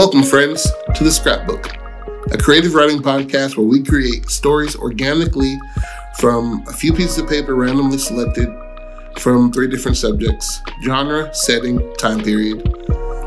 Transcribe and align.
Welcome, 0.00 0.22
friends, 0.22 0.66
to 0.94 1.04
the 1.04 1.12
Scrapbook, 1.12 1.76
a 2.32 2.38
creative 2.38 2.72
writing 2.72 3.02
podcast 3.02 3.58
where 3.58 3.66
we 3.66 3.84
create 3.84 4.30
stories 4.30 4.74
organically 4.74 5.60
from 6.18 6.64
a 6.68 6.72
few 6.72 6.94
pieces 6.94 7.18
of 7.18 7.28
paper 7.28 7.54
randomly 7.54 7.98
selected 7.98 8.48
from 9.18 9.52
three 9.52 9.68
different 9.68 9.98
subjects 9.98 10.62
genre, 10.82 11.28
setting, 11.34 11.94
time 11.96 12.22
period. 12.22 12.66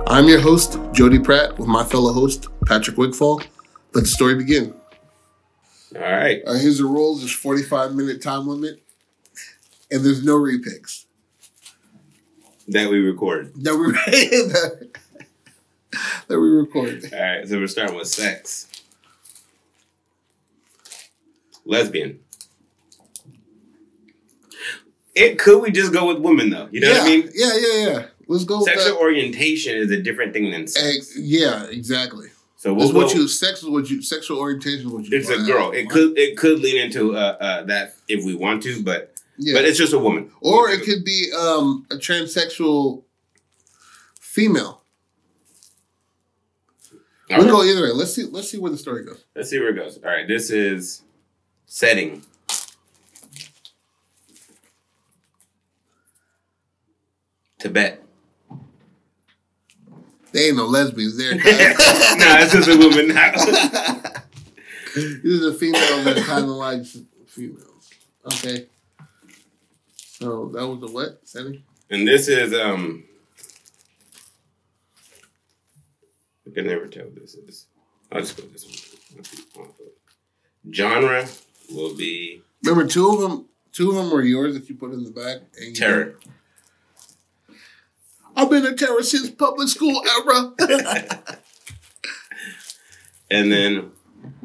I'm 0.07 0.27
your 0.27 0.39
host, 0.39 0.79
Jody 0.93 1.19
Pratt, 1.19 1.59
with 1.59 1.67
my 1.67 1.83
fellow 1.83 2.11
host, 2.11 2.47
Patrick 2.65 2.97
Wigfall. 2.97 3.43
Let 3.93 4.01
the 4.01 4.07
story 4.07 4.33
begin. 4.33 4.73
All 5.95 6.01
right. 6.01 6.41
Uh, 6.43 6.53
here's 6.53 6.79
the 6.79 6.85
rules 6.85 7.19
there's 7.19 7.31
45 7.31 7.93
minute 7.93 8.19
time 8.19 8.47
limit, 8.47 8.81
and 9.91 10.03
there's 10.03 10.25
no 10.25 10.39
repicks. 10.39 11.05
That 12.69 12.89
we 12.89 12.97
record. 12.97 13.53
That 13.57 13.75
we, 13.75 14.89
that, 16.27 16.39
we 16.39 16.47
record. 16.49 17.09
All 17.13 17.19
right. 17.19 17.47
So 17.47 17.59
we're 17.59 17.67
starting 17.67 17.95
with 17.95 18.07
sex. 18.07 18.67
Lesbian. 21.65 22.19
It 25.15 25.37
could 25.37 25.61
we 25.61 25.71
just 25.71 25.93
go 25.93 26.07
with 26.07 26.19
women 26.19 26.49
though? 26.49 26.67
You 26.71 26.81
know 26.81 26.89
yeah, 26.89 26.97
what 26.99 27.03
I 27.03 27.09
mean? 27.09 27.29
Yeah, 27.33 27.51
yeah, 27.55 27.87
yeah. 27.87 28.05
Let's 28.27 28.45
go 28.45 28.59
with 28.59 28.65
Sexual 28.65 28.97
orientation 28.97 29.77
is 29.77 29.91
a 29.91 30.01
different 30.01 30.33
thing 30.33 30.49
than 30.49 30.67
sex. 30.67 30.97
Ex- 30.97 31.19
yeah, 31.19 31.65
exactly. 31.65 32.29
So 32.63 32.73
we'll 32.73 32.93
what 32.93 33.13
you 33.13 33.27
sex 33.27 33.61
is 33.61 33.69
what 33.69 33.89
you 33.89 34.01
sexual 34.01 34.39
orientation 34.39 34.87
is 34.87 34.87
what 34.87 35.03
you 35.03 35.17
It's 35.17 35.29
a 35.29 35.43
girl. 35.43 35.71
It 35.71 35.89
could 35.89 36.17
it 36.17 36.37
could 36.37 36.59
lean 36.59 36.77
into 36.77 37.15
uh, 37.15 37.37
uh, 37.39 37.63
that 37.63 37.95
if 38.07 38.23
we 38.23 38.35
want 38.35 38.63
to, 38.63 38.81
but 38.81 39.13
yeah. 39.37 39.53
but 39.53 39.65
it's 39.65 39.77
just 39.77 39.91
a 39.91 39.99
woman. 39.99 40.31
or 40.39 40.69
it 40.69 40.83
could 40.83 41.03
be 41.03 41.29
um 41.37 41.85
a 41.91 41.95
transsexual 41.95 43.03
female. 44.19 44.82
All 47.33 47.39
We'll 47.39 47.47
right. 47.47 47.51
go 47.51 47.63
either 47.63 47.83
way. 47.83 47.91
Let's 47.91 48.13
see 48.13 48.23
let's 48.25 48.49
see 48.49 48.57
where 48.59 48.71
the 48.71 48.77
story 48.77 49.03
goes. 49.05 49.23
Let's 49.35 49.49
see 49.49 49.59
where 49.59 49.69
it 49.69 49.75
goes. 49.75 49.97
All 50.03 50.09
right. 50.09 50.27
This 50.27 50.49
is 50.49 51.01
setting. 51.65 52.23
Tibet. 57.59 58.03
They 60.31 60.47
ain't 60.47 60.57
no 60.57 60.65
lesbians 60.65 61.17
there. 61.17 61.35
no, 61.35 61.43
guys. 61.43 62.53
it's 62.53 62.65
just 62.65 62.69
a 62.69 62.77
woman 62.77 63.09
now. 63.09 63.31
this 64.95 65.23
is 65.23 65.45
a 65.45 65.53
female 65.53 66.03
that 66.03 66.23
kind 66.25 66.43
of 66.45 66.49
likes 66.51 66.97
females. 67.27 67.89
Okay. 68.25 68.65
So 69.95 70.49
that 70.53 70.67
was 70.67 70.79
the 70.81 70.87
what 70.91 71.19
setting? 71.27 71.63
and 71.89 72.07
this 72.07 72.27
is 72.27 72.53
um. 72.53 73.03
I 76.47 76.53
can 76.53 76.67
never 76.67 76.87
tell 76.87 77.05
what 77.05 77.15
this 77.15 77.35
is. 77.35 77.67
I'll 78.11 78.21
just 78.21 78.37
go 78.37 78.43
with 78.43 78.53
this 78.53 79.49
one. 79.55 79.67
Genre 80.71 81.27
will 81.71 81.95
be 81.95 82.41
Remember, 82.63 82.87
two 82.87 83.09
of 83.09 83.19
them. 83.19 83.45
Two 83.71 83.89
of 83.89 83.95
them 83.95 84.11
were 84.11 84.21
yours 84.21 84.53
that 84.53 84.69
you 84.69 84.75
put 84.75 84.93
in 84.93 85.03
the 85.03 85.09
back. 85.11 85.39
And 85.59 85.75
terror. 85.75 86.19
I've 88.35 88.49
been 88.49 88.65
a 88.65 88.75
terror 88.75 89.03
since 89.03 89.29
public 89.31 89.67
school 89.67 90.01
era. 90.07 90.53
And 93.31 93.51
then 93.51 93.91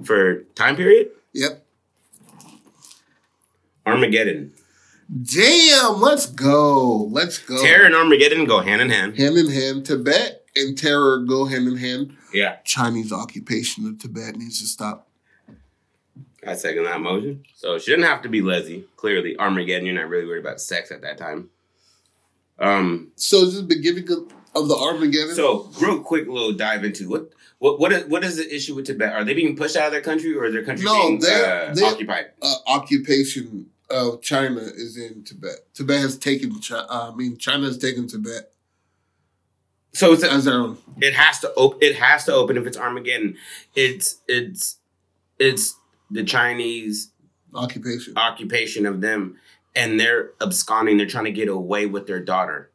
for 0.02 0.44
time 0.55 0.74
period, 0.74 1.10
yep. 1.34 1.66
Armageddon. 3.84 4.55
Damn. 5.22 6.00
Let's 6.00 6.24
go. 6.24 7.05
Let's 7.10 7.36
go. 7.38 7.62
Terror 7.62 7.84
and 7.84 7.94
Armageddon 7.94 8.46
go 8.46 8.60
hand 8.60 8.80
in 8.80 8.88
hand. 8.88 9.18
hand 9.18 9.36
in 9.36 9.50
hand. 9.50 9.84
Tibet 9.84 10.37
and 10.58 10.77
terror 10.77 11.19
go 11.19 11.45
hand 11.46 11.69
in 11.69 11.77
hand. 11.77 12.17
Yeah, 12.33 12.57
Chinese 12.64 13.13
occupation 13.13 13.86
of 13.86 13.98
Tibet 13.98 14.36
needs 14.36 14.61
to 14.61 14.67
stop. 14.67 15.08
I 16.46 16.55
second 16.55 16.85
that 16.85 17.01
motion. 17.01 17.42
So 17.57 17.79
she 17.79 17.91
didn't 17.91 18.07
have 18.07 18.23
to 18.23 18.29
be 18.29 18.41
Leslie. 18.42 18.85
Clearly, 18.97 19.36
Armageddon. 19.39 19.86
You're 19.86 19.95
not 19.97 20.08
really 20.08 20.27
worried 20.27 20.41
about 20.45 20.61
sex 20.61 20.91
at 20.91 21.02
that 21.02 21.18
time. 21.18 21.51
Um. 22.58 23.08
So 23.17 23.39
is 23.39 23.52
this 23.55 23.61
the 23.63 23.67
beginning 23.67 24.11
of, 24.11 24.33
of 24.55 24.68
the 24.68 24.74
Armageddon? 24.77 25.35
So 25.35 25.70
real 25.80 26.01
quick, 26.01 26.27
little 26.27 26.52
dive 26.52 26.85
into 26.85 27.08
what 27.08 27.30
what 27.58 27.79
what 27.80 27.92
is, 27.92 28.05
what 28.07 28.24
is 28.24 28.36
the 28.36 28.55
issue 28.55 28.74
with 28.74 28.86
Tibet? 28.86 29.13
Are 29.13 29.24
they 29.24 29.35
being 29.35 29.57
pushed 29.57 29.77
out 29.77 29.86
of 29.86 29.92
their 29.92 30.01
country, 30.01 30.35
or 30.36 30.45
is 30.47 30.52
their 30.55 30.64
country 30.64 30.85
No, 30.85 30.95
being 31.08 31.18
they're- 31.20 31.45
uh, 31.70 31.74
they're- 31.74 31.85
occupied? 31.86 32.27
uh, 32.42 32.55
occupation 32.67 33.67
of 33.91 34.20
China 34.23 34.61
is 34.61 34.97
in 34.97 35.24
Tibet. 35.24 35.73
Tibet 35.74 36.01
has 36.01 36.17
taken. 36.18 36.52
Chi- 36.61 36.77
uh, 36.77 37.11
I 37.13 37.14
mean, 37.17 37.36
China 37.36 37.67
has 37.67 37.79
taken 37.79 38.07
Tibet 38.08 38.52
So 39.98 40.13
it's 40.13 40.23
a, 40.23 40.31
as 40.33 40.47
own. 40.47 40.79
it 41.01 41.14
has 41.14 41.41
to 41.41 41.53
op- 41.55 41.83
it 41.83 41.97
has 41.97 42.25
to 42.27 42.33
open 42.33 42.57
if 42.57 42.67
it's 42.67 42.77
Armageddon. 42.77 43.36
It's 43.75 44.20
it's 44.29 44.77
it's 45.39 45.75
the 46.11 46.25
Chinese 46.25 47.11
Occupation. 47.55 48.14
occupation 48.17 48.86
of 48.86 49.01
them, 49.01 49.36
and 49.75 49.98
they're 49.98 50.31
absconding. 50.41 50.97
They're 50.98 51.07
trying 51.07 51.25
to 51.25 51.33
get 51.33 51.48
away 51.48 51.86
with 51.86 52.07
their 52.07 52.20
daughter 52.20 52.70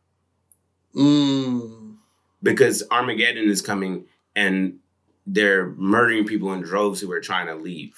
Mm. 0.96 1.96
because 2.44 2.84
Armageddon 2.92 3.50
is 3.50 3.62
coming, 3.62 4.06
and 4.36 4.80
they're 5.26 5.68
murdering 5.72 6.26
people 6.26 6.52
in 6.54 6.62
droves 6.62 7.00
who 7.02 7.12
are 7.12 7.22
trying 7.22 7.48
to 7.48 7.56
leave. 7.56 7.98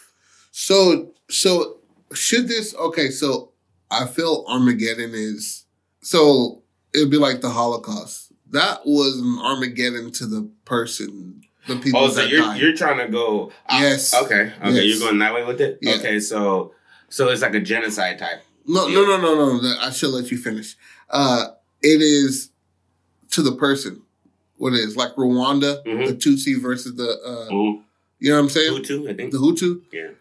So, 0.52 1.12
so 1.30 1.80
should 2.14 2.48
this? 2.48 2.74
Okay, 2.76 3.10
so 3.10 3.52
I 3.92 4.06
feel 4.06 4.46
Armageddon 4.48 5.12
is 5.14 5.66
so 6.02 6.62
it'd 6.94 7.10
be 7.10 7.18
like 7.18 7.42
the 7.42 7.50
Holocaust. 7.50 8.25
That 8.56 8.86
was 8.86 9.20
an 9.20 9.38
Armageddon 9.40 10.12
to 10.14 10.26
the 10.26 10.50
person, 10.66 11.42
the 11.68 11.76
people 11.78 12.00
Oh, 12.00 12.08
so 12.10 12.16
that 12.16 12.30
you're 12.30 12.40
died. 12.42 12.62
you're 12.62 12.76
trying 12.76 13.00
to 13.06 13.08
go? 13.12 13.52
ah, 13.70 13.82
Yes. 13.82 14.14
Okay. 14.14 14.52
Okay. 14.62 14.72
Yes. 14.72 14.84
You're 14.86 15.00
going 15.08 15.20
that 15.20 15.34
way 15.34 15.44
with 15.46 15.60
it. 15.62 15.80
Yeah. 15.82 15.96
Okay. 15.96 16.20
So 16.20 16.74
so 17.10 17.30
it's 17.30 17.42
like 17.42 17.54
a 17.56 17.60
genocide 17.60 18.18
type. 18.20 18.42
No, 18.68 18.88
no, 18.88 19.06
no, 19.06 19.18
no, 19.22 19.36
no. 19.36 19.60
that- 19.62 19.80
I 19.82 19.92
should 19.92 20.10
let 20.10 20.32
you 20.32 20.38
finish. 20.38 20.76
Uh, 21.10 21.50
it 21.84 22.02
is 22.02 22.50
to 23.32 23.42
the 23.44 23.52
person. 23.56 24.02
What 24.58 24.74
it 24.74 24.80
is 24.80 24.96
like 24.96 25.14
Rwanda, 25.16 25.84
Mhm. 25.86 26.08
the 26.08 26.14
Tutsi 26.14 26.60
versus 26.62 26.96
the. 26.96 27.10
Uh, 27.30 27.54
you 28.20 28.30
know 28.30 28.36
what 28.38 28.44
I'm 28.44 28.50
saying? 28.50 28.72
Hutu, 28.82 29.10
I 29.10 29.14
think. 29.14 29.32
The 29.34 29.38
Hutu. 29.38 29.82
Yeah. 29.92 30.12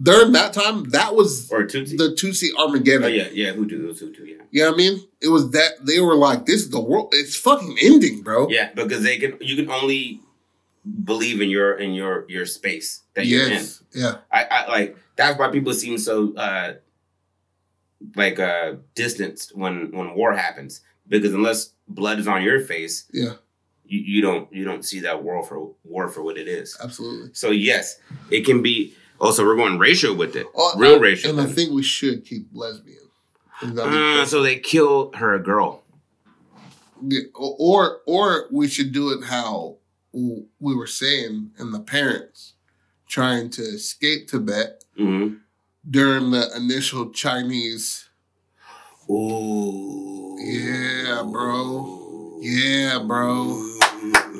During 0.00 0.32
that 0.32 0.54
time, 0.54 0.84
that 0.90 1.14
was 1.14 1.50
Or 1.50 1.64
Tutsi. 1.64 1.96
the 1.98 2.14
Tutsi 2.18 2.48
Armageddon. 2.58 3.04
oh 3.04 3.06
yeah, 3.08 3.28
yeah. 3.32 3.52
Hutu, 3.52 3.72
it 3.72 3.86
was 3.86 4.00
Hutu. 4.00 4.26
Yeah. 4.26 4.36
You 4.50 4.62
know 4.62 4.70
what 4.70 4.74
I 4.74 4.76
mean? 4.78 5.00
It 5.20 5.28
was 5.28 5.50
that 5.50 5.84
they 5.84 6.00
were 6.00 6.14
like, 6.14 6.46
"This 6.46 6.62
is 6.62 6.70
the 6.70 6.80
world. 6.80 7.10
It's 7.12 7.36
fucking 7.36 7.76
ending, 7.82 8.22
bro." 8.22 8.48
Yeah, 8.48 8.70
because 8.74 9.02
they 9.02 9.18
can. 9.18 9.36
You 9.40 9.54
can 9.56 9.70
only 9.70 10.20
believe 11.04 11.40
in 11.42 11.50
your 11.50 11.74
in 11.74 11.92
your 11.92 12.24
your 12.28 12.46
space 12.46 13.02
that 13.14 13.26
you're 13.26 13.50
in. 13.50 13.64
Yeah. 13.94 14.14
I, 14.32 14.44
I 14.44 14.66
like 14.68 14.96
that's 15.16 15.38
why 15.38 15.48
people 15.48 15.74
seem 15.74 15.98
so 15.98 16.34
uh 16.36 16.74
like 18.16 18.38
uh 18.40 18.74
distanced 18.94 19.56
when 19.56 19.92
when 19.92 20.14
war 20.14 20.34
happens 20.34 20.80
because 21.08 21.32
unless 21.34 21.70
blood 21.86 22.18
is 22.18 22.26
on 22.26 22.42
your 22.42 22.60
face 22.60 23.04
Yeah. 23.12 23.34
you, 23.84 24.00
you 24.00 24.22
don't 24.22 24.52
you 24.52 24.64
don't 24.64 24.84
see 24.84 25.00
that 25.00 25.22
war 25.22 25.44
for 25.44 25.70
war 25.84 26.08
for 26.08 26.22
what 26.22 26.36
it 26.36 26.48
is 26.48 26.76
Absolutely. 26.82 27.30
so 27.32 27.50
yes 27.50 28.00
it 28.30 28.44
can 28.44 28.60
be 28.62 28.94
also 29.22 29.44
we're 29.44 29.56
going 29.56 29.78
racial 29.78 30.14
with 30.14 30.36
it 30.36 30.46
Oh, 30.54 30.74
real 30.76 30.96
I- 30.96 30.98
racial 30.98 31.30
And 31.30 31.40
I 31.40 31.46
think 31.50 31.72
we 31.72 31.82
should 31.82 32.24
keep 32.26 32.48
lesbian. 32.52 32.98
And 33.62 33.78
that'd 33.78 33.90
be 33.92 34.20
uh, 34.20 34.24
so 34.26 34.42
they 34.42 34.58
kill 34.58 35.12
her 35.14 35.34
a 35.34 35.42
girl 35.42 35.82
Yeah, 37.00 37.20
or 37.34 38.00
or 38.06 38.46
we 38.50 38.68
should 38.68 38.92
do 38.92 39.10
it 39.10 39.24
how 39.24 39.76
we 40.12 40.74
were 40.74 40.86
saying, 40.86 41.52
and 41.58 41.72
the 41.72 41.80
parents 41.80 42.52
trying 43.08 43.48
to 43.50 43.62
escape 43.62 44.28
Tibet 44.28 44.84
mm-hmm. 44.98 45.36
during 45.88 46.30
the 46.32 46.54
initial 46.56 47.10
Chinese. 47.10 48.08
Ooh. 49.10 50.36
Yeah, 50.38 51.22
bro. 51.30 52.38
Yeah, 52.40 52.98
bro. 53.06 53.58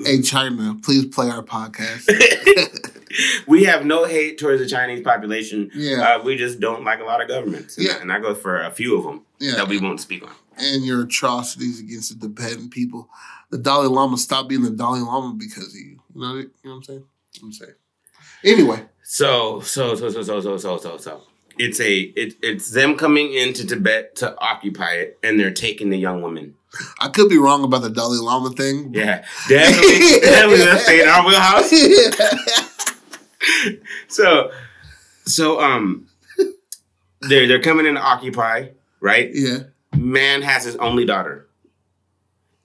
Hey, 0.04 0.20
China, 0.22 0.76
please 0.82 1.06
play 1.06 1.30
our 1.30 1.42
podcast. 1.42 2.08
we 3.46 3.64
have 3.64 3.84
no 3.84 4.04
hate 4.04 4.38
towards 4.38 4.60
the 4.62 4.68
Chinese 4.68 5.02
population. 5.02 5.70
Yeah, 5.74 6.16
Uh, 6.16 6.22
we 6.22 6.36
just 6.36 6.60
don't 6.60 6.84
like 6.84 7.00
a 7.00 7.04
lot 7.04 7.20
of 7.20 7.28
governments. 7.28 7.76
And, 7.76 7.86
Yeah. 7.86 8.00
and 8.00 8.12
I 8.12 8.20
go 8.20 8.34
for 8.34 8.60
a 8.60 8.70
few 8.70 8.96
of 8.98 9.04
them 9.04 9.22
yeah. 9.38 9.56
that 9.56 9.68
we 9.68 9.78
won't 9.78 10.00
speak 10.00 10.22
on. 10.24 10.32
and 10.58 10.84
your 10.84 11.02
atrocities 11.02 11.80
against 11.80 12.18
the 12.20 12.26
Tibetan 12.28 12.68
people. 12.70 13.08
The 13.50 13.58
Dalai 13.58 13.88
Lama 13.88 14.16
stopped 14.16 14.48
being 14.48 14.62
the 14.62 14.70
Dalai 14.70 15.00
Lama 15.00 15.34
because 15.34 15.68
of 15.68 15.80
you. 15.80 15.98
You 16.14 16.20
know, 16.20 16.34
you 16.36 16.42
know 16.64 16.70
what 16.70 16.72
I'm 16.76 16.82
saying? 16.84 17.04
I'm 17.42 17.52
saying. 17.52 17.72
Anyway, 18.44 18.82
So, 19.02 19.60
so, 19.60 19.94
so, 19.94 20.10
so, 20.10 20.22
so, 20.22 20.40
so, 20.40 20.56
so, 20.56 20.76
so, 20.78 20.96
so. 20.96 21.22
It's 21.58 21.80
a 21.80 21.92
it, 22.00 22.34
it's 22.42 22.70
them 22.70 22.96
coming 22.96 23.34
into 23.34 23.66
Tibet 23.66 24.16
to 24.16 24.34
occupy 24.40 24.92
it, 24.94 25.18
and 25.22 25.38
they're 25.38 25.50
taking 25.50 25.90
the 25.90 25.98
young 25.98 26.22
women. 26.22 26.54
I 26.98 27.08
could 27.08 27.28
be 27.28 27.36
wrong 27.36 27.62
about 27.62 27.82
the 27.82 27.90
Dalai 27.90 28.16
Lama 28.18 28.50
thing. 28.50 28.94
Yeah, 28.94 29.22
definitely, 29.50 30.20
definitely. 30.22 30.78
Stay 30.80 31.02
in 31.02 31.08
our 31.08 31.26
wheelhouse. 31.26 31.70
So, 34.08 34.50
so 35.24 35.60
um, 35.60 36.08
they're 37.20 37.46
they're 37.46 37.62
coming 37.62 37.86
in 37.86 37.94
to 37.94 38.00
occupy, 38.00 38.68
right? 39.00 39.30
yeah. 39.32 39.58
Man 39.96 40.42
has 40.42 40.64
his 40.64 40.76
only 40.76 41.04
daughter, 41.04 41.46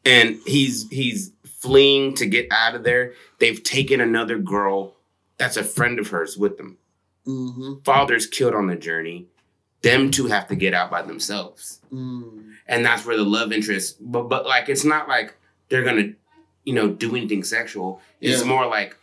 and 0.06 0.40
he's 0.46 0.88
he's 0.90 1.32
fleeing 1.46 2.14
to 2.16 2.26
get 2.26 2.48
out 2.52 2.76
of 2.76 2.84
there, 2.84 3.14
they've 3.40 3.62
taken 3.64 4.00
another 4.00 4.38
girl 4.38 4.96
that's 5.38 5.58
a 5.58 5.64
friend 5.64 6.00
of 6.00 6.08
hers 6.10 6.38
with 6.38 6.58
them. 6.58 6.78
Mm-hmm. 7.26 7.82
Father's 7.84 8.26
killed 8.28 8.54
on 8.56 8.68
the 8.68 8.76
journey. 8.76 9.26
Them 9.82 10.10
two 10.12 10.28
have 10.28 10.48
to 10.48 10.56
get 10.56 10.74
out 10.74 10.90
by 10.90 11.02
themselves. 11.02 11.82
Mm. 11.94 12.54
And 12.68 12.86
that's 12.86 13.06
where 13.06 13.18
the 13.18 13.24
love 13.24 13.52
interest, 13.52 13.98
but 14.00 14.24
but 14.24 14.46
like 14.46 14.70
it's 14.70 14.86
not 14.86 15.08
like 15.08 15.36
they're 15.70 15.84
gonna, 15.84 16.14
you 16.64 16.74
know, 16.74 16.90
do 16.90 17.16
anything 17.16 17.44
sexual. 17.44 18.02
It's 18.22 18.42
Yeah. 18.42 18.48
more 18.48 18.66
like 18.66 18.96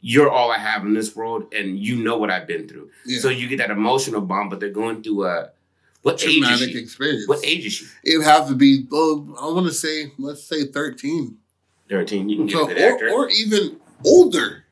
you're 0.00 0.30
all 0.30 0.50
I 0.50 0.58
have 0.58 0.82
in 0.84 0.94
this 0.94 1.14
world 1.14 1.52
and 1.54 1.78
you 1.78 1.96
know 1.96 2.16
what 2.16 2.30
I've 2.30 2.46
been 2.46 2.66
through. 2.68 2.90
Yeah. 3.04 3.20
So 3.20 3.28
you 3.28 3.48
get 3.48 3.58
that 3.58 3.70
emotional 3.70 4.20
bond, 4.20 4.50
but 4.50 4.60
they're 4.60 4.70
going 4.70 5.02
through 5.02 5.26
a 5.26 5.50
what 6.02 6.14
age 6.22 6.28
is 6.28 6.34
Traumatic 6.38 6.70
she? 6.70 6.78
experience. 6.78 7.28
What 7.28 7.44
age 7.44 7.66
is 7.66 7.72
she? 7.74 7.86
It'd 8.04 8.24
have 8.24 8.48
to 8.48 8.54
be. 8.54 8.86
Oh, 8.90 9.36
I 9.40 9.52
want 9.52 9.66
to 9.66 9.72
say, 9.72 10.12
let's 10.18 10.42
say 10.44 10.64
thirteen. 10.64 11.36
13. 11.90 12.28
You 12.28 12.36
can 12.36 12.46
get 12.46 12.56
So, 12.56 12.66
good 12.68 12.78
actor. 12.78 13.08
or, 13.08 13.24
or 13.24 13.28
even 13.30 13.80
older. 14.06 14.64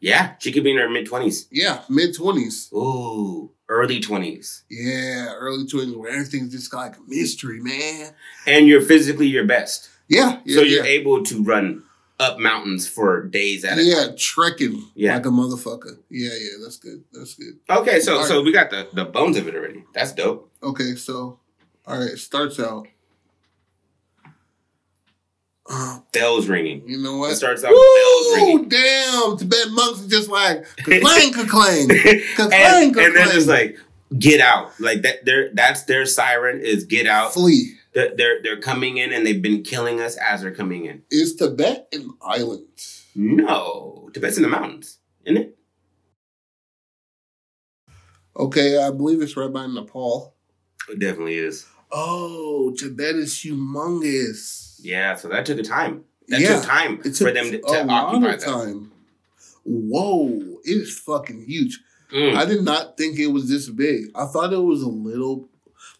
yeah, 0.00 0.34
she 0.38 0.52
could 0.52 0.62
be 0.62 0.70
in 0.70 0.76
her 0.78 0.88
mid 0.88 1.06
20s. 1.08 1.46
Yeah, 1.50 1.82
mid 1.88 2.14
twenties. 2.14 2.70
Ooh, 2.72 3.50
early 3.68 4.00
20s. 4.00 4.62
Yeah, 4.70 5.32
early 5.34 5.66
twenties 5.66 5.96
where 5.96 6.10
everything's 6.12 6.52
just 6.52 6.72
like 6.72 6.96
a 6.96 7.00
mystery, 7.08 7.60
man. 7.60 8.12
And 8.46 8.68
you're 8.68 8.82
physically 8.82 9.26
your 9.26 9.44
best. 9.46 9.90
Yeah, 10.08 10.38
yeah, 10.44 10.54
so 10.54 10.62
you're 10.62 10.84
yeah. 10.84 10.90
able 11.00 11.24
to 11.24 11.42
run 11.42 11.82
up 12.18 12.38
mountains 12.38 12.88
for 12.88 13.22
days 13.24 13.64
at 13.64 13.78
a 13.78 13.82
yeah, 13.82 14.06
trekking 14.16 14.82
Yeah. 14.94 15.14
like 15.14 15.26
a 15.26 15.30
motherfucker. 15.30 15.98
Yeah, 16.08 16.30
yeah, 16.32 16.50
that's 16.62 16.76
good. 16.78 17.04
That's 17.12 17.34
good. 17.34 17.58
Okay, 17.68 18.00
so 18.00 18.18
All 18.18 18.24
so 18.24 18.42
we 18.42 18.52
got 18.52 18.70
the, 18.70 18.88
the 18.94 19.04
bones 19.04 19.36
of 19.36 19.46
it 19.48 19.54
already. 19.54 19.84
That's 19.94 20.12
dope. 20.12 20.50
Okay, 20.62 20.94
so 20.94 21.38
all 21.86 21.98
right, 22.00 22.16
starts 22.18 22.58
out. 22.58 22.86
Uh, 25.68 25.98
Bells 26.12 26.48
ringing. 26.48 26.82
you 26.88 26.98
know 26.98 27.18
what? 27.18 27.32
It 27.32 27.36
starts 27.36 27.64
out 27.64 27.70
bells 27.70 28.36
ringing. 28.36 28.68
Damn, 28.68 29.36
Tibetan 29.36 29.74
monks 29.74 30.04
are 30.04 30.08
just 30.08 30.28
like 30.30 30.64
clang, 30.84 31.00
clang, 31.48 31.90
and, 31.90 32.22
clang, 32.36 32.88
and 32.88 32.94
they're 33.16 33.26
just 33.26 33.48
like, 33.48 33.76
get 34.18 34.40
out. 34.40 34.70
Like 34.80 35.02
that 35.02 35.24
their 35.24 35.50
that's 35.52 35.82
their 35.82 36.06
siren 36.06 36.60
is 36.60 36.84
get 36.84 37.06
out. 37.06 37.34
flee. 37.34 37.74
They're, 37.96 38.42
they're 38.42 38.60
coming 38.60 38.98
in 38.98 39.12
and 39.14 39.26
they've 39.26 39.40
been 39.40 39.62
killing 39.62 40.00
us 40.02 40.18
as 40.18 40.42
they're 40.42 40.54
coming 40.54 40.84
in. 40.84 41.02
Is 41.10 41.34
Tibet 41.34 41.88
an 41.92 42.10
island? 42.20 42.66
No. 43.14 44.10
Tibet's 44.12 44.36
in 44.36 44.42
the 44.42 44.50
mountains, 44.50 44.98
isn't 45.24 45.40
it? 45.40 45.58
Okay, 48.36 48.76
I 48.76 48.90
believe 48.90 49.22
it's 49.22 49.34
right 49.36 49.50
by 49.50 49.66
Nepal. 49.66 50.34
It 50.90 50.98
definitely 50.98 51.38
is. 51.38 51.66
Oh, 51.90 52.74
Tibet 52.78 53.14
is 53.16 53.32
humongous. 53.34 54.78
Yeah, 54.82 55.14
so 55.14 55.28
that 55.28 55.46
took 55.46 55.58
a 55.58 55.62
time. 55.62 56.04
That 56.28 56.40
Yeah, 56.40 56.56
took 56.56 56.64
time 56.64 57.00
It 57.02 57.16
for 57.16 57.30
them 57.32 57.50
to, 57.50 57.58
a 57.58 57.62
to 57.62 57.84
lot 57.84 58.14
occupy 58.14 58.36
time. 58.36 58.92
Whoa, 59.64 60.28
it 60.64 60.70
is 60.70 60.98
fucking 60.98 61.44
huge. 61.46 61.80
Mm. 62.12 62.36
I 62.36 62.44
did 62.44 62.62
not 62.62 62.98
think 62.98 63.18
it 63.18 63.28
was 63.28 63.48
this 63.48 63.70
big. 63.70 64.10
I 64.14 64.26
thought 64.26 64.52
it 64.52 64.58
was 64.58 64.82
a 64.82 64.88
little 64.88 65.48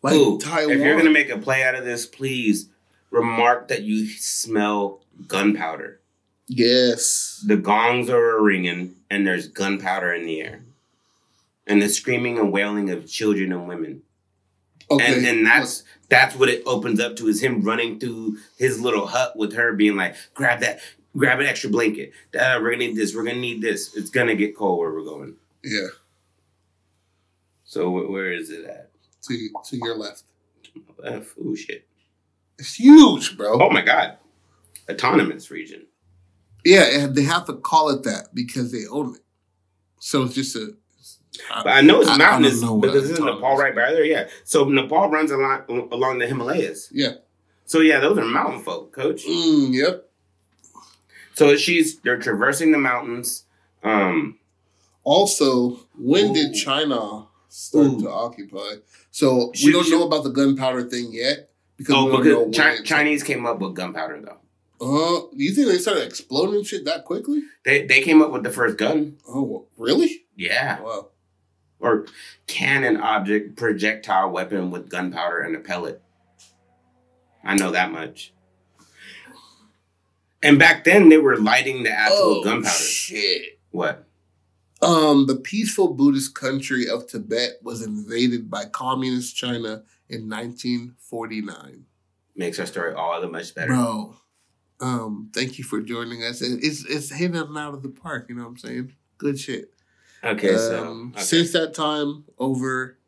like 0.02 0.14
Ooh, 0.14 0.38
Taiwan. 0.38 0.70
If 0.72 0.80
you're 0.80 0.96
gonna 0.96 1.10
make 1.10 1.30
a 1.30 1.38
play 1.38 1.62
out 1.62 1.74
of 1.74 1.84
this, 1.84 2.06
please 2.06 2.68
remark 3.10 3.68
that 3.68 3.82
you 3.82 4.06
smell 4.08 5.00
gunpowder. 5.26 6.00
yes. 6.46 7.42
The 7.46 7.56
gongs 7.56 8.08
are 8.10 8.40
ringing, 8.42 8.94
and 9.10 9.26
there's 9.26 9.48
gunpowder 9.48 10.12
in 10.12 10.26
the 10.26 10.40
air, 10.40 10.62
and 11.66 11.80
the 11.82 11.88
screaming 11.88 12.38
and 12.38 12.52
wailing 12.52 12.90
of 12.90 13.06
children 13.08 13.52
and 13.52 13.66
women. 13.68 14.02
Okay. 14.90 15.04
And 15.16 15.26
and 15.26 15.46
that's 15.46 15.82
that's 16.08 16.36
what 16.36 16.48
it 16.48 16.62
opens 16.66 17.00
up 17.00 17.16
to 17.16 17.26
is 17.28 17.42
him 17.42 17.62
running 17.62 17.98
through 17.98 18.36
his 18.58 18.80
little 18.80 19.06
hut 19.06 19.36
with 19.36 19.54
her 19.54 19.72
being 19.72 19.96
like, 19.96 20.14
grab 20.34 20.60
that, 20.60 20.80
grab 21.16 21.40
an 21.40 21.46
extra 21.46 21.68
blanket. 21.70 22.12
Uh, 22.38 22.58
we're 22.60 22.70
gonna 22.70 22.86
need 22.86 22.96
this. 22.96 23.14
We're 23.14 23.24
gonna 23.24 23.40
need 23.40 23.60
this. 23.62 23.96
It's 23.96 24.10
gonna 24.10 24.36
get 24.36 24.56
cold 24.56 24.78
where 24.78 24.92
we're 24.92 25.04
going. 25.04 25.34
yeah. 25.64 25.88
So 27.64 27.90
wh- 27.90 28.08
where 28.10 28.32
is 28.32 28.50
it 28.50 28.64
at? 28.64 28.90
To 29.28 29.50
to 29.70 29.76
your 29.76 29.96
left. 29.96 30.24
Oh 31.04 31.54
shit. 31.54 31.86
It's 32.58 32.74
huge, 32.74 33.36
bro. 33.36 33.60
Oh 33.62 33.70
my 33.70 33.82
god. 33.82 34.18
Autonomous 34.90 35.50
region. 35.50 35.86
Yeah, 36.64 36.84
and 37.00 37.14
they 37.14 37.22
have 37.22 37.44
to 37.46 37.54
call 37.54 37.90
it 37.90 38.02
that 38.04 38.34
because 38.34 38.72
they 38.72 38.86
own 38.90 39.14
it. 39.16 39.20
So 40.00 40.22
it's 40.24 40.34
just 40.34 40.56
a. 40.56 40.74
But 41.62 41.68
I 41.68 41.80
know 41.82 42.00
it's 42.00 42.08
I- 42.10 42.14
I 42.14 42.18
mountainous 42.18 42.62
know 42.62 42.74
what 42.74 42.82
because 42.92 43.10
isn't 43.10 43.24
Nepal 43.24 43.56
right 43.56 43.74
by 43.74 43.92
there? 43.92 44.04
Yeah. 44.04 44.28
So 44.44 44.64
Nepal 44.64 45.10
runs 45.10 45.30
along 45.30 45.62
along 45.92 46.18
the 46.18 46.26
Himalayas. 46.26 46.88
Yeah. 46.92 47.14
So 47.66 47.80
yeah, 47.80 48.00
those 48.00 48.16
are 48.18 48.24
mountain 48.24 48.62
folk, 48.62 48.92
coach. 48.92 49.24
Mm, 49.26 49.72
yep. 49.74 50.08
So 51.34 51.56
she's 51.56 51.98
they're 52.00 52.18
traversing 52.18 52.72
the 52.72 52.78
mountains. 52.78 53.44
Um, 53.82 54.38
Also, 55.04 55.78
when 55.96 56.32
did 56.32 56.54
China 56.54 57.25
start 57.48 57.86
Ooh. 57.86 58.00
to 58.02 58.10
occupy? 58.10 58.76
So 59.10 59.52
we 59.64 59.72
don't 59.72 59.84
shoot. 59.84 59.92
know 59.92 60.06
about 60.06 60.24
the 60.24 60.30
gunpowder 60.30 60.84
thing 60.84 61.08
yet 61.12 61.50
because 61.76 61.94
oh, 61.96 62.16
because 62.16 62.56
Chi- 62.56 62.82
Chinese 62.82 63.22
came 63.22 63.46
up 63.46 63.58
with 63.58 63.74
gunpowder 63.74 64.20
though. 64.20 64.38
Uh, 64.78 65.26
you 65.32 65.52
think 65.52 65.68
they 65.68 65.78
started 65.78 66.04
exploding 66.04 66.62
shit 66.62 66.84
that 66.84 67.04
quickly? 67.04 67.42
They 67.64 67.86
they 67.86 68.02
came 68.02 68.20
up 68.20 68.30
with 68.30 68.42
the 68.42 68.50
first 68.50 68.76
gun. 68.76 69.16
Oh, 69.26 69.66
really? 69.76 70.24
Yeah. 70.36 70.80
Wow. 70.80 71.08
Or 71.78 72.06
cannon 72.46 72.96
object 72.98 73.56
projectile 73.56 74.30
weapon 74.30 74.70
with 74.70 74.88
gunpowder 74.88 75.40
and 75.40 75.56
a 75.56 75.60
pellet. 75.60 76.02
I 77.44 77.54
know 77.54 77.70
that 77.70 77.92
much. 77.92 78.32
And 80.42 80.58
back 80.58 80.84
then 80.84 81.08
they 81.08 81.18
were 81.18 81.36
lighting 81.36 81.82
the 81.82 81.90
actual 81.90 82.16
oh, 82.18 82.44
gunpowder. 82.44 82.74
shit. 82.74 83.58
What? 83.70 84.05
Um, 84.82 85.26
the 85.26 85.36
peaceful 85.36 85.94
Buddhist 85.94 86.34
country 86.34 86.88
of 86.88 87.06
Tibet 87.06 87.52
was 87.62 87.82
invaded 87.82 88.50
by 88.50 88.66
communist 88.66 89.34
China 89.36 89.82
in 90.08 90.28
1949. 90.28 91.84
Makes 92.36 92.58
our 92.60 92.66
story 92.66 92.92
all 92.94 93.18
the 93.20 93.28
much 93.28 93.54
better. 93.54 93.68
Bro, 93.68 94.16
um, 94.80 95.30
thank 95.34 95.56
you 95.58 95.64
for 95.64 95.80
joining 95.80 96.22
us. 96.22 96.42
It- 96.42 96.62
It's 96.62 96.84
it's 96.84 97.10
hitting 97.10 97.32
them 97.32 97.56
out 97.56 97.72
of 97.74 97.82
the 97.82 97.88
park. 97.88 98.26
You 98.28 98.34
know 98.34 98.42
what 98.42 98.48
I'm 98.50 98.58
saying? 98.58 98.92
Good 99.16 99.40
shit. 99.40 99.72
Okay, 100.22 100.56
so 100.56 100.84
Um, 100.86 101.12
okay. 101.14 101.22
since 101.24 101.52
that 101.52 101.72
time, 101.74 102.24
over. 102.38 102.98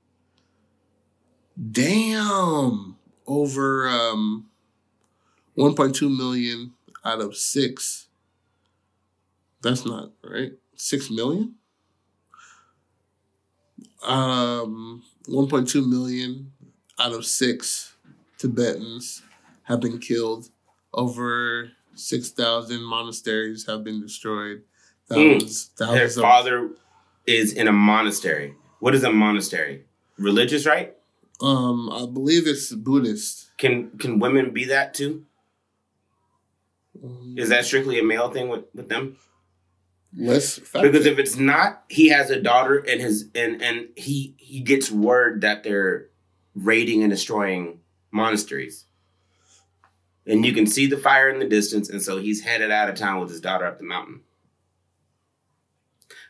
Damn, 1.70 2.96
over 3.26 3.88
um, 3.88 4.46
1.2 5.56 6.16
million 6.16 6.72
out 7.04 7.20
of 7.20 7.36
six. 7.36 8.06
That's 9.60 9.84
not 9.84 10.12
right. 10.22 10.52
Six 10.78 11.10
million. 11.10 11.56
Um, 14.02 15.02
1.2 15.28 15.86
million 15.86 16.52
out 16.98 17.12
of 17.12 17.26
six 17.26 17.96
Tibetans 18.38 19.22
have 19.64 19.80
been 19.80 19.98
killed. 19.98 20.50
Over 20.94 21.72
6,000 21.94 22.80
monasteries 22.82 23.66
have 23.66 23.84
been 23.84 24.00
destroyed. 24.00 24.62
Thousands, 25.08 25.70
their 25.78 25.88
thousands 25.88 26.16
of 26.18 26.22
father 26.22 26.70
is 27.26 27.52
in 27.52 27.66
a 27.66 27.72
monastery. 27.72 28.54
What 28.78 28.94
is 28.94 29.02
a 29.02 29.10
monastery? 29.12 29.84
Religious, 30.16 30.64
right? 30.64 30.94
Um, 31.40 31.90
I 31.90 32.06
believe 32.06 32.46
it's 32.46 32.72
Buddhist. 32.74 33.56
Can 33.58 33.90
can 33.98 34.18
women 34.18 34.52
be 34.52 34.64
that 34.66 34.94
too? 34.94 35.24
Is 37.36 37.48
that 37.48 37.64
strictly 37.64 37.98
a 37.98 38.02
male 38.02 38.30
thing 38.30 38.48
with, 38.48 38.64
with 38.74 38.88
them? 38.88 39.16
Less 40.16 40.58
Because 40.58 41.06
if 41.06 41.18
it's 41.18 41.36
not, 41.36 41.84
he 41.88 42.08
has 42.08 42.30
a 42.30 42.40
daughter 42.40 42.78
and 42.78 43.00
his 43.00 43.28
and 43.34 43.62
and 43.62 43.88
he 43.96 44.34
he 44.38 44.60
gets 44.60 44.90
word 44.90 45.42
that 45.42 45.62
they're 45.62 46.08
raiding 46.54 47.02
and 47.02 47.10
destroying 47.10 47.80
monasteries. 48.10 48.84
And 50.26 50.44
you 50.44 50.52
can 50.52 50.66
see 50.66 50.86
the 50.86 50.98
fire 50.98 51.28
in 51.30 51.38
the 51.38 51.48
distance, 51.48 51.88
and 51.88 52.02
so 52.02 52.18
he's 52.18 52.42
headed 52.42 52.70
out 52.70 52.88
of 52.88 52.96
town 52.96 53.20
with 53.20 53.30
his 53.30 53.40
daughter 53.40 53.64
up 53.64 53.78
the 53.78 53.84
mountain. 53.84 54.20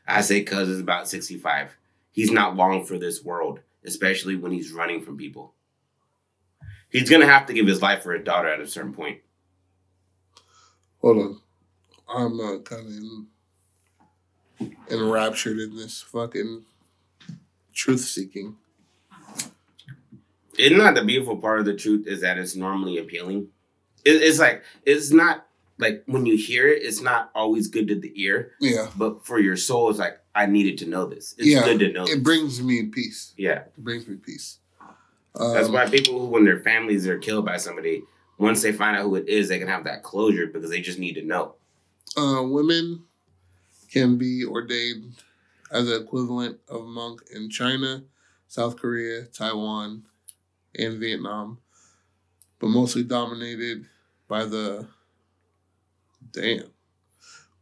I 0.06 0.22
say 0.22 0.42
cuz 0.42 0.68
is 0.68 0.80
about 0.80 1.08
65. 1.08 1.76
He's 2.12 2.30
not 2.30 2.56
long 2.56 2.84
for 2.84 2.98
this 2.98 3.22
world, 3.22 3.60
especially 3.84 4.36
when 4.36 4.52
he's 4.52 4.72
running 4.72 5.02
from 5.02 5.16
people. 5.16 5.54
He's 6.90 7.10
gonna 7.10 7.26
have 7.26 7.46
to 7.46 7.52
give 7.52 7.66
his 7.66 7.82
life 7.82 8.02
for 8.02 8.14
his 8.14 8.24
daughter 8.24 8.48
at 8.48 8.60
a 8.60 8.66
certain 8.66 8.94
point. 8.94 9.20
Hold 11.00 11.18
on, 11.18 11.40
I'm 12.08 12.40
uh, 12.40 12.58
kind 12.60 12.86
of 12.86 12.92
in, 12.92 13.26
enraptured 14.90 15.58
in 15.58 15.76
this 15.76 16.00
fucking 16.02 16.64
truth 17.74 18.00
seeking. 18.00 18.56
Isn't 20.58 20.78
that 20.78 20.94
the 20.94 21.04
beautiful 21.04 21.36
part 21.36 21.60
of 21.60 21.66
the 21.66 21.76
truth 21.76 22.06
is 22.06 22.20
that 22.22 22.38
it's 22.38 22.56
normally 22.56 22.98
appealing? 22.98 23.48
It, 24.04 24.22
it's 24.22 24.38
like 24.38 24.62
it's 24.84 25.12
not 25.12 25.46
like 25.78 26.02
when 26.06 26.26
you 26.26 26.36
hear 26.36 26.66
it, 26.66 26.82
it's 26.82 27.00
not 27.00 27.30
always 27.34 27.68
good 27.68 27.86
to 27.88 27.94
the 28.00 28.12
ear, 28.20 28.52
Yeah, 28.60 28.88
but 28.96 29.24
for 29.24 29.38
your 29.38 29.56
soul, 29.56 29.90
it's 29.90 29.98
like 30.00 30.18
I 30.34 30.46
needed 30.46 30.78
to 30.78 30.86
know 30.86 31.06
this. 31.06 31.34
It's 31.38 31.46
Yeah, 31.46 31.64
good 31.64 31.78
to 31.80 31.92
know. 31.92 32.02
it 32.04 32.06
this. 32.16 32.18
brings 32.18 32.60
me 32.62 32.86
peace. 32.86 33.32
yeah, 33.36 33.60
It 33.60 33.76
brings 33.78 34.08
me 34.08 34.16
peace. 34.16 34.58
that's 35.36 35.68
Um, 35.68 35.72
why 35.74 35.88
people 35.88 36.18
who, 36.18 36.26
when 36.26 36.44
their 36.44 36.58
families 36.60 37.06
are 37.06 37.18
killed 37.18 37.44
by 37.44 37.58
somebody, 37.58 38.02
once 38.38 38.60
they 38.62 38.72
find 38.72 38.96
out 38.96 39.02
who 39.04 39.14
it 39.14 39.28
is, 39.28 39.48
they 39.48 39.58
can 39.60 39.68
have 39.68 39.84
that 39.84 40.02
closure 40.02 40.46
because 40.48 40.70
they 40.70 40.80
just 40.80 40.98
need 40.98 41.14
to 41.14 41.22
know. 41.24 41.54
Uh, 42.16 42.42
women 42.42 43.04
can 43.90 44.18
be 44.18 44.44
ordained 44.44 45.14
as 45.70 45.86
the 45.86 46.00
equivalent 46.00 46.58
of 46.68 46.86
monk 46.86 47.22
in 47.34 47.50
China, 47.50 48.04
South 48.46 48.76
Korea, 48.76 49.24
Taiwan, 49.24 50.04
and 50.74 50.98
Vietnam, 50.98 51.58
but 52.58 52.68
mostly 52.68 53.02
dominated 53.02 53.86
by 54.28 54.44
the 54.44 54.86
damn. 56.32 56.70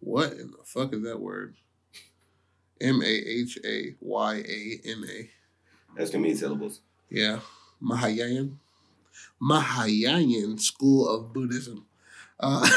What 0.01 0.33
in 0.33 0.51
the 0.51 0.59
fuck 0.65 0.93
is 0.93 1.03
that 1.03 1.21
word? 1.21 1.55
M 2.81 3.03
A 3.03 3.07
H 3.07 3.59
A 3.65 3.95
Y 4.01 4.35
A 4.37 4.81
N 4.85 5.05
A. 5.09 5.31
That's 5.97 6.11
gonna 6.11 6.25
mean 6.25 6.37
syllables. 6.37 6.81
Yeah, 7.09 7.41
Mahayan. 7.83 8.57
Mahayan 9.41 10.61
school 10.61 11.09
of 11.09 11.33
Buddhism. 11.33 11.87
Uh, 12.39 12.69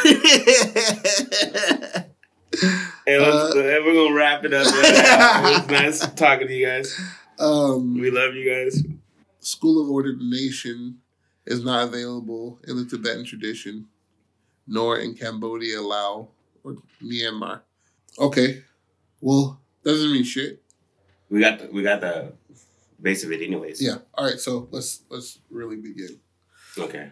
And 3.09 3.23
let's, 3.23 3.55
Uh, 3.55 3.81
we're 3.85 3.93
gonna 3.93 4.13
wrap 4.15 4.45
it 4.45 4.53
up. 4.53 4.67
it 4.69 5.61
was 5.61 5.67
nice 5.69 5.99
talking 6.13 6.47
to 6.47 6.53
you 6.55 6.65
guys. 6.65 6.99
um, 7.39 7.99
We 7.99 8.11
love 8.11 8.35
you 8.35 8.49
guys. 8.49 8.83
school 9.39 9.81
of 9.81 9.89
ordination 9.89 10.99
is 11.45 11.63
not 11.63 11.87
available 11.87 12.59
in 12.67 12.75
the 12.77 12.85
Tibetan 12.85 13.25
tradition, 13.25 13.87
nor 14.67 14.99
in 14.99 15.15
Cambodia, 15.15 15.81
Laos, 15.81 16.27
or 16.63 16.77
Myanmar. 17.01 17.61
Okay, 18.19 18.63
well, 19.21 19.59
doesn't 19.83 20.11
mean 20.11 20.23
shit. 20.23 20.61
We 21.29 21.39
got 21.39 21.59
the, 21.59 21.67
we 21.71 21.81
got 21.83 22.01
the 22.01 22.33
base 23.01 23.23
of 23.23 23.31
it, 23.31 23.41
anyways. 23.41 23.81
Yeah. 23.81 23.97
All 24.15 24.25
right. 24.25 24.39
So 24.39 24.67
let's 24.71 25.01
let's 25.09 25.39
really 25.49 25.77
begin. 25.77 26.19
Okay. 26.77 27.09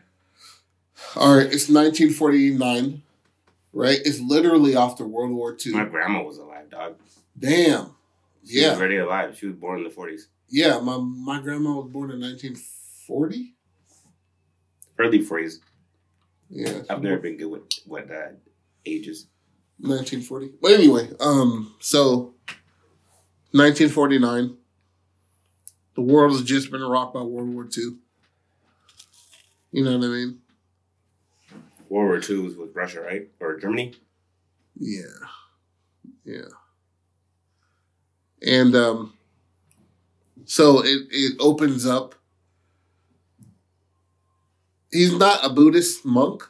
All 1.15 1.35
right. 1.37 1.45
It's 1.45 1.69
1949. 1.69 3.01
Right. 3.73 3.99
It's 4.05 4.19
literally 4.19 4.75
after 4.75 5.05
World 5.05 5.31
War 5.31 5.55
II. 5.65 5.73
My 5.73 5.85
grandma 5.85 6.23
was 6.23 6.37
alive, 6.37 6.69
dog. 6.69 6.95
Damn. 7.37 7.91
She 8.45 8.61
was 8.65 8.77
already 8.77 8.97
alive. 8.97 9.37
She 9.37 9.47
was 9.47 9.55
born 9.55 9.79
in 9.79 9.83
the 9.83 9.89
forties, 9.89 10.29
Yeah. 10.49 10.79
My 10.79 10.97
my 10.97 11.41
grandma 11.41 11.73
was 11.81 11.91
born 11.91 12.11
in 12.11 12.19
1940. 12.21 13.53
early 14.99 15.21
forties. 15.21 15.59
Yeah. 16.49 16.81
I've 16.89 17.03
never 17.03 17.17
been 17.17 17.35
good 17.37 17.47
with 17.51 17.63
what 17.85 18.09
uh, 18.09 18.29
ages. 18.85 19.27
1940. 19.79 20.53
But 20.61 20.71
anyway, 20.71 21.09
um, 21.19 21.75
so 21.79 22.33
1949. 23.51 24.55
The 25.95 26.01
world 26.01 26.31
has 26.31 26.43
just 26.43 26.71
been 26.71 26.81
rocked 26.83 27.13
by 27.15 27.21
World 27.21 27.49
War 27.49 27.67
II. 27.75 27.97
You 29.71 29.83
know 29.83 29.97
what 29.97 30.05
I 30.05 30.09
mean? 30.09 30.39
World 31.89 32.07
War 32.09 32.19
Two 32.19 32.43
was 32.43 32.55
with 32.55 32.75
Russia, 32.75 33.01
right, 33.01 33.29
or 33.39 33.57
Germany? 33.59 33.95
Yeah. 34.79 35.01
Yeah. 36.25 36.49
And 38.41 38.75
um 38.75 39.13
so 40.45 40.79
it, 40.79 41.07
it 41.11 41.35
opens 41.39 41.85
up. 41.85 42.15
He's 44.91 45.11
not 45.11 45.45
a 45.45 45.49
Buddhist 45.49 46.05
monk, 46.05 46.43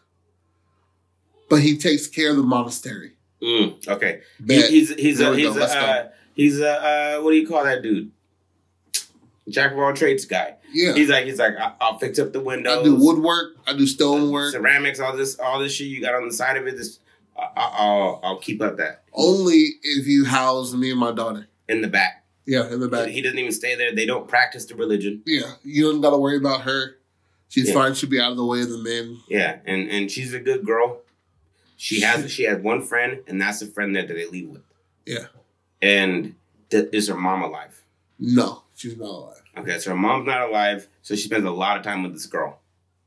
but 1.50 1.62
he 1.62 1.78
takes 1.78 2.06
care 2.08 2.30
of 2.30 2.38
the 2.38 2.44
monastery. 2.44 3.14
Mm, 3.42 3.88
okay. 3.88 4.22
He, 4.48 4.62
he's 4.68 4.94
he's 4.94 5.20
a 5.20 5.36
he's 5.36 5.56
a 5.56 5.64
uh, 5.64 6.10
he's 6.36 6.60
a 6.60 6.70
uh, 6.70 7.22
what 7.22 7.32
do 7.32 7.38
you 7.38 7.48
call 7.48 7.64
that 7.64 7.82
dude? 7.82 8.12
Jack 9.50 9.72
of 9.72 9.80
all 9.80 9.94
trades 9.94 10.26
guy. 10.26 10.56
yeah. 10.74 10.94
He's 10.94 11.10
like 11.10 11.26
he's 11.26 11.40
like 11.40 11.56
I- 11.58 11.74
I'll 11.80 11.98
fix 12.00 12.20
up 12.20 12.34
the 12.34 12.42
windows. 12.42 12.80
I 12.80 12.84
do 12.84 12.96
woodwork, 12.96 13.56
I 13.66 13.74
do 13.74 13.88
stonework. 13.88 14.52
ceramics, 14.52 15.00
all 15.00 15.16
this 15.16 15.40
all 15.40 15.60
this 15.60 15.74
shit 15.74 15.88
you 15.88 16.02
got 16.02 16.16
on 16.16 16.28
the 16.28 16.34
side 16.34 16.58
of 16.58 16.68
it. 16.68 16.76
This 16.78 17.00
I- 17.38 17.50
I- 17.56 17.76
I'll 17.80 18.20
I'll 18.24 18.40
keep 18.40 18.62
up 18.62 18.78
that 18.78 19.04
Only 19.14 19.76
if 19.84 20.06
you 20.08 20.26
house 20.26 20.74
me 20.74 20.92
and 20.92 21.00
my 21.00 21.12
daughter. 21.12 21.48
in 21.70 21.82
the 21.82 21.88
back. 21.88 22.26
Yeah, 22.46 22.72
in 22.72 22.80
the 22.80 22.88
back. 22.88 23.10
He 23.10 23.22
doesn't 23.22 23.38
even 23.40 23.52
stay 23.52 23.76
there. 23.76 23.94
They 23.94 24.06
don't 24.06 24.28
practice 24.28 24.66
the 24.66 24.76
religion. 24.76 25.22
Yeah, 25.26 25.54
you 25.64 25.84
don't 25.92 26.00
got 26.02 26.12
to 26.12 26.18
worry 26.18 26.38
about 26.38 26.62
her. 26.62 26.98
She's 27.50 27.68
Yeah. 27.70 27.74
fine. 27.74 27.94
She'll 27.94 28.10
be 28.10 28.20
out 28.22 28.32
of 28.32 28.38
the 28.38 28.46
way 28.46 28.62
of 28.62 28.70
the 28.70 28.78
men. 28.78 29.20
Yeah, 29.30 29.60
and 29.66 29.90
and 29.90 30.10
she's 30.12 30.34
a 30.34 30.40
good 30.40 30.66
girl. 30.66 31.02
She 31.78 32.02
has 32.02 32.32
she 32.32 32.44
has 32.44 32.60
one 32.62 32.82
friend, 32.82 33.20
and 33.28 33.40
that's 33.42 33.60
the 33.60 33.66
friend 33.68 33.96
that 33.96 34.08
they 34.08 34.26
leave 34.28 34.50
with. 34.50 34.64
Yeah. 35.06 35.28
And 35.82 36.36
th- 36.70 36.90
is 36.92 37.08
her 37.08 37.16
mom 37.16 37.44
alive? 37.44 37.84
No, 38.20 38.64
she's 38.76 38.98
not 38.98 39.10
alive. 39.10 39.37
Okay, 39.58 39.80
so 39.80 39.92
her 39.92 39.96
mom's 39.96 40.28
not 40.28 40.50
alive, 40.50 40.88
so 41.02 41.16
she 41.16 41.24
spends 41.24 41.46
a 41.46 41.52
lot 41.52 41.78
of 41.78 41.84
time 41.84 42.04
with 42.04 42.14
this 42.14 42.26
girl 42.26 42.60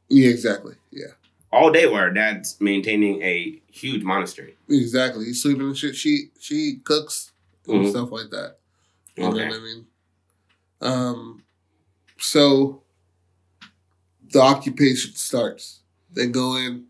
Yeah, 0.08 0.28
exactly. 0.30 0.74
Yeah, 0.90 1.12
all 1.52 1.70
day 1.70 1.86
while 1.86 2.02
her 2.02 2.10
dad's 2.10 2.60
maintaining 2.60 3.22
a 3.22 3.60
huge 3.70 4.02
monastery. 4.02 4.56
exactly. 4.68 5.26
He's 5.26 5.42
sleeping 5.42 5.62
and 5.62 5.76
shit. 5.78 5.94
She 5.96 6.30
she 6.40 6.76
cooks 6.84 7.32
and 7.68 7.84
Mhm. 7.86 7.90
stuff 7.90 8.10
like 8.10 8.30
that. 8.30 8.58
You 9.16 9.24
know 9.24 9.30
Okay. 9.30 9.48
what 9.48 9.56
I 9.56 9.60
mean? 9.60 9.86
Um, 10.80 11.42
so 12.18 12.82
the 14.32 14.40
occupation 14.40 15.14
starts. 15.14 15.80
They 16.12 16.26
go 16.26 16.56
in 16.56 16.86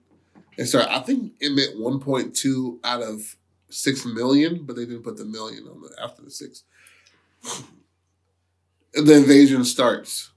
and 0.59 0.69
start. 0.69 0.87
I 0.89 1.01
think 1.01 1.35
it 1.41 1.51
meant 1.53 1.79
one 1.79 2.01
point 2.01 2.35
two 2.35 2.81
out 2.85 3.03
of 3.03 3.37
six 3.69 4.05
million, 4.05 4.65
but 4.65 4.77
they 4.77 4.85
didn't 4.87 5.03
put 5.03 5.17
the 5.17 5.25
million 5.25 5.67
on 5.69 5.81
the 5.83 6.03
after 6.03 6.23
the 6.23 6.31
six. 6.31 6.65
The 9.05 9.15
invasion 9.17 9.65
starts. 9.65 10.31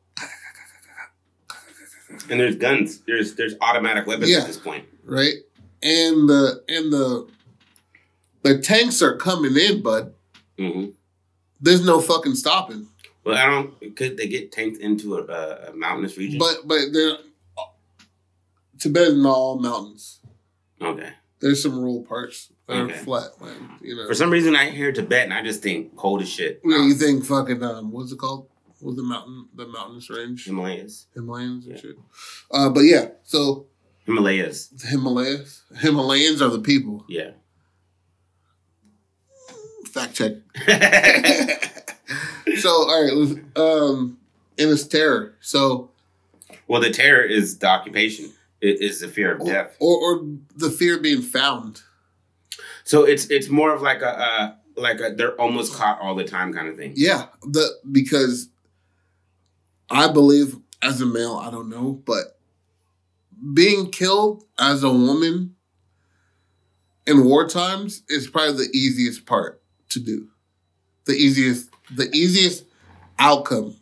And 2.30 2.40
there's 2.40 2.56
guns. 2.56 3.00
There's 3.08 3.36
there's 3.36 3.56
automatic 3.62 4.06
weapons 4.08 4.30
Yeah. 4.30 4.40
at 4.40 4.48
this 4.48 4.58
point. 4.58 4.86
right? 5.04 5.34
And 5.82 6.30
the 6.30 6.64
and 6.70 6.92
the 6.94 7.28
the 8.44 8.60
tanks 8.60 9.02
are 9.02 9.16
coming 9.18 9.56
in, 9.58 9.82
bud. 9.82 10.14
hmm 10.58 10.86
There's 11.60 11.84
no 11.86 12.00
fucking 12.00 12.36
stopping. 12.36 12.88
Well, 13.24 13.38
I 13.38 13.46
don't. 13.46 13.96
Could 13.96 14.18
they 14.18 14.28
get 14.28 14.52
tanked 14.52 14.80
into 14.80 15.16
a, 15.18 15.24
a, 15.24 15.70
a 15.70 15.74
mountainous 15.74 16.18
region? 16.18 16.40
But 16.40 16.68
but 16.68 16.80
they're 16.94 17.18
Tibet 18.80 19.08
is 19.10 19.16
not 19.18 19.30
all 19.36 19.60
mountains. 19.60 20.20
okay. 20.82 21.14
There's 21.40 21.62
some 21.62 21.78
rural 21.78 22.04
parts 22.04 22.50
that 22.68 22.74
Okay. 22.78 22.94
are 22.94 22.98
flat 23.04 23.42
land. 23.42 23.70
You 23.82 23.96
know. 23.98 24.08
For 24.08 24.14
some 24.14 24.30
reason, 24.30 24.56
I 24.56 24.70
hear 24.70 24.92
Tibet 24.94 25.26
and 25.26 25.34
I 25.34 25.42
just 25.44 25.62
think 25.62 25.96
cold 25.98 26.22
as 26.22 26.30
shit. 26.30 26.62
yeah, 26.64 26.86
you 26.86 26.94
think 26.94 27.26
fucking 27.26 27.62
um, 27.64 27.92
what's 27.92 28.12
it 28.14 28.20
called? 28.20 28.48
What's 28.84 28.98
the 28.98 29.04
mountain? 29.04 29.48
The 29.56 29.66
mountainous 29.68 30.10
range, 30.10 30.46
Himalayas. 30.46 31.08
Himalayas 31.16 31.66
and 31.66 31.76
Yeah. 31.76 31.82
shit. 31.82 31.96
Uh, 32.52 32.70
but 32.70 32.82
yeah, 32.82 33.10
so 33.24 33.68
Himalayas. 34.06 34.68
the 34.68 34.88
Himalayas, 34.88 35.62
Himalayans 35.78 36.42
are 36.42 36.50
the 36.50 36.60
people. 36.60 37.06
Yeah. 37.08 37.32
Fact 39.92 40.16
check. 40.16 40.34
so 42.60 42.70
all 42.70 43.04
right, 43.04 43.38
um, 43.56 44.18
and 44.58 44.70
it's 44.72 44.88
terror. 44.88 45.36
So 45.40 45.92
well, 46.68 46.82
the 46.82 46.90
terror 46.90 47.22
is 47.24 47.60
the 47.60 47.68
occupation. 47.68 48.34
It 48.60 48.82
is 48.82 49.02
the 49.02 49.08
fear 49.08 49.36
of 49.36 49.42
or, 49.42 49.46
death. 49.46 49.76
or 49.80 49.98
or 49.98 50.26
the 50.56 50.72
fear 50.72 50.96
of 50.98 51.04
being 51.04 51.22
found. 51.22 51.82
So 52.84 53.04
it's 53.04 53.26
it's 53.30 53.50
more 53.50 53.74
of 53.74 53.82
like 53.82 54.02
a 54.02 54.20
uh, 54.20 54.56
like 54.76 55.00
a 55.00 55.14
they're 55.16 55.40
almost 55.40 55.74
caught 55.74 56.00
all 56.02 56.16
the 56.16 56.24
time 56.24 56.54
kind 56.54 56.68
of 56.68 56.76
thing. 56.76 56.94
Yeah, 56.96 57.28
the 57.44 57.70
because 57.92 58.50
I 59.94 60.12
believe 60.12 60.58
as 60.82 61.00
a 61.02 61.06
male, 61.06 61.36
I 61.38 61.50
don't 61.52 61.70
know, 61.70 62.02
but 62.06 62.38
being 63.54 63.90
killed 63.92 64.44
as 64.60 64.84
a 64.84 64.90
woman 64.92 65.56
in 67.06 67.26
war 67.26 67.48
times 67.48 68.04
is 68.10 68.28
probably 68.28 68.66
the 68.68 68.78
easiest 68.78 69.26
part 69.26 69.62
to 69.90 70.00
do. 70.00 70.28
The 71.06 71.14
easiest, 71.14 71.70
the 71.96 72.10
easiest 72.14 72.66
outcome. 73.20 73.76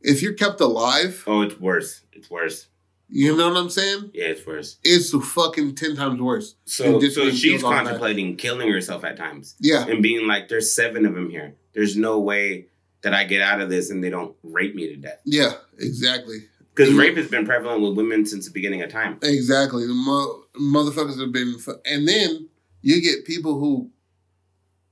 If 0.00 0.20
you're 0.22 0.34
kept 0.34 0.60
alive, 0.60 1.22
Oh, 1.26 1.42
it's 1.42 1.58
worse. 1.58 2.02
It's 2.12 2.28
worse. 2.30 2.66
you 3.08 3.36
know 3.36 3.48
what 3.48 3.56
I'm 3.56 3.70
saying? 3.70 4.10
Yeah, 4.12 4.26
it's 4.26 4.46
worse. 4.46 4.78
It's 4.82 5.10
fucking 5.32 5.76
ten 5.76 5.94
times 5.96 6.20
worse. 6.20 6.56
So 6.64 7.00
so 7.00 7.30
she's 7.30 7.60
killed 7.62 7.64
on 7.64 7.70
that. 7.72 7.84
contemplating 7.84 8.36
killing 8.36 8.70
herself 8.70 9.04
at 9.04 9.16
times 9.16 9.54
Yeah, 9.60 9.86
and 9.86 10.02
being 10.02 10.26
like, 10.26 10.48
"There's 10.48 10.74
seven 10.74 11.06
of 11.06 11.14
them 11.14 11.30
here. 11.30 11.54
There's 11.74 11.96
no 11.96 12.18
way 12.20 12.66
that 13.04 13.14
I 13.14 13.22
get 13.24 13.40
out 13.40 13.60
of 13.60 13.70
this 13.70 13.90
and 13.90 14.02
they 14.02 14.10
don't 14.10 14.34
rape 14.42 14.74
me 14.74 14.88
to 14.88 14.96
death." 14.96 15.20
yeah, 15.24 15.52
exactly. 15.78 16.38
Because 16.74 16.92
rape 16.92 17.16
has 17.16 17.28
been 17.28 17.46
prevalent 17.46 17.82
with 17.82 17.96
women 17.96 18.26
since 18.26 18.46
the 18.46 18.50
beginning 18.50 18.82
of 18.82 18.90
time. 18.90 19.18
Exactly. 19.22 19.86
The 19.86 19.94
mo- 19.94 20.42
motherfuckers 20.60 21.20
have 21.20 21.30
been, 21.30 21.56
fu- 21.56 21.78
and 21.84 22.08
then 22.08 22.48
you 22.82 23.00
get 23.00 23.24
people 23.24 23.60
who, 23.60 23.90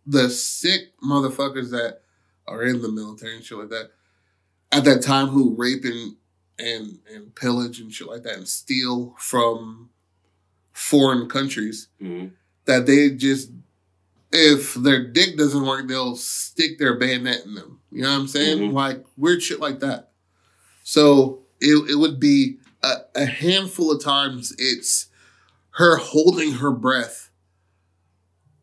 the 0.06 0.30
sick 0.30 0.96
motherfuckers 1.02 1.70
that 1.72 2.02
are 2.46 2.62
in 2.62 2.82
the 2.82 2.88
military 2.88 3.34
and 3.34 3.44
shit 3.44 3.58
like 3.58 3.70
that, 3.70 3.90
at 4.70 4.84
that 4.84 5.02
time 5.02 5.26
who 5.26 5.56
rape 5.56 5.84
and 5.84 6.16
and 6.58 6.98
and 7.12 7.34
pillage 7.34 7.80
and 7.80 7.92
shit 7.92 8.06
like 8.06 8.22
that 8.22 8.36
and 8.36 8.48
steal 8.48 9.14
from 9.18 9.90
foreign 10.72 11.28
countries 11.28 11.88
hmm 11.98 12.26
that 12.64 12.86
they 12.86 13.10
just 13.10 13.50
if 14.30 14.74
their 14.74 15.04
dick 15.04 15.36
doesn't 15.36 15.66
work 15.66 15.88
they'll 15.88 16.14
stick 16.14 16.78
their 16.78 16.96
bayonet 16.96 17.44
in 17.44 17.54
them 17.54 17.80
you 17.92 18.02
know 18.02 18.10
what 18.10 18.20
i'm 18.20 18.26
saying 18.28 18.58
Mhm. 18.58 18.72
like 18.72 19.04
weird 19.16 19.42
shit 19.42 19.60
like 19.60 19.80
that 19.80 20.10
so 20.82 21.42
it, 21.60 21.90
it 21.90 21.96
would 21.96 22.18
be 22.18 22.58
a, 22.82 22.94
a 23.14 23.24
handful 23.26 23.92
of 23.92 24.02
times 24.02 24.52
it's 24.58 25.06
her 25.76 25.96
holding 25.96 26.52
her 26.54 26.72
breath 26.72 27.30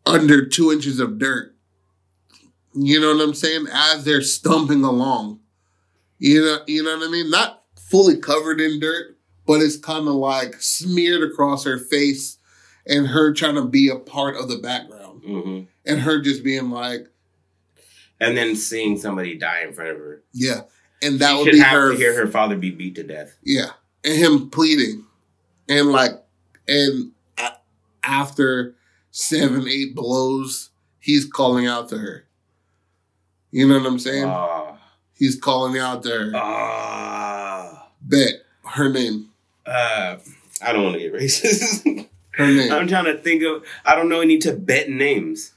under 0.05 0.45
two 0.45 0.71
inches 0.71 0.99
of 0.99 1.17
dirt. 1.19 1.55
You 2.73 2.99
know 2.99 3.15
what 3.15 3.23
I'm 3.23 3.33
saying? 3.33 3.67
As 3.71 4.03
they're 4.05 4.21
stumping 4.21 4.83
along. 4.83 5.39
You 6.17 6.41
know, 6.43 6.57
you 6.67 6.83
know 6.83 6.97
what 6.97 7.07
I 7.07 7.11
mean? 7.11 7.29
Not 7.29 7.63
fully 7.79 8.17
covered 8.17 8.59
in 8.59 8.79
dirt, 8.79 9.17
but 9.47 9.61
it's 9.61 9.77
kind 9.77 10.07
of 10.07 10.15
like 10.15 10.55
smeared 10.61 11.23
across 11.23 11.63
her 11.63 11.77
face 11.77 12.37
and 12.85 13.07
her 13.07 13.33
trying 13.33 13.55
to 13.55 13.65
be 13.65 13.89
a 13.89 13.95
part 13.97 14.35
of 14.35 14.49
the 14.49 14.57
background. 14.57 15.23
hmm 15.23 15.59
And 15.85 16.01
her 16.01 16.21
just 16.21 16.43
being 16.43 16.69
like, 16.69 17.07
And 18.19 18.35
then 18.35 18.55
seeing 18.55 18.97
somebody 18.97 19.35
die 19.37 19.61
in 19.61 19.73
front 19.73 19.91
of 19.91 19.97
her. 19.97 20.21
yeah. 20.33 20.61
And 21.01 21.19
that 21.19 21.37
she 21.37 21.43
would 21.43 21.51
be 21.53 21.59
have 21.59 21.71
her 21.73 21.91
to 21.93 21.97
hear 21.97 22.13
her 22.13 22.27
father 22.27 22.57
be 22.57 22.71
beat 22.71 22.95
to 22.95 23.03
death. 23.03 23.37
Yeah, 23.41 23.69
and 24.03 24.17
him 24.17 24.49
pleading, 24.49 25.05
and 25.69 25.93
like, 25.93 26.11
and 26.67 27.11
after 28.03 28.75
seven, 29.11 29.65
eight 29.69 29.95
blows, 29.95 30.71
he's 30.99 31.23
calling 31.25 31.67
out 31.67 31.87
to 31.89 31.97
her. 31.99 32.25
You 33.51 33.65
know 33.65 33.77
what 33.79 33.87
I'm 33.87 33.97
saying? 33.99 34.25
Ah, 34.25 34.77
he's 35.13 35.39
calling 35.39 35.79
out 35.79 36.03
to 36.03 36.09
her. 36.09 36.31
ah. 36.35 37.87
Bet 38.01 38.33
her 38.65 38.89
name. 38.89 39.29
Uh, 39.65 40.17
I 40.61 40.73
don't 40.73 40.83
want 40.83 40.95
to 40.95 40.99
get 40.99 41.13
racist. 41.13 42.07
Her 42.31 42.47
name. 42.47 42.71
I'm 42.71 42.87
trying 42.87 43.05
to 43.05 43.17
think 43.17 43.43
of. 43.43 43.65
I 43.85 43.95
don't 43.95 44.07
know 44.09 44.19
any 44.21 44.37
Tibetan 44.37 44.97
names. 44.97 45.51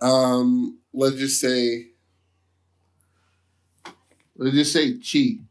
Um, 0.00 0.78
let's 0.92 1.16
just 1.16 1.40
say. 1.40 1.86
Let's 4.36 4.56
just 4.56 4.72
say 4.72 4.98
Chi. 4.98 5.42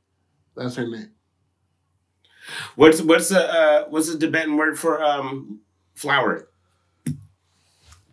That's 0.55 0.75
her 0.75 0.87
name. 0.87 1.11
What's 2.75 3.01
what's 3.01 3.29
the 3.29 3.41
uh, 3.41 3.85
what's 3.89 4.11
the 4.11 4.17
Tibetan 4.19 4.57
word 4.57 4.77
for 4.79 5.01
um 5.03 5.61
flower? 5.95 6.47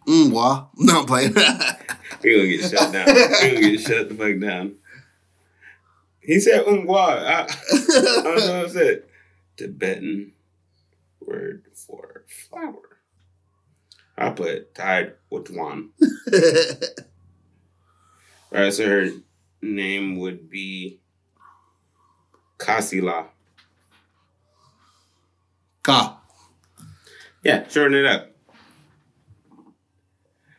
Mwa. 0.06 0.68
No, 0.76 1.00
I'm 1.00 1.06
playing. 1.06 1.34
He 2.22 2.34
gonna 2.34 2.48
get 2.48 2.70
shut 2.70 2.92
down. 2.92 3.06
You're 3.06 3.54
gonna 3.54 3.70
get 3.76 3.80
shut 3.80 4.08
the 4.08 4.14
fuck 4.14 4.40
down. 4.40 4.76
He 6.20 6.40
said 6.40 6.64
ungwa. 6.64 6.96
I, 6.96 7.42
I 7.42 8.22
don't 8.22 8.24
know 8.24 8.58
what 8.58 8.66
I 8.66 8.68
said. 8.68 9.02
Tibetan 9.56 10.32
word 11.20 11.64
for 11.74 12.24
flower. 12.26 12.98
I 14.16 14.30
put 14.30 14.74
tied 14.74 15.12
with 15.30 15.50
one. 15.50 15.90
All 18.52 18.60
right, 18.62 18.72
so 18.72 18.86
her 18.88 19.10
name 19.62 20.18
would 20.18 20.50
be 20.50 21.00
Kasila. 22.58 23.26
Ka. 25.82 26.20
Yeah, 27.44 27.66
shorten 27.68 27.94
it 27.94 28.06
up. 28.06 28.30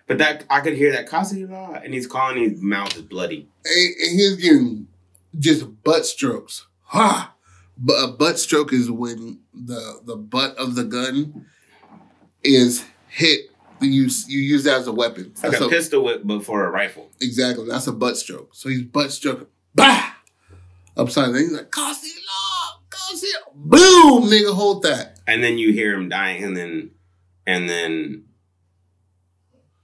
But 0.07 0.17
that 0.17 0.45
I 0.49 0.61
could 0.61 0.73
hear 0.73 0.91
that 0.91 1.07
Kasila, 1.07 1.83
and 1.83 1.93
he's 1.93 2.07
calling 2.07 2.49
his 2.49 2.61
mouth 2.61 2.95
is 2.95 3.03
bloody. 3.03 3.47
and, 3.63 4.19
he's 4.19 4.37
getting 4.37 4.87
just 5.37 5.83
butt 5.83 6.05
strokes. 6.05 6.65
Ha! 6.85 7.35
But 7.77 7.93
a 7.93 8.07
butt 8.07 8.39
stroke 8.39 8.73
is 8.73 8.89
when 8.89 9.39
the 9.53 10.01
the 10.03 10.15
butt 10.15 10.57
of 10.57 10.73
the 10.75 10.83
gun 10.83 11.45
is 12.43 12.85
hit. 13.07 13.48
You 13.81 13.89
use 13.89 14.27
you 14.29 14.39
use 14.39 14.63
that 14.65 14.79
as 14.79 14.87
a 14.87 14.91
weapon. 14.91 15.33
Like 15.41 15.51
That's 15.51 15.61
a 15.61 15.65
a- 15.65 15.69
pistol 15.69 16.03
whip, 16.03 16.21
but 16.23 16.43
for 16.43 16.65
a 16.65 16.69
rifle. 16.71 17.09
exactly. 17.21 17.65
That's 17.67 17.87
a 17.87 17.93
butt 17.93 18.17
stroke. 18.17 18.53
So 18.55 18.69
he's 18.69 18.83
butt 18.83 19.11
stroke. 19.11 19.49
Bah! 19.75 20.13
Upside 20.97 21.27
down. 21.33 21.35
He's 21.35 21.51
like, 21.53 21.71
Kasi 21.71 22.07
law, 22.07 22.81
Kasi. 22.89 23.27
Boom! 23.55 24.23
Nigga, 24.29 24.53
hold 24.53 24.83
that. 24.83 25.19
And 25.27 25.43
then 25.43 25.57
you 25.57 25.71
hear 25.71 25.93
him 25.93 26.09
dying, 26.09 26.43
and 26.43 26.57
then, 26.57 26.91
and 27.47 27.69
then 27.69 28.25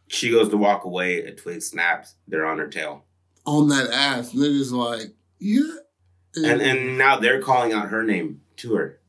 she 0.07 0.29
goes 0.31 0.49
to 0.49 0.57
walk 0.57 0.83
away. 0.85 1.19
A 1.23 1.31
twig 1.31 1.61
snaps. 1.61 2.15
They're 2.27 2.45
on 2.45 2.57
her 2.59 2.67
tail, 2.67 3.03
On 3.45 3.67
that 3.69 3.89
ass. 3.91 4.31
Just 4.31 4.71
like, 4.71 5.13
yeah. 5.39 5.61
and 6.35 6.61
and 6.61 6.97
now 6.97 7.17
they're 7.19 7.41
calling 7.41 7.71
out 7.73 7.89
her 7.89 8.03
name 8.03 8.41
to 8.57 8.75
her. 8.75 8.99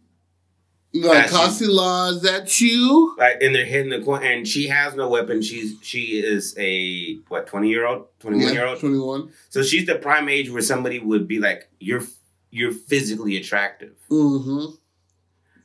Like, 0.94 1.31
law, 1.61 2.09
is 2.09 2.22
that 2.22 2.61
you? 2.61 3.14
Like, 3.18 3.42
and 3.42 3.55
they're 3.55 3.64
hitting 3.66 3.90
the 3.90 4.03
corner, 4.03 4.25
and 4.25 4.49
she 4.49 4.68
has 4.68 4.94
no 4.94 5.09
weapon. 5.09 5.42
She's 5.42 5.75
she 5.83 6.20
is 6.20 6.55
a 6.59 7.16
what 7.29 7.46
twenty 7.46 7.68
year 7.68 7.87
old, 7.87 8.07
twenty 8.18 8.42
one 8.44 8.55
year 8.55 8.66
old. 8.66 8.81
21. 8.81 9.31
So 9.51 9.62
she's 9.62 9.87
the 9.87 9.96
prime 9.96 10.29
age 10.29 10.51
where 10.51 10.62
somebody 10.62 10.99
would 10.99 11.29
be 11.29 11.38
like, 11.38 11.68
"You're 11.81 12.03
you're 12.51 12.72
physically 12.72 13.37
attractive." 13.37 13.92
Mm-hmm. 14.11 14.75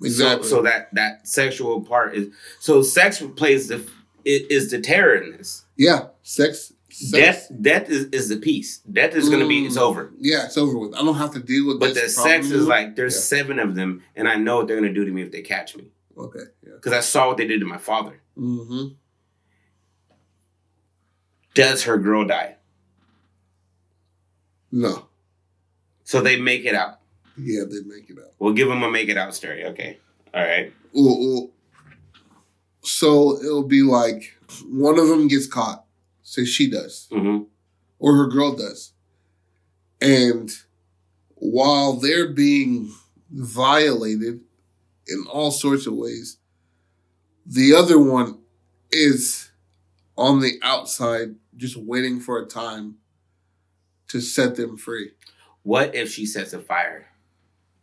Exactly. 0.04 0.48
So, 0.50 0.58
so 0.58 0.62
that 0.64 0.94
that 0.96 1.28
sexual 1.28 1.82
part 1.82 2.16
is 2.16 2.30
so 2.60 2.82
sex 2.82 3.24
plays 3.36 3.68
the 3.68 3.78
i- 4.26 4.46
is 4.50 4.72
the 4.72 4.82
terror 4.82 5.16
in 5.16 5.32
this. 5.38 5.64
yeah, 5.78 6.08
sex. 6.24 6.74
Sex 6.92 7.12
Death 7.12 7.52
death 7.62 7.90
is, 7.90 8.06
is 8.08 8.30
the 8.30 8.38
peace. 8.38 8.80
Death 8.80 9.16
is 9.16 9.30
gonna 9.30 9.48
be 9.48 9.66
it's 9.66 9.78
Mm. 9.78 9.82
over. 9.82 10.12
Yeah, 10.20 10.46
it's 10.46 10.58
over 10.58 10.78
with. 10.78 10.94
I 10.96 11.00
don't 11.04 11.16
have 11.16 11.34
to 11.34 11.40
deal 11.40 11.68
with 11.68 11.80
But 11.80 11.94
the 11.96 12.10
sex 12.10 12.52
is 12.52 12.68
like 12.68 12.96
there's 12.96 13.16
Yeah. 13.16 13.22
seven 13.22 13.60
of 13.60 13.76
them, 13.76 14.04
and 14.16 14.28
I 14.28 14.36
know 14.36 14.58
what 14.58 14.68
they're 14.68 14.78
gonna 14.80 14.94
do 14.94 15.06
to 15.06 15.12
me 15.12 15.22
if 15.22 15.32
they 15.32 15.42
catch 15.42 15.76
me 15.76 15.86
Okay. 16.18 16.40
Yeah. 16.66 16.74
because 16.76 16.94
I 16.94 17.00
saw 17.02 17.28
what 17.28 17.38
they 17.38 17.48
did 17.48 17.60
to 17.62 17.66
my 17.66 17.78
father. 17.78 18.22
Mm-hmm. 18.38 18.94
Does 21.54 21.84
her 21.84 21.98
girl 21.98 22.26
die? 22.26 22.56
No. 24.72 25.08
So 26.04 26.22
they 26.22 26.40
make 26.40 26.66
it 26.66 26.76
out. 26.76 27.00
Yeah, 27.38 27.64
they 27.70 27.82
make 27.86 28.10
it 28.10 28.18
out. 28.18 28.34
We'll 28.40 28.54
give 28.54 28.68
them 28.68 28.84
a 28.84 28.90
make 28.92 29.10
it 29.10 29.18
out 29.18 29.34
story. 29.36 29.66
Okay, 29.66 29.98
all 30.34 30.42
right. 30.44 30.74
Ooh, 30.98 31.00
ooh. 31.10 31.52
So 32.84 33.38
it'll 33.42 33.68
be 33.68 33.84
like 33.84 34.34
one 34.70 34.98
of 35.00 35.08
them 35.08 35.28
gets 35.28 35.48
caught. 35.48 35.86
Say 36.32 36.46
she 36.46 36.70
does, 36.70 37.10
Mm-hmm. 37.12 37.44
or 38.00 38.16
her 38.16 38.28
girl 38.28 38.56
does, 38.56 38.94
and 40.00 40.50
while 41.36 41.92
they're 41.98 42.30
being 42.30 42.90
violated 43.30 44.40
in 45.10 45.26
all 45.30 45.52
sorts 45.52 45.88
of 45.88 45.94
ways, 45.94 46.38
the 47.46 47.74
other 47.74 48.00
one 48.00 48.40
is 48.92 49.52
on 50.18 50.40
the 50.40 50.58
outside, 50.64 51.36
just 51.58 51.76
waiting 51.76 52.22
for 52.22 52.40
a 52.42 52.46
time 52.46 52.96
to 54.08 54.22
set 54.22 54.56
them 54.56 54.78
free. 54.78 55.12
What 55.64 55.94
if 55.96 56.14
she 56.14 56.26
sets 56.26 56.54
a 56.54 56.60
fire? 56.60 57.10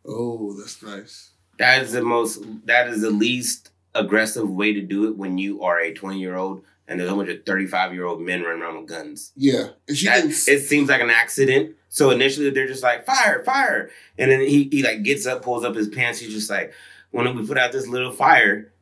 Oh, 0.06 0.54
that's 0.58 0.82
nice. 0.82 1.32
That 1.58 1.82
is 1.82 1.92
the 1.92 2.02
most. 2.02 2.42
That 2.64 2.88
is 2.88 3.02
the 3.02 3.10
least 3.10 3.72
aggressive 3.94 4.48
way 4.48 4.72
to 4.72 4.80
do 4.80 5.06
it 5.06 5.18
when 5.18 5.36
you 5.36 5.62
are 5.64 5.78
a 5.80 5.92
twenty 5.92 6.18
year 6.20 6.36
old 6.36 6.64
and 6.88 6.98
there's 6.98 7.10
a 7.10 7.14
bunch 7.14 7.28
of 7.28 7.44
thirty 7.46 7.66
five 7.66 7.92
year 7.94 8.04
old 8.04 8.20
men 8.20 8.42
running 8.42 8.62
around 8.62 8.78
with 8.80 8.88
guns. 8.88 9.32
Yeah, 9.36 9.68
and 9.86 9.96
she 9.96 10.06
That- 10.06 10.22
can. 10.22 10.30
it 10.30 10.60
seems 10.66 10.88
like 10.88 11.00
an 11.02 11.10
accident. 11.10 11.76
So 11.90 12.10
initially 12.10 12.50
they're 12.50 12.66
just 12.66 12.82
like 12.82 13.06
fire, 13.06 13.42
fire, 13.44 13.90
and 14.18 14.30
then 14.30 14.40
he 14.40 14.68
he 14.72 14.82
like 14.82 15.02
gets 15.04 15.26
up, 15.26 15.42
pulls 15.42 15.64
up 15.64 15.74
his 15.76 15.88
pants. 15.88 16.18
He's 16.18 16.32
just 16.34 16.50
like, 16.50 16.72
when 17.12 17.34
we 17.36 17.46
put 17.46 17.56
out 17.58 17.70
this 17.72 17.86
little 17.86 18.12
fire, 18.12 18.72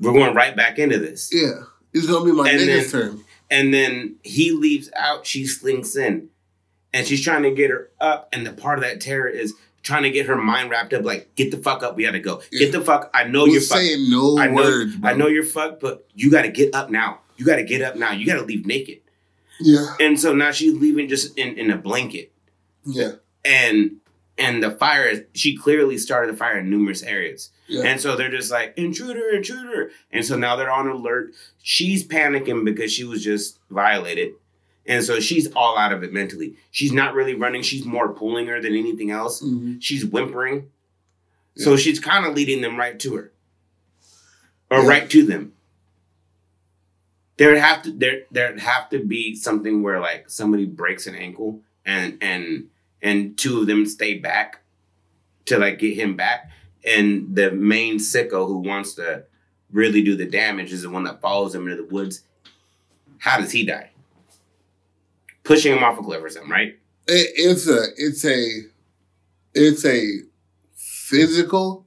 we're 0.00 0.12
going 0.12 0.34
right 0.34 0.54
back 0.56 0.78
into 0.78 0.98
this. 0.98 1.30
Yeah, 1.32 1.62
it's 1.92 2.06
gonna 2.06 2.24
be 2.24 2.32
my 2.32 2.48
And 2.50 2.60
nigga's 2.60 2.92
turn. 2.92 3.24
And 3.50 3.72
then 3.74 4.16
he 4.22 4.52
leaves 4.52 4.90
out. 4.96 5.26
She 5.26 5.46
slinks 5.46 5.94
in, 5.96 6.28
and 6.94 7.06
she's 7.06 7.22
trying 7.22 7.42
to 7.42 7.50
get 7.50 7.70
her 7.70 7.90
up. 8.00 8.28
And 8.32 8.46
the 8.46 8.52
part 8.52 8.78
of 8.78 8.84
that 8.84 9.00
terror 9.00 9.28
is 9.28 9.52
trying 9.82 10.02
to 10.04 10.10
get 10.10 10.26
her 10.26 10.36
mind 10.36 10.70
wrapped 10.70 10.92
up. 10.92 11.04
Like, 11.04 11.34
get 11.34 11.50
the 11.50 11.56
fuck 11.58 11.82
up. 11.82 11.96
We 11.96 12.04
gotta 12.04 12.20
go. 12.20 12.40
Get 12.52 12.72
the 12.72 12.80
fuck. 12.80 13.10
I 13.14 13.24
know 13.24 13.44
Who's 13.46 13.52
you're 13.54 13.62
fucked. 13.62 13.80
saying 13.80 14.10
no 14.10 14.38
I 14.38 14.46
know, 14.48 14.54
words. 14.54 14.96
Bro. 14.96 15.10
I 15.10 15.14
know 15.14 15.26
you're 15.28 15.44
fucked, 15.44 15.80
but 15.80 16.06
you 16.14 16.30
got 16.30 16.42
to 16.42 16.48
get 16.50 16.74
up 16.74 16.90
now. 16.90 17.20
You 17.36 17.44
got 17.46 17.56
to 17.56 17.64
get 17.64 17.82
up 17.82 17.96
now. 17.96 18.12
You 18.12 18.26
got 18.26 18.34
to 18.36 18.42
leave 18.42 18.66
naked. 18.66 19.00
Yeah, 19.60 19.94
And 20.00 20.18
so 20.18 20.34
now 20.34 20.50
she's 20.50 20.74
leaving 20.74 21.08
just 21.08 21.36
in, 21.38 21.56
in 21.58 21.70
a 21.70 21.76
blanket. 21.76 22.32
yeah, 22.84 23.12
And 23.44 23.96
and 24.38 24.62
the 24.62 24.70
fire, 24.72 25.26
she 25.34 25.56
clearly 25.56 25.98
started 25.98 26.32
the 26.32 26.36
fire 26.36 26.58
in 26.58 26.70
numerous 26.70 27.02
areas. 27.02 27.50
yeah. 27.68 27.82
And 27.84 28.00
so 28.00 28.16
they're 28.16 28.30
just 28.30 28.50
like, 28.50 28.72
intruder, 28.76 29.28
intruder. 29.30 29.90
And 30.10 30.24
so 30.24 30.36
now 30.36 30.56
they're 30.56 30.70
on 30.70 30.88
alert. 30.88 31.32
She's 31.62 32.02
panicking 32.06 32.64
because 32.64 32.92
she 32.92 33.04
was 33.04 33.22
just 33.22 33.58
violated. 33.70 34.32
And 34.86 35.04
so 35.04 35.20
she's 35.20 35.50
all 35.52 35.78
out 35.78 35.92
of 35.92 36.02
it 36.02 36.12
mentally. 36.12 36.56
She's 36.70 36.92
not 36.92 37.14
really 37.14 37.34
running. 37.34 37.62
She's 37.62 37.84
more 37.84 38.12
pulling 38.12 38.46
her 38.48 38.60
than 38.60 38.74
anything 38.74 39.10
else. 39.10 39.40
Mhm. 39.40 39.80
She's 39.80 40.04
whimpering. 40.04 40.70
So 41.56 41.76
she's 41.76 42.00
kind 42.00 42.26
of 42.26 42.34
leading 42.34 42.62
them 42.62 42.76
right 42.76 42.98
to 43.00 43.14
her. 43.16 43.32
Or 44.70 44.80
Yeah. 44.82 44.88
right 44.88 45.10
to 45.10 45.24
them. 45.24 45.52
There'd 47.36 47.58
have 47.58 47.82
to 47.82 47.92
there 47.92 48.22
there'd 48.30 48.60
have 48.60 48.90
to 48.90 48.98
be 49.04 49.34
something 49.34 49.82
where 49.82 50.00
like 50.00 50.28
somebody 50.28 50.64
breaks 50.66 51.06
an 51.06 51.14
ankle 51.14 51.60
and 51.84 52.18
and 52.20 52.68
and 53.02 53.36
two 53.38 53.60
of 53.60 53.66
them 53.66 53.86
stay 53.86 54.18
back 54.18 54.62
to 55.46 55.58
like 55.58 55.78
get 55.78 55.94
him 55.96 56.16
back. 56.16 56.50
And 56.84 57.34
the 57.34 57.50
main 57.52 57.98
sicko 57.98 58.46
who 58.46 58.58
wants 58.58 58.94
to 58.94 59.24
really 59.70 60.02
do 60.02 60.16
the 60.16 60.26
damage 60.26 60.72
is 60.72 60.82
the 60.82 60.90
one 60.90 61.04
that 61.04 61.20
follows 61.20 61.54
him 61.54 61.68
into 61.68 61.76
the 61.82 61.88
woods. 61.88 62.22
How 63.18 63.38
does 63.40 63.52
he 63.52 63.64
die? 63.64 63.91
Pushing 65.44 65.72
him 65.76 65.82
off 65.84 65.98
a 65.98 66.02
cliff 66.02 66.22
or 66.22 66.28
something, 66.30 66.50
right? 66.50 66.78
It, 67.08 67.30
it's 67.34 67.68
a, 67.68 67.86
it's 67.96 68.24
a, 68.24 68.60
it's 69.54 69.84
a 69.84 70.18
physical 70.74 71.86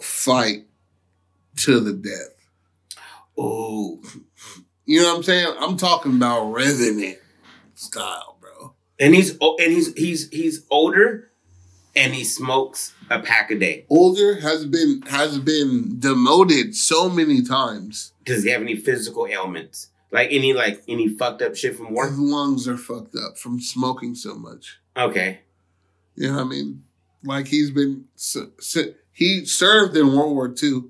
fight 0.00 0.64
to 1.56 1.80
the 1.80 1.92
death. 1.92 2.34
Oh, 3.38 4.00
You 4.86 5.02
know 5.02 5.08
what 5.10 5.16
I'm 5.18 5.22
saying? 5.22 5.54
I'm 5.58 5.76
talking 5.76 6.16
about 6.16 6.50
Revenant 6.52 7.18
style, 7.74 8.36
bro. 8.40 8.74
and 8.98 9.14
he's 9.14 9.36
oh, 9.40 9.56
and 9.60 9.72
he's 9.72 9.94
he's 9.94 10.28
he's 10.30 10.66
older, 10.70 11.30
and 11.94 12.12
he 12.14 12.24
smokes 12.24 12.92
a 13.10 13.20
pack 13.20 13.50
a 13.50 13.58
day. 13.58 13.86
Older 13.88 14.40
has 14.40 14.66
been 14.66 15.02
has 15.06 15.38
been 15.38 15.98
demoted 16.00 16.74
so 16.74 17.08
many 17.08 17.42
times. 17.42 18.12
Does 18.24 18.44
he 18.44 18.50
have 18.50 18.62
any 18.62 18.76
physical 18.76 19.26
ailments? 19.26 19.88
Like 20.12 20.28
any 20.32 20.52
like 20.52 20.82
any 20.88 21.08
fucked 21.08 21.42
up 21.42 21.54
shit 21.54 21.76
from 21.76 21.92
war? 21.92 22.08
His 22.08 22.18
lungs 22.18 22.66
are 22.66 22.76
fucked 22.76 23.14
up 23.14 23.38
from 23.38 23.60
smoking 23.60 24.14
so 24.14 24.34
much. 24.34 24.78
Okay. 24.96 25.40
You 26.16 26.28
know 26.28 26.36
what 26.36 26.42
I 26.46 26.48
mean? 26.48 26.82
Like 27.22 27.46
he's 27.46 27.70
been 27.70 28.04
he 29.12 29.44
served 29.44 29.96
in 29.96 30.08
World 30.16 30.34
War 30.34 30.52
II, 30.62 30.82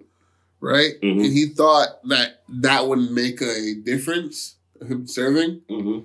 right? 0.61 0.93
Mhm. 1.03 1.25
And 1.25 1.33
he 1.33 1.47
thought 1.47 2.01
that 2.09 2.43
that 2.49 2.87
would 2.89 3.11
make 3.11 3.41
a 3.43 3.75
difference. 3.75 4.57
Him 4.81 5.07
serving. 5.07 5.61
hmm 5.69 5.99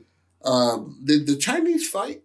Um, 0.43 0.99
did 1.03 1.25
the 1.27 1.37
Chinese 1.37 1.87
fight? 1.87 2.23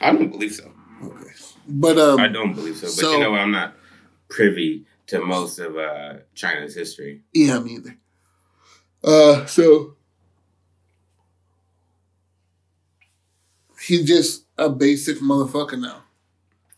I 0.00 0.12
don't 0.12 0.30
believe 0.30 0.52
so. 0.54 0.72
Okay, 1.02 1.30
but 1.68 1.98
um, 1.98 2.20
I 2.20 2.28
don't 2.28 2.54
believe 2.54 2.76
so. 2.76 2.86
But 2.86 2.92
so- 2.92 3.12
you 3.12 3.20
know, 3.20 3.34
I'm 3.34 3.50
not 3.50 3.74
privy 4.28 4.86
to 5.08 5.20
most 5.24 5.58
of 5.58 5.76
uh, 5.76 6.18
China's 6.34 6.74
history. 6.74 7.22
Yeah, 7.34 7.58
me 7.58 7.74
either. 7.74 7.96
Uh, 9.02 9.46
so 9.46 9.94
he's 13.86 14.06
just 14.06 14.44
a 14.58 14.68
basic 14.68 15.18
motherfucker 15.18 15.78
now. 15.80 16.02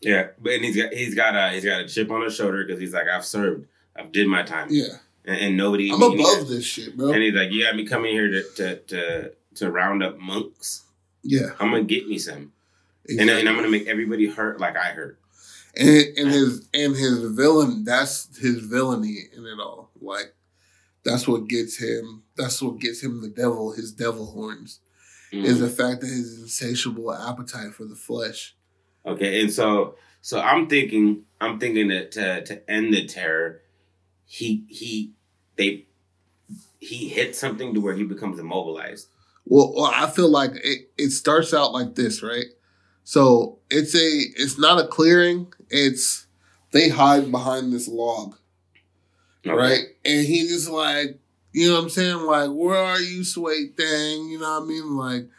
Yeah, 0.01 0.27
but 0.41 0.53
and 0.53 0.65
he's 0.65 0.75
got 0.75 0.93
he's 0.93 1.15
got 1.15 1.35
a 1.35 1.53
he's 1.53 1.63
got 1.65 1.81
a 1.81 1.87
chip 1.87 2.11
on 2.11 2.23
his 2.23 2.35
shoulder 2.35 2.63
because 2.65 2.79
he's 2.79 2.93
like 2.93 3.07
I've 3.07 3.25
served, 3.25 3.67
I've 3.95 4.11
did 4.11 4.27
my 4.27 4.43
time, 4.43 4.67
Yeah, 4.69 4.97
and, 5.25 5.37
and 5.37 5.57
nobody. 5.57 5.91
I'm 5.91 6.01
and 6.01 6.19
above 6.19 6.49
this 6.49 6.65
shit, 6.65 6.97
bro. 6.97 7.11
And 7.11 7.21
he's 7.21 7.33
like, 7.33 7.51
you 7.51 7.63
got 7.63 7.75
me 7.75 7.85
coming 7.85 8.11
here 8.11 8.29
to 8.29 8.43
to 8.55 8.75
to, 8.77 9.31
to 9.55 9.71
round 9.71 10.03
up 10.03 10.19
monks. 10.19 10.83
Yeah, 11.23 11.51
I'm 11.59 11.71
gonna 11.71 11.83
get 11.83 12.07
me 12.07 12.17
some, 12.17 12.51
and, 13.07 13.29
and 13.29 13.47
I'm 13.47 13.55
gonna 13.55 13.69
make 13.69 13.87
everybody 13.87 14.27
hurt 14.27 14.59
like 14.59 14.75
I 14.75 14.89
hurt. 14.91 15.17
and 15.77 15.87
and 16.17 16.29
his 16.29 16.67
and 16.73 16.95
his 16.97 17.19
villain. 17.19 17.85
That's 17.85 18.27
his 18.37 18.59
villainy 18.59 19.19
in 19.35 19.45
it 19.45 19.57
all. 19.59 19.89
Like 20.01 20.33
that's 21.05 21.27
what 21.27 21.47
gets 21.47 21.77
him. 21.77 22.23
That's 22.37 22.61
what 22.61 22.79
gets 22.79 23.01
him 23.03 23.21
the 23.21 23.29
devil. 23.29 23.73
His 23.73 23.91
devil 23.91 24.25
horns 24.27 24.79
is 25.31 25.57
Mhm. 25.57 25.61
the 25.61 25.69
fact 25.69 26.01
that 26.01 26.07
his 26.07 26.39
insatiable 26.39 27.13
appetite 27.13 27.73
for 27.73 27.85
the 27.85 27.95
flesh. 27.95 28.55
Okay, 29.05 29.41
and 29.41 29.51
so 29.51 29.95
so 30.21 30.39
I'm 30.39 30.67
thinking 30.67 31.25
I'm 31.41 31.59
thinking 31.59 31.89
that 31.89 32.11
to 32.13 32.43
to 32.45 32.69
end 32.71 32.93
the 32.93 33.05
terror, 33.05 33.61
he 34.25 34.65
he 34.69 35.13
they 35.57 35.87
he 36.79 37.09
hits 37.09 37.39
something 37.39 37.73
to 37.73 37.79
where 37.81 37.95
he 37.95 38.03
becomes 38.03 38.39
immobilized. 38.39 39.07
Well, 39.45 39.73
well, 39.75 39.91
I 39.93 40.09
feel 40.09 40.29
like 40.29 40.51
it, 40.63 40.91
it 40.97 41.09
starts 41.09 41.53
out 41.53 41.73
like 41.73 41.95
this, 41.95 42.21
right? 42.23 42.45
So 43.03 43.59
it's 43.69 43.93
a 43.95 43.99
it's 44.41 44.57
not 44.57 44.79
a 44.83 44.87
clearing. 44.87 45.51
It's 45.69 46.27
they 46.71 46.89
hide 46.89 47.29
behind 47.31 47.73
this 47.73 47.87
log, 47.87 48.37
Okay. 49.45 49.55
right? 49.55 49.79
And 50.05 50.25
he 50.25 50.47
just 50.47 50.69
like, 50.69 51.19
you 51.51 51.67
know 51.69 51.75
what 51.75 51.83
I'm 51.83 51.89
saying? 51.89 52.17
Like, 52.21 52.49
where 52.49 52.77
are 52.77 52.99
you, 52.99 53.23
sweet 53.23 53.75
thing? 53.77 54.29
You 54.29 54.39
know 54.39 54.59
what 54.59 54.63
I 54.63 54.65
mean? 54.65 54.95
Like, 54.97 55.29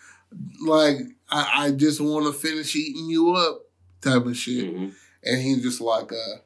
like 0.67 0.97
I, 1.31 1.67
I 1.67 1.71
just 1.73 2.01
want 2.01 2.27
to 2.27 2.33
finish 2.33 2.75
eating 2.77 3.09
you 3.09 3.33
up, 3.35 3.63
type 4.01 4.27
of 4.27 4.37
shit. 4.37 4.75
Mhm. 4.75 4.93
And 5.25 5.41
he's 5.41 5.63
just 5.63 5.81
like, 5.81 6.13
uh, 6.13 6.37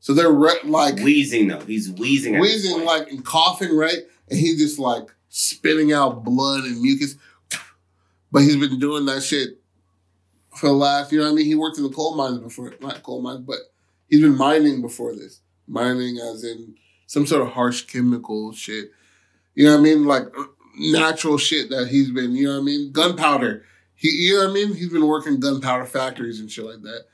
so 0.00 0.12
they're 0.14 0.32
re- 0.32 0.60
like 0.64 0.96
Wheezing 0.96 1.48
though, 1.48 1.60
he's 1.60 1.90
wheezing. 1.92 2.38
wheezing, 2.40 2.84
like 2.84 3.08
and 3.10 3.24
coughing, 3.24 3.74
right? 3.76 3.98
And 4.28 4.38
he's 4.38 4.58
just 4.58 4.78
like 4.78 5.04
spitting 5.28 5.92
out 5.92 6.24
blood 6.24 6.64
and 6.64 6.80
mucus. 6.82 7.16
But 8.32 8.42
he's 8.42 8.56
been 8.56 8.78
doing 8.80 9.06
that 9.06 9.22
shit 9.22 9.60
for 10.56 10.66
the 10.66 10.72
last, 10.74 11.12
you 11.12 11.18
know 11.18 11.24
what 11.26 11.32
I 11.32 11.34
mean? 11.36 11.46
He 11.46 11.54
worked 11.54 11.78
in 11.78 11.84
the 11.84 11.90
coal 11.90 12.16
mines 12.16 12.38
before, 12.38 12.74
not 12.80 13.02
coal 13.02 13.22
mines, 13.22 13.40
but 13.46 13.58
he's 14.08 14.20
been 14.20 14.36
mining 14.36 14.82
before 14.82 15.14
this. 15.14 15.40
Mining 15.66 16.18
as 16.18 16.44
in 16.44 16.74
some 17.06 17.26
sort 17.26 17.42
of 17.42 17.48
harsh 17.52 17.82
chemical 17.82 18.52
shit. 18.52 18.90
You 19.54 19.66
know 19.66 19.72
what 19.72 19.80
I 19.80 19.82
mean? 19.82 20.04
Like 20.04 20.26
natural 20.78 21.38
shit 21.38 21.70
that 21.70 21.88
he's 21.88 22.10
been, 22.10 22.32
you 22.32 22.46
know 22.46 22.54
what 22.54 22.62
I 22.62 22.64
mean? 22.64 22.92
Gunpowder. 22.92 23.64
He, 23.94 24.10
you 24.10 24.34
know 24.34 24.44
what 24.44 24.50
I 24.50 24.52
mean? 24.54 24.74
He's 24.74 24.90
been 24.90 25.06
working 25.06 25.38
gunpowder 25.40 25.86
factories 25.86 26.40
and 26.40 26.50
shit 26.50 26.64
like 26.64 26.82
that 26.82 27.04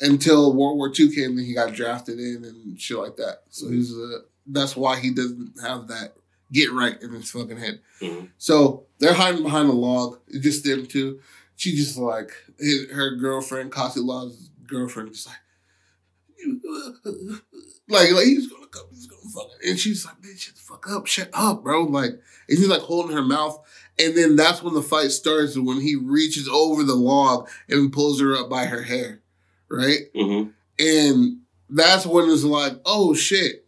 until 0.00 0.54
World 0.54 0.76
War 0.76 0.88
II 0.96 1.14
came. 1.14 1.36
Then 1.36 1.44
he 1.44 1.54
got 1.54 1.72
drafted 1.74 2.18
in 2.18 2.44
and 2.44 2.80
shit 2.80 2.98
like 2.98 3.16
that. 3.16 3.42
So 3.50 3.68
he's 3.68 3.92
uh, 3.92 4.20
that's 4.46 4.76
why 4.76 4.98
he 4.98 5.10
doesn't 5.12 5.54
have 5.62 5.88
that 5.88 6.14
get 6.52 6.72
right 6.72 7.00
in 7.02 7.12
his 7.12 7.30
fucking 7.30 7.58
head. 7.58 7.80
Mhm. 8.00 8.28
So 8.38 8.84
they're 8.98 9.14
hiding 9.14 9.42
behind 9.42 9.68
a 9.68 9.72
log. 9.72 10.18
It's 10.28 10.44
just 10.44 10.64
them 10.64 10.86
two. 10.86 11.20
She 11.56 11.74
just 11.74 11.96
like 11.98 12.30
his, 12.58 12.90
her 12.90 13.16
girlfriend, 13.16 13.72
Kasi 13.72 14.00
Law's 14.00 14.50
girlfriend, 14.66 15.12
just 15.12 15.26
like, 15.26 15.36
like, 17.88 18.12
like 18.12 18.24
he's 18.26 18.48
gonna 18.48 18.66
come, 18.66 18.84
he's 18.90 19.06
gonna 19.06 19.22
fuck 19.34 19.50
her. 19.52 19.68
And 19.68 19.78
she's 19.78 20.04
like, 20.04 20.22
man, 20.22 20.36
shut 20.36 20.54
the 20.54 20.60
fuck 20.60 20.88
up, 20.90 21.06
shut 21.06 21.30
up, 21.32 21.62
bro. 21.62 21.84
Like, 21.84 22.10
and 22.10 22.58
he's 22.58 22.68
like 22.68 22.80
holding 22.80 23.16
her 23.16 23.22
mouth. 23.22 23.58
And 23.98 24.16
then 24.16 24.36
that's 24.36 24.62
when 24.62 24.74
the 24.74 24.82
fight 24.82 25.10
starts 25.10 25.58
when 25.58 25.80
he 25.80 25.96
reaches 25.96 26.48
over 26.48 26.84
the 26.84 26.94
log 26.94 27.48
and 27.68 27.92
pulls 27.92 28.20
her 28.20 28.36
up 28.36 28.48
by 28.48 28.66
her 28.66 28.82
hair, 28.82 29.20
right? 29.68 30.12
Mhm. 30.14 30.52
And 30.78 31.38
that's 31.68 32.06
when 32.06 32.30
it's 32.30 32.44
like, 32.44 32.74
oh 32.86 33.14
shit. 33.14 33.66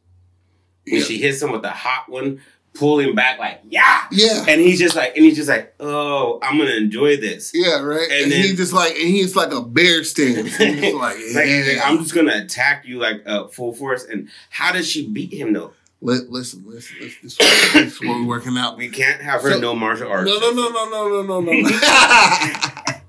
And 0.86 0.98
Yeah. 0.98 1.04
she 1.04 1.18
hits 1.18 1.42
him 1.42 1.50
with 1.52 1.62
the 1.62 1.70
hot 1.70 2.08
one, 2.08 2.40
pull 2.74 2.98
him 3.00 3.14
back 3.14 3.38
like 3.38 3.60
yeah, 3.68 4.04
Yeah. 4.12 4.44
and 4.48 4.60
he's 4.60 4.78
just 4.78 4.94
like 4.96 5.16
and 5.16 5.24
he's 5.24 5.36
just 5.36 5.48
like 5.48 5.74
oh 5.80 6.38
I'm 6.42 6.58
gonna 6.58 6.74
enjoy 6.76 7.16
this. 7.16 7.50
Yeah, 7.54 7.80
right. 7.82 8.08
And, 8.10 8.24
And 8.24 8.32
then- 8.32 8.42
he 8.44 8.54
just 8.56 8.72
like, 8.72 8.92
and 8.92 9.08
he's 9.08 9.34
like 9.40 9.52
a 9.52 9.60
bear 9.60 10.04
stance. 10.04 10.56
He's 10.56 10.80
just 10.80 10.94
like, 10.96 11.16
Like, 11.34 11.46
yeah. 11.46 11.80
I'm 11.84 11.98
just 11.98 12.14
gonna 12.14 12.36
attack 12.44 12.84
you 12.86 12.98
like 12.98 13.22
uh, 13.26 13.48
full 13.48 13.72
force. 13.74 14.04
And 14.04 14.28
how 14.50 14.72
does 14.72 14.88
she 14.88 15.08
beat 15.08 15.32
him 15.32 15.52
though? 15.52 15.72
Li- 16.02 16.20
listen, 16.30 16.64
listen, 16.66 16.96
listen. 17.00 17.18
This, 17.22 17.38
is- 17.40 17.72
this 17.74 17.92
is 17.94 18.00
what 18.00 18.20
we're 18.20 18.26
working 18.26 18.56
out. 18.56 18.78
We 18.78 18.88
can't 18.88 19.20
have 19.20 19.42
her 19.42 19.52
So- 19.52 19.58
know 19.60 19.74
martial 19.74 20.08
arts. 20.10 20.30
No, 20.30 20.38
no, 20.38 20.50
no, 20.52 20.68
no, 20.70 20.88
no, 20.88 21.22
no, 21.22 21.40
no, 21.40 21.60
no. 21.60 21.68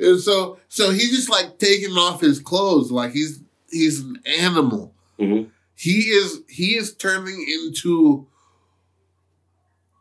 and 0.00 0.20
so, 0.20 0.58
so 0.68 0.90
he's 0.90 1.10
just 1.10 1.28
like 1.30 1.58
taking 1.58 1.92
off 1.96 2.20
his 2.20 2.40
clothes, 2.40 2.90
like 2.90 3.12
he's 3.12 3.40
he's 3.70 4.00
an 4.00 4.20
animal. 4.38 4.94
Mhm. 5.18 5.48
He 5.74 6.10
is 6.10 6.40
he 6.48 6.76
is 6.76 6.94
turning 6.94 7.44
into 7.48 8.26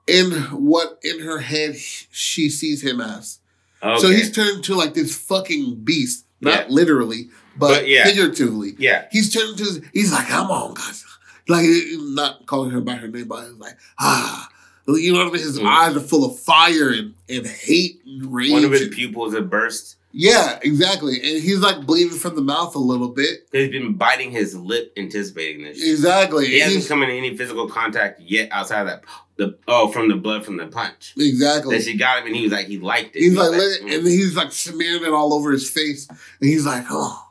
in 0.09 0.31
what 0.65 0.99
in 1.03 1.19
her 1.21 1.39
head 1.39 1.77
she 1.77 2.49
sees 2.49 2.83
him 2.83 2.99
as. 2.99 3.39
Okay. 3.81 3.99
So 4.01 4.09
he's 4.09 4.31
turned 4.31 4.57
into 4.57 4.75
like 4.75 4.93
this 4.93 5.15
fucking 5.15 5.81
beast, 5.83 6.25
not 6.41 6.67
Yeah. 6.67 6.73
literally, 6.73 7.29
but, 7.57 7.69
But 7.69 7.87
yeah. 7.87 8.03
figuratively. 8.05 8.75
yeah. 8.77 9.05
He's 9.11 9.33
turned 9.33 9.57
to 9.59 9.81
he's 9.93 10.11
like, 10.11 10.27
come 10.27 10.51
on, 10.51 10.73
guys. 10.73 11.05
Like 11.47 11.65
not 11.97 12.45
calling 12.45 12.71
her 12.71 12.81
by 12.81 12.95
her 12.95 13.07
name, 13.07 13.27
but 13.27 13.43
he's 13.47 13.53
like, 13.57 13.77
ah. 13.99 14.48
You 14.95 15.13
know 15.13 15.19
what 15.19 15.27
I 15.27 15.31
mean? 15.31 15.41
His 15.43 15.59
Mm. 15.59 15.65
eyes 15.67 15.95
are 15.95 15.99
full 15.99 16.25
of 16.25 16.39
fire 16.39 16.89
and, 16.89 17.13
and 17.27 17.45
hate 17.45 18.01
and 18.05 18.33
rage. 18.33 18.51
One 18.51 18.63
of 18.65 18.71
his 18.71 18.87
pupils 18.89 19.33
had 19.33 19.49
burst. 19.49 19.95
yeah, 20.11 20.57
exactly. 20.63 21.15
And 21.17 21.43
he's 21.43 21.59
like 21.59 21.85
bleeding 21.85 22.17
from 22.17 22.35
the 22.35 22.41
mouth 22.41 22.73
a 22.75 22.79
little 22.79 23.09
bit. 23.09 23.47
He's 23.51 23.69
been 23.69 23.93
biting 23.93 24.31
his 24.31 24.55
lip, 24.55 24.91
anticipating 24.97 25.63
this. 25.63 25.77
shit. 25.79 25.89
Exactly. 25.91 26.47
He 26.47 26.59
hasn't 26.59 26.77
He's- 26.77 26.87
come 26.87 27.03
into 27.03 27.13
any 27.15 27.35
physical 27.37 27.67
contact 27.69 28.19
yet 28.21 28.49
outside 28.51 28.81
of 28.81 28.87
that. 28.87 29.03
The 29.37 29.57
oh, 29.69 29.87
from 29.89 30.09
the 30.09 30.15
blood 30.17 30.43
from 30.43 30.57
the 30.57 30.67
punch. 30.67 31.13
exactly. 31.17 31.77
That 31.77 31.83
she 31.85 31.95
got 31.95 32.19
him, 32.19 32.27
and 32.27 32.35
he 32.35 32.43
was 32.43 32.51
like, 32.51 32.65
he 32.67 32.77
liked 32.77 33.15
it. 33.15 33.19
He's 33.19 33.31
He 33.31 33.37
was 33.37 33.49
like, 33.51 33.89
mm. 33.89 33.95
and 33.97 34.05
he's 34.07 34.35
like 34.35 34.51
smearing 34.51 35.03
it 35.03 35.13
all 35.13 35.33
over 35.33 35.51
his 35.51 35.69
face. 35.69 36.07
And 36.09 36.49
he's 36.49 36.65
like, 36.65 36.83
oh, 36.89 37.25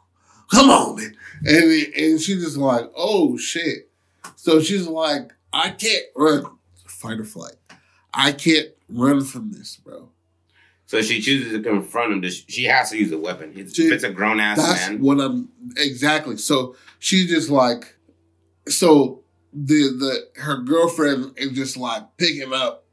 come 0.50 0.70
on, 0.70 0.96
man. 0.96 1.14
And, 1.44 1.94
and 1.94 2.20
she's 2.20 2.42
just 2.42 2.56
like, 2.56 2.90
oh, 2.96 3.36
shit. 3.36 3.90
So 4.36 4.60
she's 4.62 4.86
like, 4.86 5.32
I 5.52 5.70
can't 5.70 6.04
run. 6.16 6.46
Fight 6.98 7.20
or 7.20 7.24
flight. 7.24 7.54
I 8.12 8.32
can't 8.32 8.70
run 8.88 9.22
from 9.22 9.52
this, 9.52 9.76
bro. 9.76 10.11
So 10.87 11.00
she 11.00 11.20
chooses 11.20 11.52
to 11.52 11.62
confront 11.62 12.12
him. 12.24 12.30
She 12.48 12.64
has 12.64 12.90
to 12.90 12.98
use 12.98 13.12
a 13.12 13.18
weapon. 13.18 13.52
If 13.54 13.78
it's 13.78 14.02
a 14.02 14.11
grown 14.11 14.40
ass 14.40 14.58
man, 14.88 15.00
what 15.00 15.20
I'm 15.20 15.48
exactly. 15.76 16.38
So 16.38 16.74
she's 16.98 17.30
just 17.30 17.50
like, 17.50 17.96
so 18.66 19.22
the 19.52 19.74
the 20.34 20.42
her 20.42 20.56
girlfriend 20.56 21.34
is 21.37 21.52
just 21.52 21.76
like 21.76 22.16
picking 22.16 22.52
up 22.52 22.84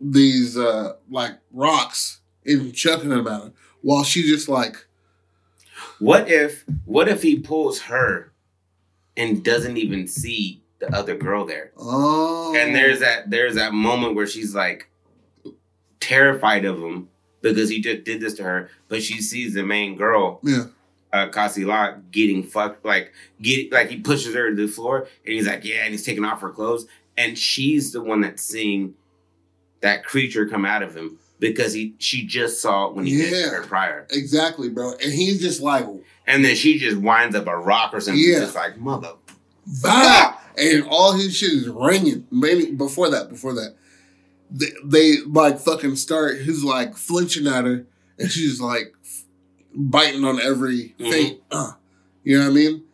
these 0.00 0.56
uh 0.56 0.92
like 1.10 1.32
rocks 1.50 2.20
and 2.44 2.72
chucking 2.72 3.08
them 3.08 3.26
at 3.26 3.42
her 3.42 3.52
while 3.80 4.04
she's 4.04 4.28
just 4.28 4.48
like, 4.48 4.86
what 5.98 6.30
if 6.30 6.64
what 6.84 7.08
if 7.08 7.22
he 7.22 7.40
pulls 7.40 7.82
her 7.82 8.32
and 9.16 9.42
doesn't 9.42 9.78
even 9.78 10.06
see 10.06 10.62
the 10.78 10.94
other 10.94 11.16
girl 11.16 11.44
there? 11.46 11.72
oh, 11.76 12.54
And 12.56 12.74
there's 12.74 13.00
that 13.00 13.30
there's 13.30 13.54
that 13.56 13.72
moment 13.72 14.14
where 14.14 14.26
she's 14.26 14.54
like 14.54 14.88
terrified 16.00 16.64
of 16.64 16.78
him. 16.78 17.08
because 17.42 17.68
he 17.68 17.80
just 17.80 18.02
did 18.04 18.20
this 18.20 18.34
to 18.34 18.42
her. 18.42 18.70
But 18.88 19.02
she 19.02 19.20
sees 19.22 19.54
the 19.54 19.62
main 19.62 19.94
girl, 19.96 20.40
Yeah. 20.42 20.64
uh, 21.12 21.28
Kasila, 21.28 22.00
getting 22.10 22.42
fucked, 22.42 22.84
like 22.84 23.12
get 23.40 23.70
like 23.72 23.88
he 23.88 24.00
pushes 24.00 24.34
her 24.34 24.50
to 24.50 24.56
the 24.56 24.66
floor, 24.66 25.06
and 25.24 25.32
he's 25.34 25.46
like, 25.46 25.64
yeah, 25.64 25.84
and 25.84 25.92
he's 25.92 26.04
taking 26.04 26.24
off 26.24 26.40
her 26.40 26.50
clothes, 26.50 26.86
and 27.16 27.38
she's 27.38 27.92
the 27.92 28.02
one 28.02 28.20
that's 28.22 28.42
seeing 28.42 28.94
that 29.80 30.04
creature 30.04 30.46
come 30.48 30.64
out 30.64 30.82
of 30.82 30.96
him 30.96 31.18
because 31.38 31.72
he 31.72 31.94
she 31.98 32.26
just 32.26 32.60
saw 32.60 32.86
it 32.88 32.94
when 32.94 33.06
he 33.06 33.12
Yeah. 33.22 33.30
did 33.30 33.52
her 33.52 33.62
prior, 33.62 34.06
Exactly, 34.10 34.68
bro. 34.68 34.92
And 34.94 35.12
he's 35.12 35.40
just 35.40 35.60
like, 35.60 35.86
and 36.26 36.44
then 36.44 36.56
she 36.56 36.78
just 36.78 36.96
winds 36.96 37.36
up 37.36 37.46
a 37.46 37.56
rock 37.56 37.92
or 37.94 38.00
something, 38.00 38.20
Yeah. 38.20 38.40
just 38.40 38.54
like 38.56 38.76
mother. 38.78 39.12
bah! 39.82 40.36
And 40.56 40.84
all 40.88 41.12
his 41.12 41.36
shit 41.36 41.52
is 41.52 41.68
ringing. 41.68 42.26
Maybe 42.30 42.72
before 42.72 43.10
that, 43.10 43.28
before 43.28 43.54
that. 43.54 43.76
They, 44.50 44.66
they 44.84 45.16
like 45.26 45.58
fucking 45.58 45.96
start, 45.96 46.40
he's 46.40 46.62
like 46.62 46.96
flinching 46.96 47.46
at 47.46 47.64
her, 47.64 47.84
and 48.18 48.30
she's 48.30 48.60
like 48.60 48.94
biting 49.74 50.24
on 50.24 50.40
every 50.40 50.94
thing. 50.98 51.40
Uh, 51.50 51.72
you 52.22 52.38
know 52.38 52.44
what 52.44 52.50
I 52.52 52.54
mean? 52.54 52.84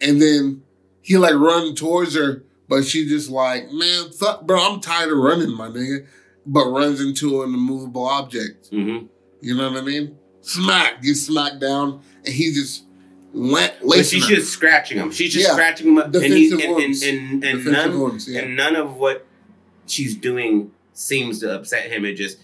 And 0.00 0.20
then 0.20 0.62
he 1.00 1.16
like 1.16 1.34
run 1.34 1.74
towards 1.74 2.14
her, 2.14 2.44
but 2.68 2.84
she 2.84 3.08
just 3.08 3.30
like, 3.30 3.70
man, 3.72 4.10
fuck, 4.10 4.46
bro, 4.46 4.60
I'm 4.60 4.80
tired 4.80 5.10
of 5.10 5.18
running, 5.18 5.56
my 5.56 5.68
nigga. 5.68 6.06
But 6.44 6.70
runs 6.70 7.00
into 7.00 7.42
an 7.42 7.52
immovable 7.52 8.06
object. 8.06 8.70
Mm-hmm. 8.70 9.06
You 9.40 9.56
know 9.56 9.70
what 9.70 9.82
I 9.82 9.84
mean? 9.84 10.16
Smack, 10.40 11.02
gets 11.02 11.22
smacked 11.22 11.60
down, 11.60 12.02
and 12.24 12.34
he 12.34 12.52
just 12.54 12.84
la- 13.32 13.68
lacing 13.82 14.20
she's 14.20 14.28
just 14.28 14.52
scratching 14.52 14.98
him. 14.98 15.10
She's 15.10 15.32
just 15.32 15.46
Yeah. 15.46 15.52
scratching 15.54 15.88
him 15.88 15.98
up, 15.98 16.06
and, 16.14 16.24
he, 16.24 16.50
and, 16.52 16.62
and, 16.62 17.02
and, 17.02 17.44
and 17.44 17.64
none 17.66 18.18
yeah. 18.26 18.40
and 18.40 18.56
none 18.56 18.76
of 18.76 18.96
what 18.96 19.26
she's 19.86 20.16
doing 20.16 20.70
seems 20.92 21.40
to 21.40 21.54
upset 21.54 21.90
him. 21.90 22.04
It 22.04 22.14
just 22.14 22.38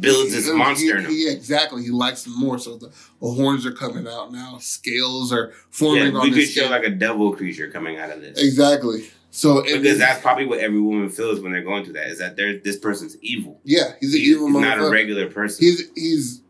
builds 0.00 0.32
this 0.32 0.48
monster 0.50 0.84
he- 0.84 0.90
in 0.90 0.98
him. 1.06 1.10
he- 1.10 1.28
exactly. 1.30 1.82
He 1.82 1.90
likes 1.90 2.24
them 2.24 2.38
more. 2.38 2.58
So 2.58 2.76
the, 2.76 2.88
the 3.20 3.30
horns 3.30 3.64
are 3.64 3.72
coming 3.72 4.06
out 4.06 4.32
now. 4.32 4.58
Scales 4.60 5.32
are 5.32 5.52
forming 5.70 6.12
Yeah, 6.12 6.18
on 6.18 6.30
we 6.30 6.32
could 6.34 6.48
show 6.48 6.68
like 6.68 6.84
a 6.84 6.90
devil 6.90 7.34
creature 7.34 7.70
coming 7.70 7.98
out 7.98 8.10
of 8.10 8.20
this. 8.20 8.38
Exactly. 8.42 9.08
So 9.30 9.62
Because 9.62 9.98
that's 9.98 10.20
probably 10.20 10.46
what 10.46 10.58
every 10.58 10.80
woman 10.80 11.08
feels 11.10 11.40
when 11.40 11.52
they're 11.52 11.62
going 11.62 11.84
through 11.84 11.92
that 11.94 12.08
is 12.08 12.18
that 12.18 12.34
they're, 12.36 12.58
this 12.58 12.76
person's 12.78 13.16
evil. 13.20 13.60
yeah, 13.64 13.92
he's 14.00 14.12
an 14.14 14.20
He's, 14.20 14.28
evil 14.30 14.48
he's 14.48 14.56
not 14.60 14.78
a 14.78 14.90
regular 14.90 15.28
person. 15.30 15.64
He's 15.64 15.82
he's 15.94 16.42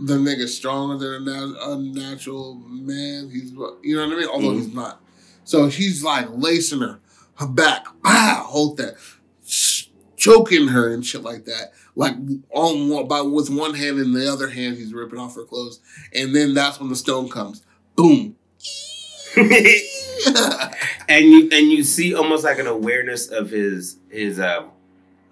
the 0.00 0.14
nigga 0.14 0.46
stronger 0.48 0.96
than 1.18 1.28
a 1.28 1.46
nat- 1.46 1.56
unnatural 1.62 2.54
man. 2.68 3.30
He's 3.30 3.50
you 3.82 3.96
know 3.96 4.06
what 4.06 4.16
I 4.16 4.20
mean. 4.20 4.28
Although 4.28 4.52
Mhm. 4.52 4.58
he's 4.64 4.74
not. 4.74 5.02
So 5.44 5.66
he's 5.68 6.02
like 6.04 6.28
lacing 6.32 6.80
her, 6.80 7.00
her 7.36 7.46
back, 7.46 7.86
ah, 8.04 8.44
hold 8.46 8.76
that, 8.76 8.96
ch- 9.46 9.90
choking 10.16 10.68
her 10.68 10.92
and 10.92 11.04
shit 11.04 11.22
like 11.22 11.44
that. 11.46 11.72
Like 11.96 12.14
on 12.54 12.88
one, 12.88 13.08
by 13.08 13.22
with 13.22 13.50
one 13.50 13.74
hand 13.74 13.98
and 13.98 14.14
the 14.14 14.30
other 14.30 14.48
hand, 14.48 14.76
he's 14.76 14.92
ripping 14.94 15.18
off 15.18 15.34
her 15.34 15.44
clothes, 15.44 15.80
and 16.12 16.34
then 16.36 16.54
that's 16.54 16.78
when 16.78 16.90
the 16.90 16.96
stone 16.96 17.28
comes. 17.28 17.62
Boom. 17.96 18.36
and 19.36 21.24
you 21.24 21.48
and 21.52 21.70
you 21.70 21.82
see 21.82 22.14
almost 22.14 22.44
like 22.44 22.58
an 22.58 22.66
awareness 22.66 23.28
of 23.28 23.50
his 23.50 23.98
his 24.10 24.38
uh, 24.38 24.64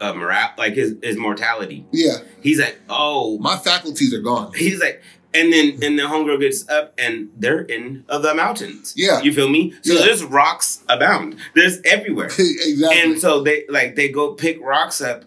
uh 0.01 0.13
moral 0.15 0.49
like 0.59 0.75
his 0.75 0.95
his 1.03 1.17
mortality. 1.17 1.87
yeah, 1.93 2.19
He's 2.43 2.61
like, 2.61 2.79
oh, 2.89 3.39
my 3.39 3.57
faculties 3.57 4.13
are 4.15 4.21
gone. 4.21 4.53
He's 4.55 4.81
like, 4.81 5.03
and 5.35 5.53
then 5.53 5.79
and 5.83 5.99
the 5.99 6.05
homegirl 6.05 6.41
gets 6.41 6.69
up 6.69 6.95
and 6.99 7.31
they're 7.37 7.61
in 7.63 8.05
uh, 8.09 8.19
the 8.19 8.35
mountains. 8.35 8.93
Yeah. 8.97 9.21
you 9.23 9.33
feel 9.33 9.49
me? 9.49 9.73
So 9.83 9.95
Yeah. 9.95 10.07
there's 10.07 10.25
rocks 10.25 10.83
abound. 10.89 11.37
There's 11.55 11.81
everywhere, 11.85 12.27
exactly. 12.39 13.01
and 13.01 13.19
so 13.21 13.43
they 13.43 13.65
like 13.69 13.97
they 13.97 14.09
go 14.09 14.35
pick 14.35 14.61
rocks 14.63 15.01
up, 15.01 15.25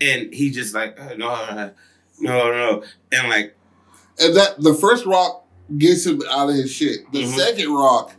and 0.00 0.32
he 0.32 0.50
just 0.50 0.74
like 0.74 0.98
uh, 1.00 1.14
no, 1.16 1.28
uh, 1.30 1.70
no, 2.20 2.50
no, 2.52 2.82
and 3.12 3.28
like 3.28 3.56
And 4.20 4.36
that 4.36 4.60
the 4.60 4.74
first 4.74 5.04
rock 5.06 5.46
gets 5.78 6.04
him 6.06 6.20
out 6.30 6.48
of 6.50 6.54
his 6.56 6.70
shit. 6.72 7.10
The 7.12 7.22
Mhm. 7.24 7.36
second 7.36 7.72
rock 7.74 8.14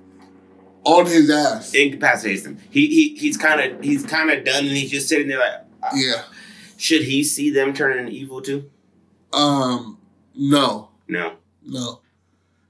on 0.85 1.05
his 1.05 1.29
ass. 1.29 1.73
incapacitates 1.73 2.45
him. 2.45 2.57
He 2.69 2.87
he 2.87 3.15
he's 3.15 3.37
kind 3.37 3.59
of 3.61 3.81
he's 3.83 4.03
kind 4.05 4.29
of 4.31 4.43
done, 4.43 4.65
and 4.65 4.75
he's 4.75 4.91
just 4.91 5.07
sitting 5.07 5.27
there 5.27 5.39
like, 5.39 5.61
yeah. 5.95 6.23
should 6.77 7.03
he 7.03 7.23
see 7.23 7.49
them 7.49 7.73
turning 7.73 8.07
evil 8.13 8.41
too? 8.41 8.69
Um. 9.31 9.97
No. 10.35 10.89
No. 11.07 11.33
No. 11.65 11.99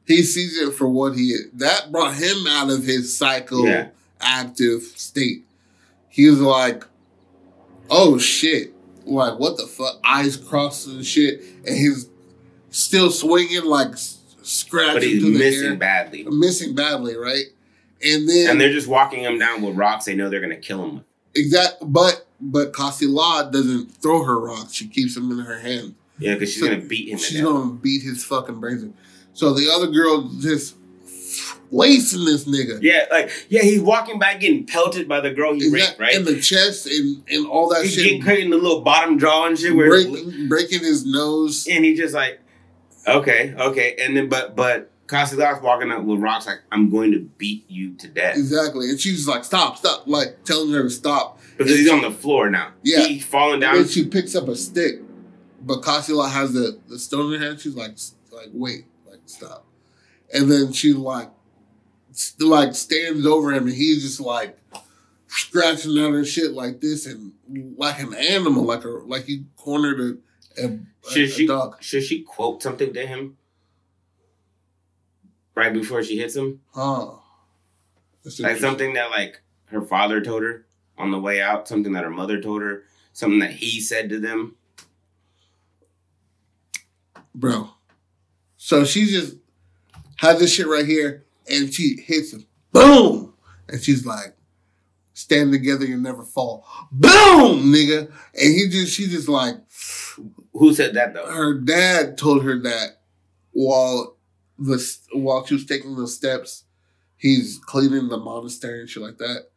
He 0.05 0.21
sees 0.23 0.57
it 0.57 0.73
for 0.73 0.87
what 0.87 1.15
he 1.15 1.29
is. 1.29 1.49
That 1.53 1.91
brought 1.91 2.15
him 2.15 2.45
out 2.47 2.69
of 2.69 2.83
his 2.83 3.15
psycho 3.15 3.65
Yeah. 3.65 3.87
active 4.21 4.81
state. 4.95 5.45
He 6.09 6.29
was 6.29 6.39
like, 6.41 6.83
"Oh 7.89 8.17
shit! 8.17 8.73
Like 9.05 9.39
what 9.39 9.57
the 9.57 9.65
fuck?" 9.65 9.99
Eyes 10.03 10.37
crossed 10.37 10.87
and 10.87 11.05
shit, 11.05 11.41
and 11.65 11.75
he's 11.77 12.07
still 12.69 13.11
swinging 13.11 13.65
like 13.65 13.93
scratching 14.43 14.93
But 14.93 15.03
he's 15.03 15.21
through 15.21 15.33
the 15.33 15.39
missing 15.39 15.67
air. 15.71 15.75
badly, 15.75 16.23
missing 16.29 16.75
badly, 16.75 17.15
right? 17.15 17.45
And 18.05 18.27
then 18.27 18.49
and 18.51 18.61
they're 18.61 18.73
just 18.73 18.87
walking 18.87 19.23
him 19.23 19.39
down 19.39 19.61
with 19.61 19.75
rocks. 19.75 20.05
They 20.05 20.15
know 20.15 20.29
they're 20.29 20.41
gonna 20.41 20.55
kill 20.57 20.83
him 20.83 20.95
with. 20.95 21.03
Exact, 21.35 21.75
but 21.81 22.27
but 22.51 22.73
Kasila 22.73 23.51
doesn't 23.51 23.97
throw 24.01 24.23
her 24.23 24.39
rocks. 24.39 24.73
She 24.73 24.87
keeps 24.87 25.15
them 25.15 25.31
in 25.31 25.39
her 25.39 25.59
hand. 25.59 25.95
Yeah, 26.19 26.33
because 26.33 26.53
she's 26.53 26.61
So 26.61 26.69
gonna 26.69 26.81
beat 26.81 27.09
him. 27.09 27.17
She's 27.17 27.41
gonna 27.41 27.73
beat 27.73 28.03
his 28.03 28.23
fucking 28.23 28.59
brains 28.59 28.83
in. 28.83 28.93
So 29.33 29.53
the 29.53 29.69
other 29.71 29.87
girl 29.87 30.29
just 30.39 30.75
wasting 31.71 32.25
this 32.25 32.45
nigga. 32.45 32.79
Yeah, 32.81 33.05
like 33.11 33.31
yeah, 33.49 33.61
he's 33.61 33.81
walking 33.81 34.19
back 34.19 34.39
getting 34.39 34.65
pelted 34.65 35.07
by 35.07 35.19
the 35.19 35.31
girl 35.31 35.53
he 35.53 35.69
raped, 35.69 35.97
right? 35.99 36.15
In 36.15 36.25
the 36.25 36.39
chest 36.39 36.85
and, 36.85 37.23
and 37.29 37.47
all 37.47 37.69
that 37.69 37.83
he's 37.83 37.93
shit. 37.93 38.03
getting 38.03 38.21
cut 38.21 38.37
in 38.37 38.51
the 38.51 38.57
little 38.57 38.81
bottom 38.81 39.17
jaw 39.17 39.47
and 39.47 39.57
shit. 39.57 39.75
Where 39.75 39.89
breaking, 39.89 40.47
breaking 40.47 40.79
his 40.79 41.05
nose. 41.05 41.67
and 41.69 41.83
he 41.83 41.95
just 41.95 42.13
like, 42.13 42.39
okay, 43.07 43.55
okay, 43.57 43.95
and 43.99 44.15
then 44.15 44.29
but 44.29 44.55
but 44.55 44.91
Castellan's 45.07 45.61
walking 45.61 45.91
up 45.91 46.03
with 46.03 46.19
rocks 46.19 46.47
like, 46.47 46.59
I'm 46.71 46.89
going 46.89 47.11
to 47.11 47.19
beat 47.19 47.65
you 47.69 47.93
to 47.95 48.07
death 48.07 48.37
Exactly. 48.37 48.89
And 48.89 48.99
she's 48.99 49.27
like, 49.27 49.43
stop, 49.43 49.77
stop, 49.77 50.07
like 50.07 50.43
telling 50.43 50.71
her 50.71 50.83
to 50.83 50.89
stop. 50.89 51.39
Because 51.63 51.79
he's 51.79 51.89
on 51.89 52.01
the 52.01 52.11
floor 52.11 52.49
now. 52.49 52.71
Yeah. 52.83 53.01
he's 53.05 53.25
falling 53.25 53.59
down. 53.59 53.75
then 53.75 53.87
she 53.87 54.05
picks 54.07 54.35
up 54.35 54.47
a 54.47 54.55
stick. 54.55 54.99
But 55.61 55.81
Kasila 55.81 56.29
has 56.31 56.53
the, 56.53 56.79
the 56.89 56.99
stone 56.99 57.33
in 57.33 57.39
her 57.41 57.47
hand. 57.47 57.61
She's 57.61 57.75
like, 57.75 57.97
like, 58.31 58.49
wait, 58.53 58.85
like, 59.09 59.19
stop. 59.25 59.65
And 60.33 60.51
then 60.51 60.73
she 60.73 60.93
like, 60.93 61.29
st- 62.11 62.49
like 62.49 62.75
stands 62.75 63.25
over 63.25 63.51
him, 63.53 63.67
and 63.67 63.73
he's 63.75 64.01
just 64.03 64.19
like 64.19 64.57
scratching 65.27 65.97
at 65.97 66.11
her 66.11 66.25
shit 66.25 66.51
like 66.51 66.81
this, 66.81 67.05
and 67.05 67.33
like 67.77 67.99
an 67.99 68.13
animal, 68.15 68.63
like 68.63 68.83
a 68.83 68.89
like 68.89 69.25
he 69.25 69.45
cornered 69.55 69.99
a, 70.57 70.61
a, 70.63 70.67
a, 70.67 71.11
Should 71.11 71.23
a 71.23 71.31
she 71.31 71.47
dog. 71.47 71.81
should 71.81 72.03
she 72.03 72.21
quote 72.23 72.61
something 72.63 72.93
to 72.93 73.05
him 73.05 73.37
right 75.55 75.73
before 75.73 76.03
she 76.03 76.17
hits 76.17 76.35
him? 76.35 76.61
Huh. 76.73 77.11
That's 78.23 78.39
Like 78.39 78.57
something 78.57 78.93
that 78.93 79.11
like 79.11 79.41
her 79.65 79.81
father 79.81 80.19
told 80.21 80.43
her 80.43 80.65
on 80.97 81.11
the 81.11 81.19
way 81.19 81.41
out, 81.41 81.67
something 81.67 81.93
that 81.93 82.03
her 82.03 82.09
mother 82.09 82.41
told 82.41 82.61
her, 82.61 82.83
something 83.13 83.39
that 83.39 83.51
he 83.51 83.79
said 83.81 84.09
to 84.09 84.19
them. 84.19 84.55
bro. 87.35 87.69
So 88.57 88.85
she 88.85 89.05
just 89.05 89.35
has 90.17 90.39
this 90.39 90.53
shit 90.53 90.67
right 90.67 90.85
here, 90.85 91.25
and 91.49 91.73
she 91.73 91.97
hits 92.01 92.31
him. 92.33 92.45
Boom! 92.71 93.33
And 93.67 93.81
she's 93.81 94.05
like, 94.05 94.35
stand 95.13 95.51
together, 95.51 95.85
you'll 95.85 95.99
never 95.99 96.23
fall. 96.23 96.65
Boom, 96.91 97.71
nigga. 97.73 98.11
And 98.35 98.53
he 98.53 98.67
just, 98.69 98.93
she 98.95 99.07
just 99.07 99.27
like, 99.27 99.55
Who 100.53 100.73
said 100.73 100.93
that 100.95 101.13
though? 101.13 101.25
her 101.31 101.53
dad 101.59 102.17
told 102.17 102.43
her 102.43 102.59
that 102.61 103.01
while 103.51 104.15
the 104.57 104.97
while 105.13 105.45
she 105.45 105.55
was 105.55 105.65
taking 105.65 105.95
the 105.95 106.07
steps, 106.07 106.63
he's 107.17 107.59
cleaning 107.59 108.09
the 108.09 108.17
monastery 108.17 108.81
and 108.81 108.89
shit 108.89 109.03
like 109.03 109.17
that. 109.17 109.47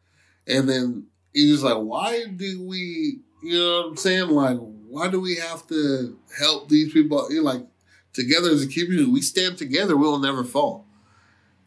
And 0.47 0.67
then 0.67 1.07
he's 1.33 1.51
just 1.51 1.63
like, 1.63 1.77
why 1.77 2.25
do 2.35 2.63
we, 2.63 3.19
you 3.43 3.57
know 3.57 3.81
what 3.81 3.89
I'm 3.89 3.97
saying? 3.97 4.29
Like, 4.29 4.57
why 4.87 5.09
do 5.09 5.19
we 5.19 5.35
have 5.35 5.67
to 5.67 6.17
help 6.37 6.69
these 6.69 6.91
people? 6.91 7.27
You're 7.31 7.43
like, 7.43 7.65
together 8.13 8.49
as 8.49 8.63
a 8.63 8.67
community, 8.67 9.05
we 9.05 9.21
stand 9.21 9.57
together, 9.57 9.95
we'll 9.95 10.19
never 10.19 10.43
fall 10.43 10.85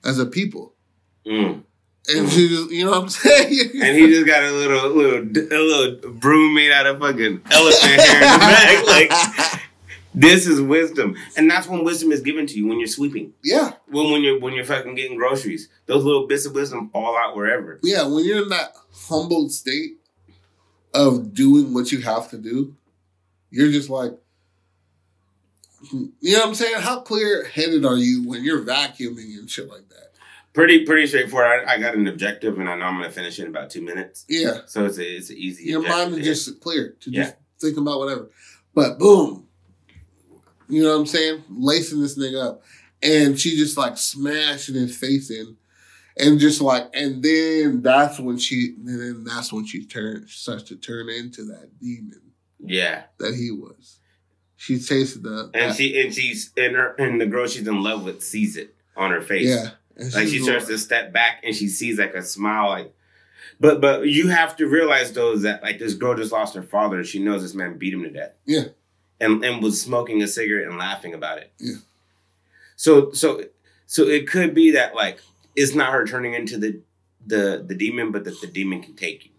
as 0.04 0.18
a 0.18 0.26
people. 0.26 0.74
Mm. 1.26 1.62
And 2.08 2.30
she 2.30 2.48
just, 2.48 2.70
you 2.70 2.84
know 2.84 2.92
what 2.92 3.02
I'm 3.02 3.08
saying? 3.08 3.70
And 3.82 3.96
he 3.96 4.06
just 4.08 4.26
got 4.26 4.42
a 4.42 4.50
little, 4.52 4.90
little, 4.90 5.18
a 5.20 5.58
little 5.58 6.12
broom 6.12 6.54
made 6.54 6.72
out 6.72 6.86
of 6.86 6.98
fucking 6.98 7.42
elephant 7.50 8.00
hair 8.00 8.16
in 8.16 8.20
the 8.20 8.38
back. 8.38 8.86
Like 8.86 9.60
this 10.14 10.46
is 10.46 10.60
wisdom, 10.60 11.16
and 11.36 11.48
that's 11.50 11.66
when 11.68 11.84
wisdom 11.84 12.10
is 12.12 12.20
given 12.20 12.46
to 12.48 12.54
you 12.54 12.66
when 12.66 12.78
you're 12.78 12.88
sweeping. 12.88 13.32
yeah, 13.44 13.74
When 13.88 14.10
when 14.10 14.22
you're 14.22 14.40
when 14.40 14.52
you're 14.54 14.64
fucking 14.64 14.94
getting 14.96 15.16
groceries, 15.16 15.68
those 15.86 16.04
little 16.04 16.26
bits 16.26 16.46
of 16.46 16.54
wisdom 16.54 16.90
fall 16.90 17.16
out 17.16 17.36
wherever. 17.36 17.78
yeah. 17.82 18.06
When 18.06 18.24
you're 18.24 18.42
in 18.42 18.48
that 18.48 18.74
humbled 19.08 19.52
state 19.52 19.98
of 20.94 21.32
doing 21.34 21.72
what 21.72 21.92
you 21.92 22.00
have 22.00 22.28
to 22.30 22.38
do, 22.38 22.74
you're 23.50 23.70
just 23.70 23.88
like, 23.90 24.12
you 25.92 26.10
know 26.32 26.38
what 26.40 26.48
I'm 26.48 26.54
saying? 26.54 26.80
How 26.80 27.00
clear 27.00 27.44
headed 27.44 27.84
are 27.86 27.96
you 27.96 28.28
when 28.28 28.44
you're 28.44 28.62
vacuuming 28.64 29.38
and 29.38 29.48
shit 29.48 29.68
like 29.68 29.88
that? 29.88 30.10
Pretty 30.52 30.84
pretty 30.84 31.06
straightforward. 31.06 31.46
I, 31.66 31.74
I 31.74 31.78
got 31.78 31.94
an 31.94 32.08
objective, 32.08 32.58
and 32.58 32.68
I 32.68 32.76
know 32.76 32.84
I'm 32.86 32.96
gonna 33.00 33.10
finish 33.10 33.38
in 33.38 33.46
about 33.46 33.70
two 33.70 33.80
minutes. 33.82 34.24
Yeah, 34.28 34.62
So 34.66 34.84
it's 34.86 34.98
a 34.98 35.04
it's 35.16 35.30
an 35.30 35.36
easy. 35.36 35.64
your 35.70 35.82
mind 35.82 36.14
is 36.16 36.24
just 36.46 36.60
clear 36.60 36.96
to 37.00 37.10
Yeah. 37.10 37.22
just 37.22 37.36
think 37.60 37.76
about 37.78 38.00
whatever. 38.00 38.28
But 38.74 38.98
boom, 38.98 39.46
You 40.70 40.82
know 40.82 40.90
what 40.94 41.00
I'm 41.00 41.06
saying? 41.06 41.44
Lacing 41.50 42.00
this 42.00 42.18
nigga 42.18 42.44
up. 42.46 42.62
And 43.02 43.38
she 43.38 43.56
just 43.56 43.76
like 43.76 43.96
smashing 43.98 44.74
his 44.74 44.96
face 44.96 45.30
in. 45.30 45.56
And 46.18 46.38
just 46.38 46.60
like, 46.60 46.88
and 46.92 47.22
then 47.22 47.80
that's 47.82 48.18
when 48.20 48.36
she, 48.36 48.74
and 48.84 49.00
then 49.00 49.24
that's 49.24 49.52
when 49.52 49.64
she 49.64 49.86
turns, 49.86 50.32
starts 50.34 50.64
to 50.64 50.76
turn 50.76 51.08
into 51.08 51.44
that 51.46 51.70
demon 51.80 52.20
Yeah. 52.62 53.04
that 53.18 53.34
he 53.34 53.50
was. 53.50 53.96
She 54.56 54.78
tasted 54.78 55.22
the, 55.22 55.50
And 55.54 55.70
that- 55.70 55.76
she 55.76 55.98
and 55.98 56.12
she's 56.14 56.52
and 56.58 56.76
her 56.76 56.94
and 56.96 57.18
the 57.20 57.26
girl 57.26 57.46
she's 57.46 57.66
in 57.66 57.82
love 57.82 58.04
with 58.04 58.22
sees 58.22 58.56
it 58.58 58.74
on 58.96 59.10
her 59.12 59.22
face. 59.22 59.48
yeah. 59.48 59.70
And 59.96 60.12
Like 60.12 60.28
she 60.28 60.40
starts 60.40 60.66
to 60.66 60.76
step 60.76 61.12
back 61.12 61.40
and 61.44 61.54
she 61.56 61.68
sees 61.68 61.98
like 61.98 62.14
a 62.14 62.22
smile 62.22 62.68
like 62.68 62.94
but 63.58 63.80
but 63.80 64.06
you 64.06 64.28
have 64.28 64.56
to 64.56 64.66
realize 64.66 65.12
though 65.12 65.32
is 65.32 65.42
that 65.42 65.62
like 65.62 65.78
this 65.78 65.94
girl 65.94 66.14
just 66.14 66.32
lost 66.32 66.54
her 66.54 66.62
father 66.62 66.98
and 66.98 67.06
she 67.06 67.18
knows 67.22 67.40
this 67.42 67.54
man 67.54 67.78
beat 67.78 67.94
him 67.94 68.02
to 68.02 68.10
death. 68.10 68.32
Yeah. 68.44 68.64
And 69.20 69.44
and 69.44 69.62
was 69.62 69.80
smoking 69.80 70.22
a 70.22 70.26
cigarette 70.26 70.66
and 70.68 70.78
laughing 70.78 71.12
about 71.14 71.38
it. 71.38 71.52
Yeah. 71.58 71.74
So 72.76 73.12
so 73.12 73.44
so 73.86 74.04
it 74.04 74.26
could 74.26 74.54
be 74.54 74.70
that 74.72 74.94
like 74.94 75.20
it's 75.56 75.74
not 75.74 75.92
her 75.92 76.06
turning 76.06 76.34
into 76.34 76.56
the 76.58 76.80
the 77.26 77.62
the 77.66 77.74
demon, 77.74 78.12
but 78.12 78.24
that 78.24 78.40
the 78.40 78.46
demon 78.46 78.82
can 78.82 78.94
take 78.96 79.26
you. 79.26 79.30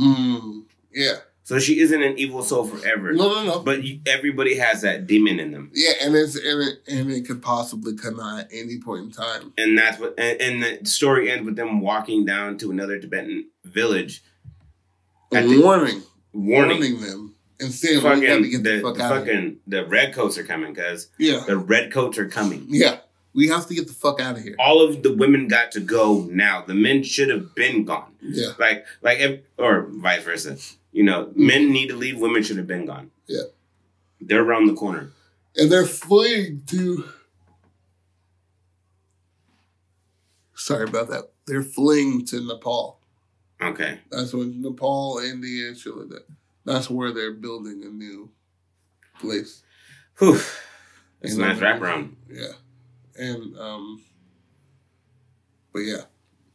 Mm, 0.00 0.64
yeah. 0.92 1.16
So 1.44 1.58
she 1.58 1.78
isn't 1.80 2.02
an 2.02 2.18
evil 2.18 2.42
soul 2.42 2.64
forever. 2.66 3.12
No, 3.12 3.28
no, 3.28 3.44
no. 3.44 3.60
But 3.60 3.84
you, 3.84 4.00
everybody 4.06 4.56
has 4.56 4.80
that 4.80 5.06
demon 5.06 5.38
in 5.38 5.52
them. 5.52 5.70
yeah, 5.74 5.92
and 6.00 6.16
it's 6.16 6.34
and 6.36 6.62
it, 6.62 6.78
and 6.88 7.12
it 7.12 7.26
could 7.26 7.42
possibly 7.42 7.94
come 7.94 8.18
out 8.18 8.40
at 8.40 8.48
any 8.50 8.78
point 8.80 9.02
in 9.04 9.10
time. 9.12 9.52
and 9.58 9.76
that's 9.78 10.00
what 10.00 10.14
and, 10.18 10.40
and 10.40 10.62
the 10.62 10.86
story 10.88 11.30
ends 11.30 11.44
with 11.44 11.54
them 11.56 11.80
walking 11.82 12.24
down 12.24 12.56
to 12.58 12.70
another 12.70 12.98
tibetan 12.98 13.46
village 13.62 14.24
the- 15.30 15.60
warning, 15.62 16.02
warning, 16.32 16.78
warning 16.80 17.00
them 17.00 17.33
and 17.60 17.72
saying, 17.72 17.96
"We 17.98 18.02
got 18.02 18.14
to 18.14 18.20
fucking 18.26 18.50
get 18.50 18.62
the, 18.64 18.70
the, 18.76 18.80
fuck 18.82 18.96
the 18.96 19.02
out 19.04 19.16
of 19.18 19.24
here." 19.26 19.34
fucking 19.36 19.56
the 19.66 19.86
red 19.86 20.12
coats 20.14 20.38
are 20.38 20.44
coming 20.44 20.72
because 20.72 21.08
Yeah, 21.18 21.44
the 21.46 21.56
red 21.56 21.92
coats 21.92 22.18
are 22.18 22.28
coming 22.28 22.66
yeah. 22.68 22.98
We 23.36 23.48
have 23.48 23.66
to 23.66 23.74
get 23.74 23.88
the 23.88 23.92
fuck 23.92 24.20
out 24.20 24.36
of 24.36 24.42
here. 24.44 24.54
all 24.60 24.80
of 24.80 25.02
the 25.02 25.12
women 25.12 25.48
got 25.48 25.72
to 25.72 25.80
go 25.80 26.26
now 26.30 26.62
the 26.66 26.74
men 26.74 27.02
should 27.02 27.30
have 27.30 27.54
been 27.54 27.84
gone 27.84 28.12
Yeah, 28.20 28.48
like 28.58 28.86
like 29.02 29.18
if, 29.20 29.40
or 29.58 29.86
vice 29.90 30.22
versa 30.22 30.56
you 30.92 31.02
know 31.04 31.26
mm. 31.26 31.36
men 31.36 31.72
need 31.72 31.88
to 31.88 31.96
leave 31.96 32.18
women 32.18 32.42
should 32.42 32.56
have 32.58 32.66
been 32.68 32.86
gone 32.86 33.10
Yeah. 33.26 33.42
they're 34.20 34.42
around 34.42 34.66
the 34.68 34.74
corner 34.74 35.10
and 35.56 35.70
they're 35.70 35.86
fleeing 35.86 36.62
to. 36.66 37.04
Sorry 40.54 40.84
about 40.84 41.08
that. 41.08 41.30
They're 41.46 41.62
fleeing 41.62 42.24
to 42.26 42.40
Nepal. 42.46 42.98
okay 43.60 44.00
That's 44.10 44.32
what 44.32 44.48
Nepal, 44.48 45.18
India, 45.18 45.68
and 45.68 45.76
shit 45.78 45.96
like 45.96 46.08
that. 46.08 46.26
That's 46.64 46.88
where 46.88 47.12
they're 47.12 47.32
building 47.32 47.82
a 47.84 47.88
new 47.88 48.30
place. 49.20 49.62
Whew. 50.18 50.40
it's 51.20 51.34
a 51.34 51.40
nice 51.40 51.60
what 51.60 51.66
I 51.66 51.72
mean? 51.78 51.80
wraparound 51.80 52.14
Yeah. 52.30 52.52
And 53.16 53.58
um 53.58 54.02
but 55.72 55.80
yeah, 55.80 56.02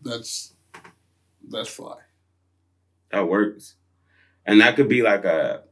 that's 0.01 0.53
that's 1.49 1.69
fly. 1.69 1.97
that 3.11 3.27
works 3.27 3.75
and 4.45 4.61
that 4.61 4.75
could 4.75 4.89
be 4.89 5.01
like 5.01 5.25
a 5.25 5.63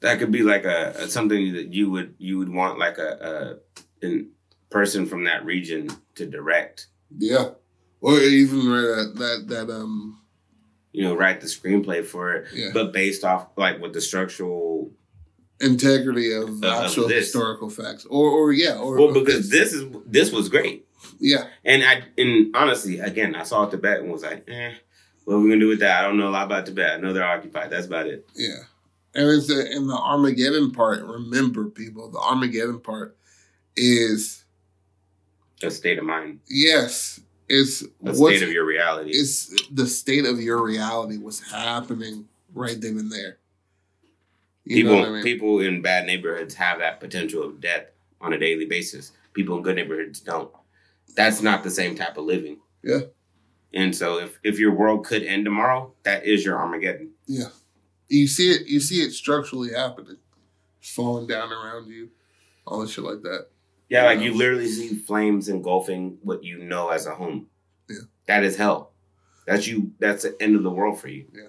that 0.00 0.18
could 0.18 0.30
be 0.30 0.42
like 0.42 0.64
a, 0.64 0.90
a 0.98 1.08
something 1.08 1.54
that 1.54 1.72
you 1.72 1.90
would 1.90 2.14
you 2.18 2.38
would 2.38 2.48
want 2.52 2.78
like 2.78 2.98
a, 2.98 3.58
a 4.02 4.24
person 4.70 5.06
from 5.06 5.24
that 5.24 5.44
region 5.44 5.88
to 6.14 6.26
direct 6.26 6.86
Yeah. 7.16 7.50
Or 8.00 8.18
even 8.18 8.58
that 8.70 9.12
that 9.16 9.44
that 9.48 9.72
um 9.72 10.20
you 10.96 11.02
know 11.04 11.14
write 11.14 11.42
the 11.42 11.46
screenplay 11.46 12.02
for 12.02 12.32
it 12.32 12.48
yeah. 12.54 12.70
but 12.72 12.90
based 12.90 13.22
off 13.22 13.48
like 13.56 13.78
with 13.82 13.92
the 13.92 14.00
structural 14.00 14.90
integrity 15.60 16.32
of 16.32 16.48
of 16.48 16.64
actual 16.64 17.06
this. 17.06 17.26
historical 17.26 17.68
facts. 17.68 18.06
Or 18.06 18.30
or 18.30 18.52
yeah, 18.52 18.78
or 18.78 18.96
well 18.96 19.12
because 19.12 19.50
this. 19.50 19.74
is 19.74 19.84
this 20.06 20.32
was 20.32 20.48
great. 20.48 20.86
Yeah. 21.20 21.44
and 21.64 21.84
i 21.84 22.02
and 22.16 22.56
honestly 22.56 22.98
again 22.98 23.34
i 23.34 23.42
saw 23.42 23.66
tibet 23.66 24.00
and 24.00 24.10
was 24.10 24.22
like 24.22 24.48
eh 24.48 24.72
what 25.24 25.34
are 25.34 25.40
we 25.40 25.50
gonna 25.50 25.60
do 25.60 25.68
with 25.68 25.80
that? 25.80 26.00
I 26.00 26.06
don't 26.06 26.18
know 26.18 26.28
a 26.28 26.30
lot 26.30 26.46
about 26.46 26.64
tibet 26.64 26.92
i 26.92 26.96
know 26.96 27.12
they're 27.12 27.24
occupied. 27.24 27.70
That's 27.70 27.86
about 27.86 28.06
it. 28.06 28.26
Yeah. 28.34 28.62
And 29.14 29.28
it's 29.28 29.48
the 29.48 29.70
in 29.70 29.86
the 29.86 29.96
Armageddon 29.96 30.72
part, 30.72 31.02
remember 31.02 31.66
people, 31.66 32.10
the 32.10 32.18
Armageddon 32.18 32.80
part 32.80 33.16
is 33.76 34.44
a 35.62 35.70
state 35.70 35.98
of 35.98 36.04
mind. 36.04 36.40
Yes, 36.48 37.20
it's 37.48 37.84
what's- 37.98 38.18
state 38.18 38.42
of 38.42 38.50
your 38.52 38.64
reality 38.64 39.10
it's 39.12 39.52
the 39.70 39.86
state 39.86 40.24
of 40.24 40.40
your 40.40 40.62
reality 40.62 41.16
What's 41.18 41.50
happening 41.50 42.28
right 42.54 42.80
then 42.80 42.98
and 42.98 43.12
there. 43.12 43.38
You 44.64 44.82
people 44.82 45.04
I 45.04 45.08
mean? 45.10 45.22
people 45.22 45.60
in 45.60 45.80
bad 45.82 46.06
neighborhoods 46.06 46.54
have 46.54 46.80
that 46.80 46.98
potential 46.98 47.42
of 47.44 47.60
death 47.60 47.86
on 48.20 48.32
a 48.32 48.38
daily 48.38 48.64
basis. 48.66 49.12
People 49.32 49.56
in 49.58 49.62
good 49.62 49.76
neighborhoods 49.76 50.18
don't. 50.20 50.50
That's 51.14 51.40
not 51.40 51.62
the 51.62 51.70
same 51.70 51.94
type 51.94 52.16
of 52.16 52.24
living. 52.24 52.58
Yeah. 52.82 53.00
And 53.72 53.94
so 53.94 54.18
if 54.18 54.38
if 54.42 54.58
your 54.58 54.72
world 54.74 55.04
could 55.04 55.22
end 55.22 55.44
tomorrow, 55.44 55.92
that 56.02 56.24
is 56.24 56.44
your 56.44 56.58
Armageddon. 56.58 57.10
Yeah. 57.26 57.48
You 58.08 58.26
see 58.26 58.50
it 58.50 58.66
you 58.66 58.80
see 58.80 59.02
it 59.02 59.12
structurally 59.12 59.72
happening. 59.72 60.16
Falling 60.80 61.26
down 61.26 61.52
around 61.52 61.88
you. 61.88 62.10
All 62.66 62.80
this 62.80 62.92
shit 62.92 63.04
like 63.04 63.22
that. 63.22 63.48
Yeah, 63.88 64.04
like 64.04 64.20
you 64.20 64.34
literally 64.34 64.68
see 64.68 64.94
flames 64.96 65.48
engulfing 65.48 66.18
what 66.22 66.42
you 66.42 66.58
know 66.58 66.88
as 66.88 67.06
a 67.06 67.14
home. 67.14 67.46
Yeah. 67.88 67.98
That 68.26 68.42
is 68.44 68.56
hell. 68.56 68.92
That's 69.46 69.66
you 69.66 69.92
that's 70.00 70.24
the 70.24 70.36
end 70.40 70.56
of 70.56 70.62
the 70.64 70.70
world 70.70 70.98
for 71.00 71.08
you. 71.08 71.26
Yeah. 71.32 71.48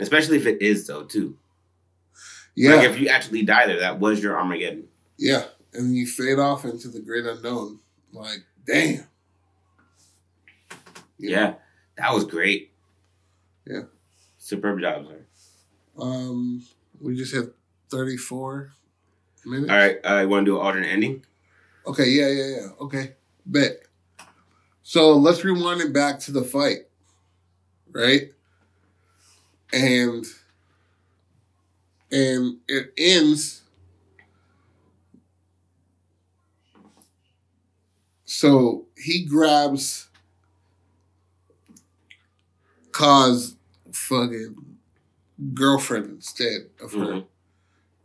Especially 0.00 0.36
if 0.36 0.46
it 0.46 0.60
is 0.60 0.86
though 0.86 1.04
too. 1.04 1.38
Yeah. 2.56 2.74
Like 2.74 2.90
if 2.90 2.98
you 2.98 3.08
actually 3.08 3.42
die 3.42 3.66
there, 3.66 3.80
that 3.80 4.00
was 4.00 4.22
your 4.22 4.36
Armageddon. 4.38 4.88
yeah. 5.16 5.44
And 5.72 5.88
then 5.88 5.94
you 5.94 6.06
fade 6.06 6.38
off 6.38 6.64
into 6.64 6.88
the 6.88 7.00
great 7.00 7.26
unknown. 7.26 7.80
Like, 8.10 8.38
damn. 8.66 9.04
You 11.18 11.30
know? 11.30 11.36
Yeah. 11.40 11.54
That 11.98 12.14
was 12.14 12.24
great. 12.24 12.72
Yeah. 13.66 13.82
Superb 14.38 14.80
job, 14.80 15.06
sir. 15.06 15.24
Um 15.98 16.64
we 17.00 17.16
just 17.16 17.32
hit 17.34 17.54
thirty 17.90 18.16
four 18.16 18.72
minutes. 19.46 19.70
All 19.70 19.78
right, 19.78 20.04
I 20.04 20.24
want 20.26 20.46
to 20.46 20.52
do 20.52 20.60
an 20.60 20.66
alternate 20.66 20.88
ending. 20.88 21.24
Okay, 21.86 22.08
yeah, 22.10 22.28
yeah, 22.28 22.46
yeah. 22.46 22.68
Okay. 22.80 23.12
Bet. 23.46 23.82
So 24.82 25.16
let's 25.16 25.44
rewind 25.44 25.80
it 25.80 25.92
back 25.92 26.20
to 26.20 26.32
the 26.32 26.42
fight. 26.42 26.86
Right? 27.92 28.32
And 29.72 30.24
and 32.10 32.58
it 32.68 32.92
ends 32.96 33.62
so 38.24 38.86
he 38.96 39.24
grabs 39.24 40.08
Ka's 42.92 43.56
fucking 43.92 44.78
girlfriend 45.54 46.06
instead 46.10 46.70
of 46.80 46.92
her, 46.92 46.98
Mhm. 46.98 47.26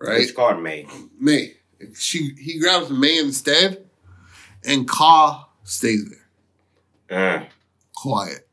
Right? 0.02 0.22
It's 0.22 0.32
called 0.32 0.62
May. 0.62 0.88
May. 1.20 1.54
She 1.96 2.34
he 2.40 2.60
grabs 2.60 2.90
May 2.90 3.20
instead, 3.20 3.86
and 4.66 4.88
Ka 4.88 5.48
stays 5.64 6.14
there, 7.10 7.42
Uh, 7.42 7.46
quiet, 7.96 8.48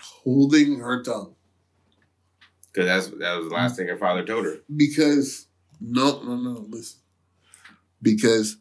holding 0.00 0.80
her 0.80 1.02
tongue 1.02 1.34
Cause 2.74 2.84
that's 2.86 3.06
that 3.08 3.36
was 3.38 3.48
the 3.48 3.54
last 3.54 3.76
thing 3.76 3.88
her 3.88 3.96
father 3.96 4.24
told 4.24 4.44
her. 4.44 4.58
because 4.76 5.46
no, 5.80 6.22
no, 6.22 6.36
no. 6.36 6.66
Listen, 6.68 7.00
because 8.02 8.56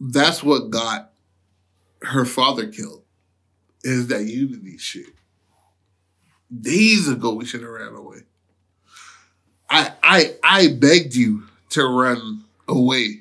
that's 0.00 0.42
what 0.42 0.70
got 0.70 1.12
her 2.02 2.24
father 2.24 2.66
killed. 2.68 3.02
Is 3.82 4.08
that 4.08 4.24
unity 4.24 4.78
shit? 4.78 5.06
Days 6.60 7.08
ago, 7.08 7.34
we 7.34 7.44
should 7.44 7.62
have 7.62 7.70
ran 7.70 7.94
away. 7.94 8.18
I 9.70 9.92
I 10.02 10.34
I 10.42 10.68
begged 10.68 11.14
you 11.14 11.44
to 11.70 11.84
run 11.86 12.44
away. 12.68 13.20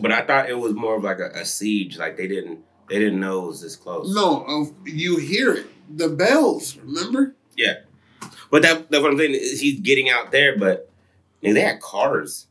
But 0.00 0.12
I 0.12 0.22
thought 0.22 0.50
it 0.50 0.58
was 0.58 0.74
more 0.74 0.96
of 0.96 1.04
like 1.04 1.18
a, 1.18 1.30
a 1.34 1.44
siege. 1.44 1.96
Like 1.96 2.16
they 2.16 2.28
didn't 2.28 2.60
they 2.88 2.98
didn't 2.98 3.20
know 3.20 3.44
it 3.44 3.46
was 3.48 3.62
this 3.62 3.76
close. 3.76 4.14
No, 4.14 4.44
uh, 4.44 4.64
you 4.84 5.16
hear 5.16 5.54
it. 5.54 5.66
The 5.96 6.08
bells, 6.10 6.76
remember? 6.76 7.34
Yeah. 7.56 7.76
But 8.50 8.62
that 8.62 8.90
that's 8.90 9.02
what 9.02 9.12
I'm 9.12 9.18
saying. 9.18 9.34
is 9.34 9.60
He's 9.60 9.80
getting 9.80 10.10
out 10.10 10.30
there, 10.32 10.58
but 10.58 10.90
man, 11.42 11.54
they 11.54 11.62
had 11.62 11.80
cars. 11.80 12.46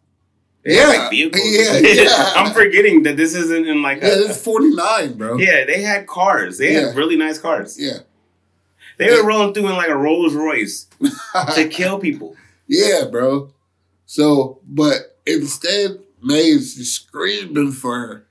They 0.63 0.75
Yeah, 0.75 0.91
had, 0.91 0.97
like, 1.01 1.09
vehicles. 1.11 1.43
yeah, 1.47 1.77
yeah. 2.03 2.33
I'm 2.35 2.51
forgetting 2.53 3.03
that 3.03 3.15
this 3.17 3.35
isn't 3.35 3.67
in 3.67 3.81
like 3.83 4.01
Yeah, 4.01 4.09
a, 4.09 4.25
it's 4.29 4.41
49, 4.43 5.13
bro. 5.13 5.37
yeah. 5.37 5.65
They 5.65 5.81
had 5.83 6.07
cars. 6.07 6.57
They 6.57 6.73
Yeah. 6.73 6.87
had 6.87 6.95
really 6.95 7.15
nice 7.15 7.37
cars. 7.37 7.79
Yeah. 7.79 7.99
They 8.97 9.11
were 9.11 9.23
rolling 9.23 9.53
through 9.53 9.67
in 9.69 9.75
like 9.75 9.89
a 9.89 9.95
Rolls 9.95 10.33
Royce 10.33 10.87
to 11.55 11.67
kill 11.69 11.99
people. 11.99 12.35
Yeah, 12.67 13.05
bro. 13.11 13.53
So, 14.05 14.61
but 14.67 15.17
instead, 15.25 15.99
May 16.21 16.47
is 16.47 16.75
just 16.75 16.95
screaming 16.95 17.71
for 17.71 17.93
her. 17.99 18.27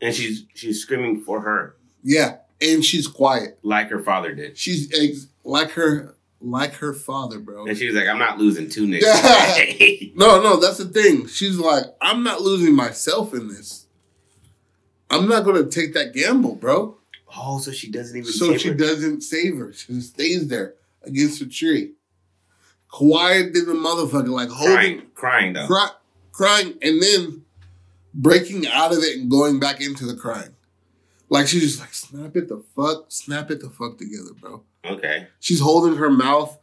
And 0.00 0.14
she's 0.14 0.44
she's 0.54 0.80
screaming 0.82 1.22
for 1.22 1.40
her 1.40 1.74
Yeah, 2.04 2.36
and 2.60 2.84
she's 2.84 3.08
quiet. 3.08 3.58
like 3.62 3.88
her 3.90 4.00
father 4.00 4.32
did. 4.34 4.56
She's 4.56 4.92
ex- 4.94 5.26
like 5.44 5.70
her 5.72 6.14
like 6.40 6.74
her 6.74 6.94
father, 6.94 7.40
bro. 7.40 7.66
And 7.66 7.76
she 7.76 7.86
was 7.86 7.96
like, 7.96 8.06
I'm 8.06 8.18
not 8.18 8.38
losing 8.38 8.68
two 8.70 8.86
niggas. 8.86 10.12
No, 10.14 10.40
no, 10.42 10.56
that's 10.60 10.78
the 10.78 10.84
thing. 10.86 11.26
She's 11.28 11.58
like, 11.58 11.84
I'm 12.00 12.22
not 12.24 12.40
losing 12.42 12.74
myself 12.74 13.32
in 13.34 13.48
this. 13.48 13.86
I'm 15.10 15.28
not 15.28 15.44
gonna 15.44 15.64
take 15.64 15.94
that 15.94 16.12
gamble, 16.12 16.54
bro. 16.56 16.96
oh, 17.36 17.58
so 17.58 17.70
she 17.72 17.90
doesn't 17.90 18.16
even 18.16 18.30
So 18.32 18.50
save 18.50 18.60
she 18.60 18.68
her. 18.68 18.74
doesn't 18.74 19.22
save 19.22 19.56
her. 19.58 19.72
She 19.72 20.00
stays 20.00 20.48
there 20.48 20.74
against 21.02 21.38
the 21.40 21.46
tree. 21.46 21.92
Quiet 22.90 23.52
than 23.52 23.66
the 23.66 23.74
motherfucker, 23.74 24.28
like 24.28 24.48
holding 24.48 24.74
crying, 24.76 25.02
crying 25.14 25.52
though. 25.52 25.66
cry, 25.66 25.90
crying, 26.32 26.74
and 26.82 27.02
then 27.02 27.42
breaking 28.14 28.66
out 28.66 28.92
of 28.92 28.98
it 28.98 29.18
and 29.18 29.30
going 29.30 29.60
back 29.60 29.80
into 29.80 30.06
the 30.06 30.14
crying. 30.16 30.54
Like 31.28 31.46
she's 31.48 31.62
just 31.62 31.80
like, 31.80 31.92
snap 31.92 32.34
it 32.36 32.48
the 32.48 32.62
fuck, 32.74 33.06
snap 33.08 33.50
it 33.50 33.60
the 33.60 33.68
fuck 33.68 33.98
together, 33.98 34.30
bro. 34.40 34.62
Okay. 34.84 35.26
She's 35.40 35.60
holding 35.60 35.96
her 35.98 36.08
mouth, 36.10 36.56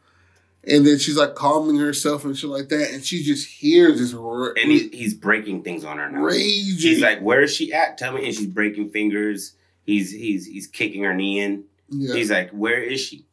and 0.64 0.84
then 0.84 0.98
she's 0.98 1.16
like 1.16 1.36
calming 1.36 1.76
herself 1.76 2.24
and 2.24 2.36
shit 2.36 2.50
like 2.50 2.68
that, 2.70 2.90
and 2.92 3.04
she 3.04 3.22
just 3.22 3.46
hears 3.48 4.00
this 4.00 4.12
ra- 4.12 4.48
And 4.60 4.72
he's, 4.72 4.90
he's 4.90 5.14
breaking 5.14 5.62
things 5.62 5.84
on 5.84 5.98
her 5.98 6.10
now. 6.10 6.22
raging. 6.22 6.76
She's 6.78 7.00
like, 7.00 7.20
"Where 7.20 7.42
is 7.42 7.54
she 7.54 7.72
at? 7.72 7.98
Tell 7.98 8.12
me." 8.12 8.24
And 8.26 8.34
she's 8.34 8.48
breaking 8.48 8.90
fingers. 8.90 9.52
He's 9.84 10.10
he's 10.10 10.46
he's 10.46 10.66
kicking 10.66 11.04
her 11.04 11.14
knee 11.14 11.38
in. 11.38 11.62
yeah, 11.88 12.16
He's 12.16 12.32
like, 12.32 12.50
"Where 12.50 12.82
is 12.82 13.00
she? 13.00 13.24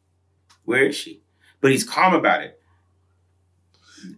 Where 0.64 0.84
is 0.86 0.94
she?" 0.94 1.20
But 1.60 1.72
he's 1.72 1.82
calm 1.82 2.14
about 2.14 2.42
it. 2.42 2.60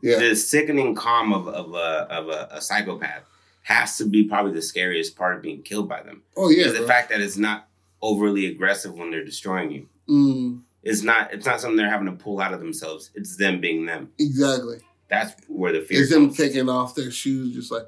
Yeah, 0.03 0.19
The 0.19 0.35
sickening 0.37 0.95
calm 0.95 1.33
of 1.33 1.49
of 1.49 1.75
a 1.75 2.07
of 2.11 2.29
a, 2.29 2.49
a 2.53 2.61
psychopath 2.61 3.23
has 3.63 3.97
to 3.99 4.05
be 4.05 4.25
probably 4.25 4.53
the 4.53 4.63
scariest 4.63 5.17
part 5.17 5.37
of 5.37 5.43
being 5.43 5.63
killed 5.63 5.89
by 5.89 6.03
them. 6.03 6.23
oh 6.37 6.51
yeah, 6.51 6.71
the 6.71 6.87
fact 6.87 7.09
that 7.11 7.21
it's 7.21 7.37
not 7.37 7.69
overly 8.03 8.47
aggressive 8.47 8.93
when 8.95 9.11
they're 9.11 9.25
destroying 9.25 9.71
you. 9.73 9.89
Mm, 10.09 10.61
It's 10.83 11.03
not 11.03 11.33
it's 11.35 11.47
not 11.47 11.61
something 11.61 11.77
they're 11.77 11.91
having 11.91 12.07
to 12.07 12.13
pull 12.25 12.41
out 12.41 12.53
of 12.55 12.61
themselves. 12.61 13.11
It's 13.15 13.37
them 13.37 13.61
being 13.61 13.87
them. 13.87 14.11
exactly. 14.19 14.79
That's 15.09 15.35
where 15.49 15.73
the 15.73 15.81
fear 15.83 15.99
is. 15.99 16.05
It's 16.05 16.13
them 16.13 16.27
comes. 16.27 16.37
taking 16.37 16.69
off 16.69 16.95
their 16.95 17.11
shoes, 17.11 17.55
just 17.55 17.71
like 17.73 17.85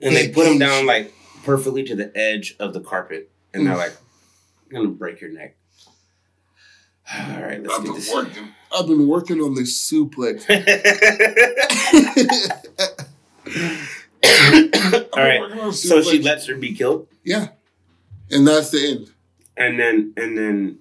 And 0.00 0.14
they 0.16 0.28
put 0.28 0.44
them 0.44 0.58
down 0.58 0.86
like 0.86 1.12
perfectly 1.44 1.82
to 1.84 1.94
the 1.96 2.10
edge 2.16 2.56
of 2.58 2.72
the 2.74 2.80
carpet, 2.80 3.30
and 3.54 3.66
they're 3.66 3.74
Mm. 3.74 3.78
like, 3.78 3.96
"I'm 4.70 4.76
gonna 4.76 4.88
break 4.88 5.20
your 5.20 5.30
neck." 5.30 5.56
All 7.18 7.42
right, 7.42 7.60
let's 7.62 7.74
I've 7.74 7.84
get 7.84 7.86
been 7.86 7.94
this. 7.94 8.14
working. 8.14 8.48
I've 8.72 8.86
been 8.86 9.08
working 9.08 9.40
on 9.40 9.54
this 9.54 9.76
suplex. 9.76 10.48
All 15.12 15.24
right. 15.24 15.72
So 15.74 16.02
she 16.02 16.22
lets 16.22 16.46
her 16.46 16.56
be 16.56 16.74
killed, 16.74 17.08
Yeah, 17.24 17.48
and 18.30 18.46
that's 18.46 18.70
the 18.70 18.90
end. 18.90 19.10
and 19.56 19.78
then 19.78 20.12
and 20.16 20.38
then. 20.38 20.78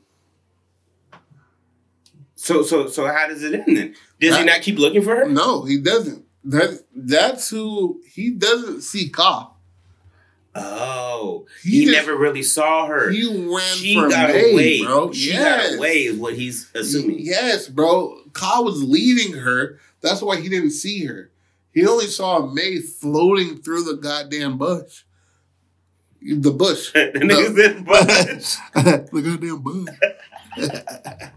So 2.35 2.63
so 2.63 2.87
so 2.87 3.05
how 3.07 3.27
does 3.27 3.43
it 3.43 3.53
end 3.53 3.77
then? 3.77 3.95
Does 4.19 4.37
he 4.37 4.43
not 4.45 4.61
keep 4.61 4.77
looking 4.79 5.01
for 5.01 5.15
her? 5.15 5.29
No, 5.29 5.63
he 5.65 5.79
doesn't. 5.79 6.25
That 6.45 6.83
that's 6.95 7.49
who 7.49 8.01
he 8.13 8.31
doesn't 8.31 8.81
see 8.81 9.09
Ka. 9.09 9.51
Oh, 10.61 11.45
He 11.63 11.71
he, 11.71 11.85
just- 11.85 11.95
never 11.97 12.17
really 12.17 12.43
saw 12.43 12.85
her. 12.87 13.09
He 13.09 13.25
ran 13.27 13.75
she 13.77 13.95
for 13.95 14.09
got 14.09 14.29
May, 14.29 14.51
away, 14.51 14.83
bro. 14.83 15.11
She 15.11 15.31
yes. 15.31 15.69
got 15.71 15.77
away, 15.77 15.93
is 16.03 16.17
what 16.17 16.33
he's 16.35 16.69
assuming. 16.75 17.17
Yes, 17.19 17.67
bro. 17.67 18.17
Ka 18.33 18.61
was 18.61 18.83
leading 18.83 19.33
her. 19.37 19.79
That's 20.01 20.21
why 20.21 20.39
he 20.39 20.49
didn't 20.49 20.71
see 20.71 21.05
her. 21.05 21.31
He 21.73 21.85
only 21.85 22.07
saw 22.07 22.45
May 22.45 22.77
floating 22.79 23.57
through 23.57 23.83
the 23.83 23.95
goddamn 23.95 24.57
bush. 24.57 25.03
The 26.21 26.51
bush. 26.51 26.91
the 26.93 27.11
nigga 27.13 27.55
said, 27.55 27.85
"But 28.73 29.11
the 29.11 29.21
goddamn 29.21 29.61
bug. 29.61 29.89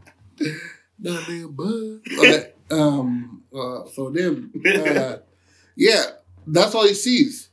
goddamn 1.03 1.53
bug. 1.53 2.01
Okay, 2.19 2.53
um, 2.71 3.43
uh, 3.55 3.87
so 3.93 4.11
then, 4.11 4.51
uh, 4.67 5.19
yeah, 5.77 6.03
that's 6.47 6.75
all 6.75 6.87
he 6.87 6.95
sees. 6.95 7.51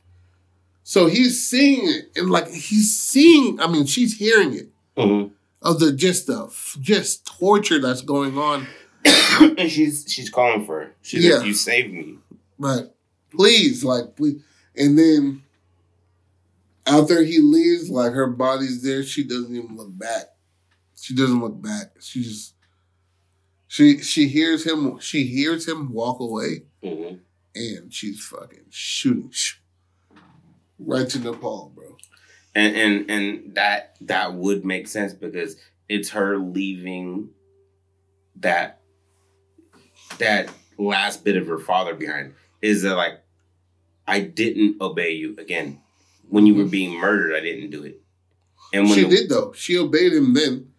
So 0.90 1.06
he's 1.06 1.48
seeing 1.48 1.86
it, 1.88 2.10
and 2.16 2.30
like 2.30 2.48
he's 2.50 2.98
seeing. 2.98 3.60
I 3.60 3.68
mean, 3.70 3.86
she's 3.86 4.18
hearing 4.18 4.54
it 4.54 4.70
Mhm. 4.96 5.30
of 5.62 5.78
the 5.78 5.92
just 5.92 6.26
the 6.26 6.52
just 6.80 7.24
torture 7.24 7.78
that's 7.80 8.02
going 8.02 8.36
on. 8.36 8.66
and 9.40 9.70
she's 9.70 10.04
she's 10.08 10.28
calling 10.28 10.66
for 10.66 10.80
her. 10.80 10.96
She's 11.00 11.24
Yeah. 11.24 11.36
like, 11.36 11.46
"You 11.46 11.54
saved 11.54 11.92
me." 11.94 12.18
Right? 12.58 12.86
Please, 13.30 13.84
like, 13.84 14.16
please. 14.16 14.42
And 14.74 14.98
then 14.98 15.42
after 16.84 17.22
he 17.22 17.38
leaves, 17.38 17.88
like 17.88 18.12
her 18.12 18.26
body's 18.26 18.82
there. 18.82 19.04
She 19.04 19.22
doesn't 19.22 19.54
even 19.54 19.76
look 19.76 19.96
back. 19.96 20.34
She 21.00 21.14
doesn't 21.14 21.40
look 21.40 21.62
back. 21.62 21.92
She 22.00 22.24
just 22.24 22.54
she 23.68 23.98
she 23.98 24.26
hears 24.26 24.66
him. 24.66 24.98
She 24.98 25.22
hears 25.22 25.68
him 25.68 25.92
walk 25.92 26.18
away, 26.18 26.64
hmm 26.82 27.18
and 27.54 27.94
she's 27.94 28.20
fucking 28.24 28.64
shooting 28.70 29.30
sh- 29.30 29.59
right 30.84 31.08
to 31.08 31.18
Nepal, 31.18 31.72
bro. 31.74 31.96
And 32.54 32.76
and 32.76 33.10
and 33.10 33.54
that 33.54 33.96
that 34.02 34.34
would 34.34 34.64
make 34.64 34.88
sense 34.88 35.12
because 35.12 35.56
it's 35.88 36.10
her 36.10 36.38
leaving 36.38 37.30
that 38.36 38.80
that 40.18 40.50
last 40.78 41.24
bit 41.24 41.36
of 41.36 41.46
her 41.46 41.58
father 41.58 41.94
behind. 41.94 42.34
Is 42.62 42.82
that 42.82 42.96
like 42.96 43.20
I 44.06 44.20
didn't 44.20 44.80
obey 44.80 45.12
you 45.12 45.36
again 45.38 45.80
when 46.28 46.46
you 46.46 46.54
were 46.54 46.62
mm-hmm. 46.62 46.70
being 46.70 47.00
murdered? 47.00 47.34
I 47.36 47.40
didn't 47.40 47.70
do 47.70 47.84
it. 47.84 48.00
And 48.72 48.84
when 48.84 48.94
she 48.94 49.04
the- 49.04 49.16
did 49.16 49.28
though. 49.28 49.52
She 49.52 49.78
obeyed 49.78 50.12
him 50.12 50.34
then. 50.34 50.72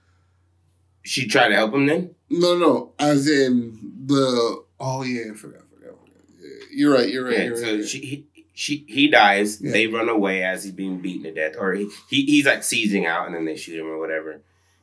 she 1.03 1.27
tried 1.27 1.49
to 1.49 1.55
help 1.55 1.73
him, 1.73 1.85
then 1.85 2.15
No, 2.29 2.57
no, 2.57 2.93
as 2.99 3.27
in 3.27 3.77
the. 4.05 4.63
Oh 4.79 5.03
yeah, 5.03 5.31
I 5.31 5.35
forgot. 5.35 5.61
I 5.61 5.75
forgot. 5.75 5.93
I 5.93 6.07
forgot. 6.07 6.23
Yeah, 6.39 6.65
you're 6.71 6.93
right. 6.93 7.09
You're 7.09 7.25
right. 7.25 7.37
Yeah, 7.37 7.43
you're 7.45 7.57
so 7.57 7.75
right. 7.75 7.85
she 7.85 7.99
he, 7.99 8.27
she 8.53 8.85
he 8.87 9.07
dies. 9.09 9.61
Yeah. 9.61 9.71
They 9.71 9.87
run 9.87 10.09
away 10.09 10.43
as 10.43 10.63
he's 10.63 10.73
being 10.73 10.99
beaten 11.01 11.23
to 11.23 11.33
death, 11.33 11.55
or 11.57 11.73
he, 11.73 11.89
he 12.09 12.25
he's 12.25 12.45
like 12.45 12.63
seizing 12.63 13.05
out, 13.05 13.25
and 13.25 13.35
then 13.35 13.45
they 13.45 13.55
shoot 13.55 13.79
him 13.79 13.87
or 13.87 13.99
whatever. 13.99 14.41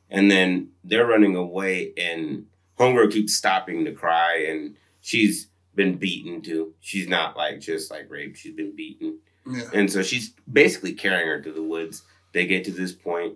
And 0.09 0.29
then 0.31 0.71
they're 0.83 1.05
running 1.05 1.35
away, 1.35 1.93
and 1.97 2.45
Homegirl 2.79 3.11
keeps 3.11 3.35
stopping 3.35 3.85
to 3.85 3.91
cry, 3.91 4.45
and 4.49 4.75
she's 5.01 5.47
been 5.75 5.97
beaten 5.97 6.41
too. 6.41 6.73
She's 6.81 7.07
not 7.07 7.37
like 7.37 7.59
just 7.59 7.91
like 7.91 8.09
raped; 8.09 8.37
she's 8.37 8.55
been 8.55 8.75
beaten, 8.75 9.19
yeah. 9.45 9.69
and 9.73 9.91
so 9.91 10.01
she's 10.01 10.31
basically 10.51 10.93
carrying 10.93 11.27
her 11.27 11.41
through 11.43 11.53
the 11.53 11.63
woods. 11.63 12.03
They 12.33 12.45
get 12.47 12.63
to 12.65 12.71
this 12.71 12.91
point, 12.91 13.35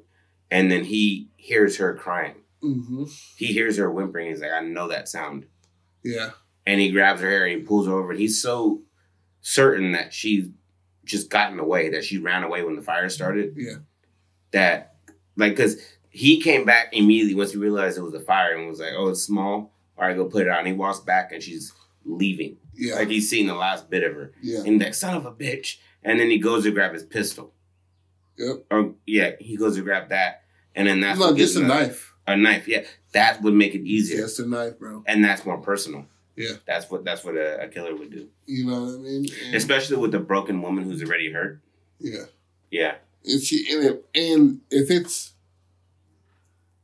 and 0.50 0.72
then 0.72 0.84
he 0.86 1.30
hears 1.36 1.78
her 1.78 1.94
crying. 1.96 2.36
hmm 2.62 3.04
He 3.38 3.48
hears 3.48 3.78
her 3.78 3.92
whimpering. 3.92 4.30
He's 4.30 4.42
like, 4.42 4.52
"I 4.52 4.62
know 4.62 4.88
that 4.88 5.08
sound." 5.08 5.46
Yeah. 6.04 6.32
and 6.66 6.80
he 6.82 6.92
grabs 6.92 7.22
her 7.22 7.30
hair 7.30 7.46
and 7.46 7.60
he 7.60 7.66
pulls 7.66 7.88
her 7.88 7.94
over 7.94 8.12
and 8.12 8.20
he's 8.20 8.42
so 8.42 8.82
certain 9.44 9.92
that 9.92 10.14
she's 10.14 10.48
just 11.06 11.30
gotten 11.30 11.60
away 11.60 11.90
that 11.90 12.04
she 12.04 12.18
ran 12.18 12.44
away 12.44 12.64
when 12.64 12.76
the 12.76 12.82
fire 12.82 13.02
mm-hmm. 13.04 13.10
started 13.10 13.54
Yeah. 13.58 13.76
that 14.52 14.96
like 15.36 15.52
because 15.52 15.80
he 16.10 16.40
came 16.42 16.66
back 16.66 16.90
immediately 16.94 17.36
once 17.36 17.52
he 17.52 17.58
realized 17.58 17.98
it 17.98 18.02
was 18.04 18.14
a 18.14 18.20
fire 18.22 18.56
and 18.56 18.68
was 18.68 18.80
like 18.80 18.94
oh 18.98 19.10
it's 19.10 19.22
small 19.22 19.74
all 19.98 20.08
right 20.08 20.16
go 20.16 20.26
put 20.26 20.44
it 20.48 20.50
on 20.50 20.66
he 20.66 20.72
walks 20.74 21.02
back 21.02 21.32
and 21.34 21.44
she's 21.44 21.74
leaving 22.06 22.58
Yeah. 22.74 22.96
like 22.96 23.10
he's 23.10 23.30
seen 23.30 23.48
the 23.48 23.54
last 23.56 23.90
bit 23.90 24.04
of 24.04 24.14
her 24.16 24.32
yeah. 24.42 24.62
and 24.66 24.80
that 24.82 24.96
son 24.96 25.16
of 25.16 25.26
a 25.26 25.32
bitch 25.32 25.78
and 26.04 26.20
then 26.20 26.30
he 26.30 26.38
goes 26.40 26.64
to 26.64 26.72
grab 26.72 26.94
his 26.94 27.04
pistol 27.04 27.54
Yep. 28.38 28.66
or 28.72 28.94
yeah 29.06 29.32
he 29.40 29.58
goes 29.58 29.76
to 29.76 29.82
grab 29.84 30.10
that 30.10 30.44
and 30.74 30.88
then 30.88 31.02
that's 31.02 31.20
no, 31.20 31.36
just 31.36 31.58
a 31.58 31.60
knife. 31.60 32.16
a 32.26 32.38
knife 32.38 32.66
yeah 32.68 32.84
that 33.12 33.42
would 33.42 33.54
make 33.54 33.76
it 33.76 33.82
easier 33.84 34.20
Just 34.22 34.40
a 34.40 34.48
knife, 34.48 34.80
bro. 34.80 35.04
and 35.06 35.24
that's 35.24 35.46
more 35.46 35.58
personal 35.58 36.06
Yeah. 36.36 36.54
that's 36.66 36.90
what 36.90 37.04
that's 37.06 37.24
what 37.24 37.36
a, 37.36 37.62
a 37.64 37.68
killer 37.68 37.96
would 37.96 38.12
do 38.12 38.28
You 38.46 38.66
know 38.66 38.82
what 38.86 38.94
I 38.96 38.98
mean? 38.98 39.26
And, 39.46 39.56
especially 39.56 39.98
with 39.98 40.14
a 40.16 40.20
broken 40.20 40.62
woman 40.62 40.84
who's 40.86 41.04
already 41.04 41.32
hurt. 41.32 41.62
yeah. 42.00 42.24
Yeah, 42.72 42.96
And 43.24 43.40
she 43.42 43.72
and, 43.72 43.84
it, 43.86 44.06
and 44.16 44.62
if 44.72 44.90
it's 44.90 45.34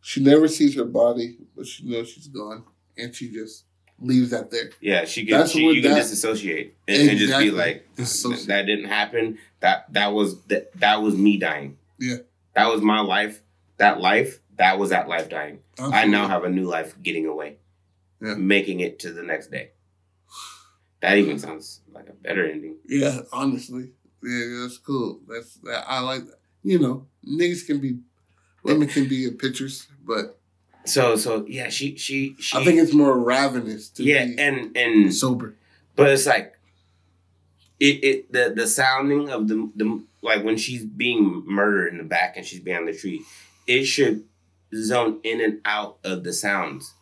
she 0.02 0.22
never 0.24 0.48
sees 0.48 0.76
her 0.76 0.86
body, 0.86 1.38
but 1.56 1.66
she 1.68 1.84
knows 1.84 2.10
she's 2.10 2.28
gone, 2.28 2.64
and 2.98 3.14
she 3.16 3.32
just 3.32 3.66
leaves 4.00 4.30
that 4.30 4.50
there. 4.52 4.70
yeah. 4.82 5.06
She 5.06 5.26
can. 5.26 5.40
That's 5.40 5.52
She, 5.52 5.66
what 5.66 5.76
you 5.76 5.82
can 5.82 5.92
that- 5.92 5.98
disassociate 5.98 6.76
and, 6.88 7.10
and 7.10 7.18
just 7.20 7.38
be 7.40 7.52
like, 7.52 7.88
Disassociate. 7.96 8.48
"That 8.48 8.66
didn't 8.68 8.86
happen. 8.86 9.40
That 9.62 9.92
that 9.94 10.14
was 10.14 10.42
that 10.44 10.72
that 10.80 11.02
was 11.02 11.16
me 11.16 11.38
dying. 11.38 11.78
Yeah. 12.00 12.18
that 12.54 12.68
was 12.68 12.82
my 12.82 13.02
life. 13.02 13.42
That 13.78 14.00
life. 14.00 14.40
That 14.58 14.78
was 14.78 14.90
that 14.92 15.08
life 15.08 15.28
dying. 15.30 15.60
I 15.80 16.06
now 16.06 16.28
have 16.28 16.44
a 16.44 16.50
new 16.50 16.66
life 16.66 16.96
getting 17.02 17.26
away, 17.26 17.58
Yeah. 18.22 18.36
making 18.36 18.82
it 18.82 19.00
to 19.00 19.14
the 19.14 19.24
next 19.24 19.50
day. 19.52 19.72
That 21.02 21.18
even 21.18 21.40
sounds 21.40 21.82
like 21.94 22.10
a 22.10 22.14
better 22.14 22.46
ending. 22.50 22.78
Yeah, 22.86 23.22
honestly, 23.32 23.94
yeah, 24.22 24.62
that's 24.62 24.78
cool. 24.78 25.22
That's 25.28 25.56
that. 25.64 25.86
I 25.88 26.02
like 26.02 26.26
that. 26.26 26.40
You 26.62 26.78
know, 26.80 27.08
niggas 27.26 27.66
can 27.66 27.80
be, 27.80 28.00
women 28.64 28.90
can 28.90 29.08
be 29.08 29.26
in 29.26 29.38
pictures, 29.38 29.88
but 30.06 30.38
So 30.86 31.16
so 31.16 31.46
yeah, 31.48 31.70
she 31.70 31.98
she 31.98 32.36
she. 32.40 32.58
I 32.58 32.66
think 32.66 32.80
it's 32.80 32.94
more 32.94 33.18
ravenous 33.18 33.90
to 33.92 34.04
yeah, 34.04 34.26
be 34.26 34.38
and 34.40 34.76
and 34.76 35.14
sober. 35.14 35.56
But 35.96 36.10
it's 36.12 36.26
like 36.26 36.56
it, 37.80 38.04
it 38.04 38.32
the 38.34 38.54
the 38.56 38.68
sounding 38.68 39.30
of 39.30 39.48
the 39.48 39.72
the 39.76 40.04
like 40.22 40.44
when 40.44 40.58
she's 40.58 40.86
being 40.86 41.44
murdered 41.46 41.92
in 41.92 41.98
the 41.98 42.04
back 42.04 42.36
and 42.36 42.46
she's 42.46 42.60
behind 42.60 42.88
the 42.88 42.94
tree, 42.94 43.24
it 43.68 43.86
should 43.86 44.26
zone 44.76 45.20
in 45.24 45.42
and 45.42 45.62
out 45.66 45.98
of 46.04 46.24
the 46.24 46.34
sounds 46.34 46.94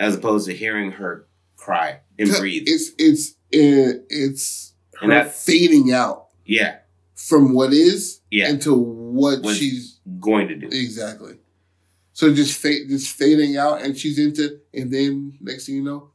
as 0.00 0.14
opposed 0.14 0.46
to 0.46 0.54
hearing 0.54 0.92
her 0.92 1.26
cry 1.56 2.00
and 2.18 2.30
breathe. 2.30 2.64
It's 2.66 2.90
it's 2.98 3.34
it, 3.50 4.04
it's 4.08 4.74
And 5.00 5.12
her 5.12 5.24
that- 5.24 5.34
fading 5.34 5.92
out 5.92 6.28
yeah, 6.44 6.78
from 7.14 7.52
what 7.54 7.72
is 7.72 8.20
Yeah. 8.30 8.48
into 8.50 8.74
what 8.74 9.42
What- 9.42 9.56
she's 9.56 9.98
going 10.20 10.48
to 10.48 10.54
do. 10.56 10.68
exactly. 10.70 11.38
So 12.12 12.34
just 12.34 12.58
fade, 12.58 12.88
just 12.88 13.14
fading 13.16 13.56
out, 13.56 13.80
and 13.82 13.96
she's 13.96 14.18
into, 14.18 14.60
and 14.74 14.92
then 14.92 15.38
next 15.40 15.66
thing 15.66 15.76
you 15.76 15.82
know, 15.84 16.10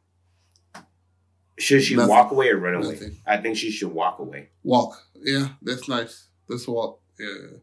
Should 1.60 1.84
she 1.84 1.96
Nothing. 1.96 2.10
walk 2.10 2.32
away 2.32 2.50
or 2.50 2.58
run 2.58 2.74
away? 2.76 2.94
Nothing. 2.94 3.18
I 3.26 3.38
think 3.38 3.58
she 3.58 3.70
should 3.72 3.92
walk 3.94 4.20
away. 4.20 4.50
walk. 4.64 4.98
Yeah, 5.22 5.50
that's 5.62 5.88
nice. 5.88 6.28
Let's 6.50 6.68
walk. 6.68 7.00
Yeah, 7.20 7.58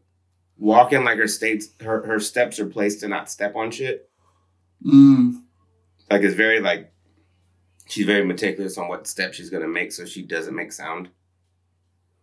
Walking 0.57 1.03
like 1.03 1.17
her 1.17 1.27
states, 1.27 1.67
her 1.81 2.05
her 2.05 2.19
steps 2.19 2.57
are 2.59 2.65
placed 2.67 3.01
to 3.01 3.07
not 3.07 3.29
step 3.29 3.55
on 3.55 3.69
shit. 3.71 4.09
mm, 4.83 5.43
Like 6.11 6.21
it's 6.23 6.35
very 6.35 6.59
like 6.59 6.91
she's 7.87 8.05
very 8.05 8.25
meticulous 8.25 8.77
on 8.77 8.87
what 8.87 9.07
step 9.07 9.33
she's 9.33 9.49
gonna 9.49 9.67
make 9.67 9.91
so 9.91 10.05
she 10.05 10.21
doesn't 10.23 10.55
make 10.55 10.71
sound. 10.71 11.09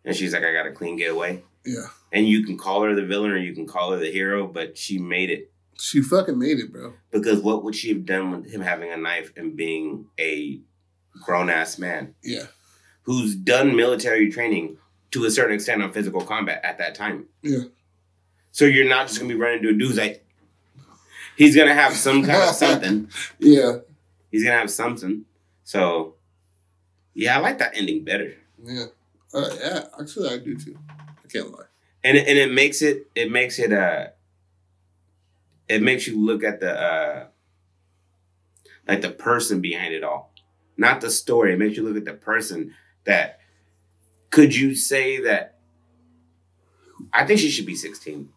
And 0.04 0.14
she's 0.16 0.32
like, 0.32 0.44
I 0.44 0.52
got 0.52 0.66
a 0.66 0.72
clean 0.72 0.96
getaway. 0.96 1.42
yeah. 1.64 1.86
And 2.12 2.26
you 2.26 2.44
can 2.44 2.56
call 2.56 2.82
her 2.84 2.94
the 2.94 3.04
villain 3.04 3.30
or 3.32 3.36
you 3.36 3.54
can 3.54 3.66
call 3.66 3.92
her 3.92 3.98
the 3.98 4.10
hero, 4.10 4.46
but 4.46 4.78
she 4.78 4.98
made 4.98 5.28
it. 5.30 5.50
She 5.78 6.00
fucking 6.00 6.38
made 6.38 6.58
it, 6.58 6.72
bro. 6.72 6.94
Because 7.10 7.40
what 7.40 7.62
would 7.64 7.74
she 7.74 7.90
have 7.90 8.06
done 8.06 8.30
with 8.30 8.50
him 8.50 8.62
having 8.62 8.90
a 8.90 8.96
knife 8.96 9.32
and 9.36 9.54
being 9.56 10.06
a 10.18 10.60
grown 11.22 11.50
ass 11.50 11.78
man 11.78 12.14
Yeah, 12.22 12.46
who's 13.02 13.34
done 13.34 13.76
military 13.76 14.30
training 14.30 14.78
to 15.10 15.24
a 15.24 15.30
certain 15.30 15.54
extent 15.54 15.82
on 15.82 15.92
physical 15.92 16.22
combat 16.22 16.60
at 16.64 16.78
that 16.78 16.94
time? 16.94 17.26
Yeah. 17.42 17.64
So 18.50 18.64
you're 18.64 18.88
not 18.88 19.08
just 19.08 19.20
gonna 19.20 19.32
be 19.32 19.38
running 19.38 19.62
to 19.62 19.68
a 19.68 19.72
dude 19.72 19.82
who's 19.82 19.98
like 19.98 20.24
he's 21.38 21.56
gonna 21.56 21.74
have 21.74 21.94
some 21.94 22.22
kind 22.24 22.42
of 22.42 22.54
something. 22.64 23.08
yeah, 23.38 23.78
He's 24.30 24.44
gonna 24.44 24.58
have 24.58 24.70
something. 24.70 25.24
So 25.64 26.14
yeah, 27.14 27.36
I 27.36 27.40
like 27.40 27.58
that 27.58 27.72
ending 27.74 28.04
better. 28.04 28.34
yeah. 28.62 28.84
Uh, 29.32 29.50
yeah, 29.60 29.84
actually, 30.00 30.28
I 30.30 30.38
do 30.38 30.56
too. 30.56 30.76
I 30.98 31.28
can't 31.30 31.50
lie. 31.52 31.64
And 32.04 32.16
it, 32.16 32.26
and 32.28 32.38
it 32.38 32.50
makes 32.52 32.80
it 32.82 33.06
it 33.14 33.30
makes 33.30 33.58
it 33.58 33.72
uh 33.72 34.08
it 35.68 35.82
makes 35.82 36.06
you 36.06 36.18
look 36.18 36.42
at 36.44 36.60
the 36.60 36.72
uh 36.72 37.26
like 38.86 39.02
the 39.02 39.10
person 39.10 39.60
behind 39.60 39.92
it 39.94 40.02
all. 40.04 40.32
Not 40.78 41.00
the 41.02 41.10
story. 41.10 41.52
It 41.54 41.58
makes 41.58 41.76
you 41.76 41.82
look 41.82 41.96
at 41.96 42.04
the 42.06 42.14
person 42.14 42.74
that 43.04 43.40
could 44.30 44.54
you 44.54 44.74
say 44.74 45.20
that 45.22 45.58
I 47.12 47.26
think 47.26 47.40
she 47.40 47.50
should 47.50 47.66
be 47.66 47.74
16. 47.74 48.28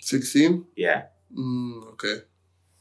Sixteen. 0.00 0.66
Yeah. 0.76 1.04
Mm, 1.36 1.84
okay. 1.92 2.16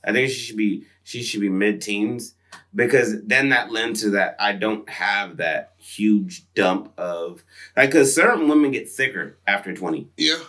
I 0.04 0.12
think 0.12 0.30
she 0.30 0.40
should 0.40 0.58
be 0.58 0.86
she 1.04 1.24
should 1.24 1.42
be 1.42 1.50
mid 1.50 1.82
teens 1.82 2.36
because 2.74 3.22
then 3.24 3.50
that 3.50 3.72
lends 3.72 4.02
to 4.02 4.12
that 4.12 4.36
I 4.40 4.54
don't 4.54 4.90
have 4.90 5.38
that 5.38 5.74
huge 5.78 6.46
dump 6.54 6.92
of 6.98 7.44
like 7.76 7.90
because 7.92 8.14
certain 8.16 8.48
women 8.48 8.72
get 8.72 8.90
thicker 8.90 9.38
after 9.48 9.74
twenty 9.74 10.08
Yeah, 10.18 10.40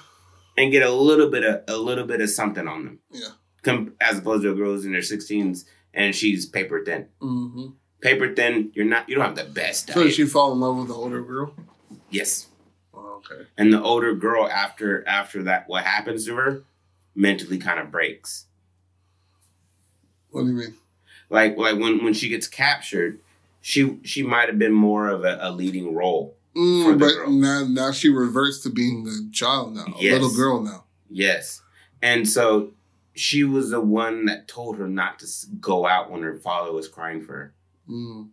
and 0.57 0.71
get 0.73 0.83
a 0.83 0.91
little 0.93 1.29
bit 1.31 1.45
of 1.45 1.63
a 1.69 1.77
little 1.77 2.05
bit 2.07 2.21
of 2.21 2.31
something 2.31 2.67
on 2.69 2.85
them. 2.85 2.99
Yeah. 3.11 3.29
Com- 3.63 3.95
as 4.01 4.19
opposed 4.19 4.43
to 4.45 4.51
a 4.53 4.55
girl 4.55 4.75
in 4.81 4.93
their 4.93 5.03
sixteens 5.03 5.67
and 5.93 6.15
she's 6.15 6.47
paper 6.47 6.83
thin. 6.85 7.09
mm-hmm. 7.21 7.67
Paper 8.01 8.35
thin, 8.35 8.71
you're 8.75 8.87
not 8.87 9.09
you 9.09 9.15
don't 9.17 9.25
have 9.27 9.37
the 9.37 9.45
best 9.53 9.89
So 9.89 9.95
diet. 9.95 10.07
did 10.07 10.15
she 10.15 10.25
fall 10.25 10.53
in 10.53 10.61
love 10.61 10.77
with 10.79 10.89
the 10.89 10.95
older 10.95 11.21
girl? 11.23 11.55
yes, 12.09 12.47
Oh, 12.95 13.21
okay. 13.31 13.47
and 13.59 13.73
the 13.73 13.83
older 13.83 14.15
girl 14.15 14.47
after 14.49 15.07
after 15.07 15.43
that 15.43 15.69
what 15.69 15.85
happens 15.85 16.25
to 16.27 16.37
her 16.37 16.63
mentally 17.15 17.59
kind 17.59 17.79
of 17.81 17.91
breaks. 17.91 18.47
What 20.31 20.43
do 20.43 20.49
you 20.49 20.55
mean? 20.55 20.75
like 21.29 21.57
like 21.57 21.79
when 21.79 22.03
when 22.05 22.13
she 22.15 22.29
gets 22.29 22.49
captured 22.49 23.21
she 23.61 23.99
she 24.03 24.23
might 24.23 24.49
have 24.49 24.59
been 24.59 24.73
more 24.73 25.09
of 25.09 25.25
a, 25.25 25.39
a 25.41 25.51
leading 25.53 25.95
role 25.95 26.37
Mm, 26.57 26.99
but 26.99 27.31
now, 27.31 27.65
now 27.65 27.93
she 27.93 28.09
reverts 28.09 28.59
to 28.65 28.71
being 28.71 29.07
a 29.07 29.33
child 29.33 29.77
now, 29.77 29.85
a 29.97 30.03
little 30.11 30.35
girl 30.35 30.61
now. 30.61 30.83
yes 31.09 31.63
and 32.03 32.29
so 32.29 32.73
she 33.15 33.45
was 33.45 33.71
the 33.71 33.81
one 33.81 34.25
that 34.25 34.49
told 34.49 34.77
her 34.79 34.89
not 34.89 35.21
to 35.21 35.27
go 35.61 35.87
out 35.87 36.11
when 36.11 36.23
her 36.23 36.35
father 36.35 36.73
was 36.73 36.89
crying 36.89 37.23
for 37.25 37.33
her 37.33 37.55
Mm. 37.89 38.31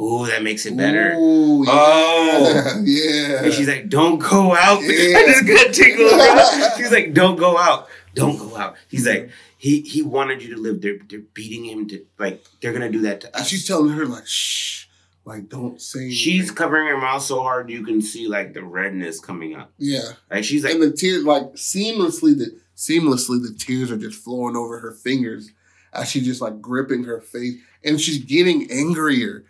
Ooh, 0.00 0.26
that 0.26 0.42
makes 0.42 0.66
it 0.66 0.76
better 0.76 1.14
Ooh, 1.14 1.64
yeah. 1.64 1.72
Oh. 1.72 2.80
yeah. 2.84 3.44
and 3.44 3.52
she's 3.52 3.68
like 3.68 3.88
don't 3.88 4.18
go 4.18 4.54
out 4.54 4.80
Yeah. 4.82 4.88
i 5.18 5.26
just 5.26 5.46
got 5.46 5.74
tickled 5.74 6.72
she's 6.76 6.90
like 6.92 7.14
don't 7.14 7.36
go 7.36 7.56
out 7.56 7.88
don't 8.14 8.38
go 8.38 8.56
out 8.56 8.76
he's 8.88 9.06
like 9.06 9.30
he 9.56 9.80
he 9.80 10.02
wanted 10.02 10.42
you 10.42 10.54
to 10.54 10.60
live 10.60 10.80
they're, 10.82 10.98
they're 11.08 11.20
beating 11.32 11.64
him 11.64 11.88
to 11.88 12.04
like 12.18 12.44
they're 12.60 12.72
gonna 12.74 12.90
do 12.90 13.02
that 13.02 13.22
to 13.22 13.26
and 13.28 13.36
us 13.42 13.48
she's 13.48 13.66
telling 13.66 13.88
her 13.90 14.04
like, 14.06 14.26
shh, 14.26 14.86
like 15.24 15.48
don't 15.48 15.80
say. 15.80 16.00
Anything. 16.00 16.16
she's 16.16 16.50
covering 16.50 16.88
her 16.88 16.98
mouth 16.98 17.22
so 17.22 17.42
hard 17.42 17.70
you 17.70 17.82
can 17.82 18.02
see 18.02 18.28
like 18.28 18.52
the 18.52 18.62
redness 18.62 19.18
coming 19.18 19.54
up 19.56 19.72
yeah, 19.78 20.12
like 20.30 20.44
she's 20.44 20.62
like 20.64 20.74
and 20.74 20.82
the 20.82 20.92
tears 20.92 21.24
like 21.24 21.44
seamlessly 21.54 22.36
the 22.36 22.58
seamlessly 22.76 23.42
the 23.42 23.54
tears 23.58 23.90
are 23.90 23.96
just 23.96 24.22
flowing 24.22 24.56
over 24.56 24.78
her 24.80 24.92
fingers 24.92 25.52
as 25.94 26.10
she's 26.10 26.26
just 26.26 26.42
like 26.42 26.60
gripping 26.60 27.04
her 27.04 27.20
face, 27.22 27.54
and 27.82 27.98
she's 27.98 28.18
getting 28.18 28.70
angrier 28.70 29.44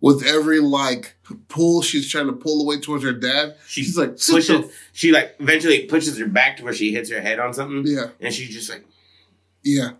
with 0.00 0.24
every 0.24 0.60
like 0.60 1.16
pull 1.48 1.82
she's 1.82 2.10
trying 2.10 2.26
to 2.26 2.32
pull 2.32 2.60
away 2.62 2.80
towards 2.80 3.04
her 3.04 3.12
dad. 3.12 3.56
She 3.66 3.82
She's 3.82 3.96
like, 3.98 4.18
"Sit 4.18 4.34
pushes. 4.34 4.72
She 4.92 5.12
like 5.12 5.34
eventually 5.38 5.86
pushes 5.86 6.18
her 6.18 6.26
back 6.26 6.56
to 6.58 6.64
where 6.64 6.72
she 6.72 6.92
hits 6.92 7.10
her 7.10 7.20
head 7.20 7.38
on 7.38 7.52
something, 7.54 7.82
Yeah, 7.86 8.08
and 8.20 8.32
she's 8.32 8.50
just 8.50 8.70
like. 8.70 8.84
yeah, 9.62 9.90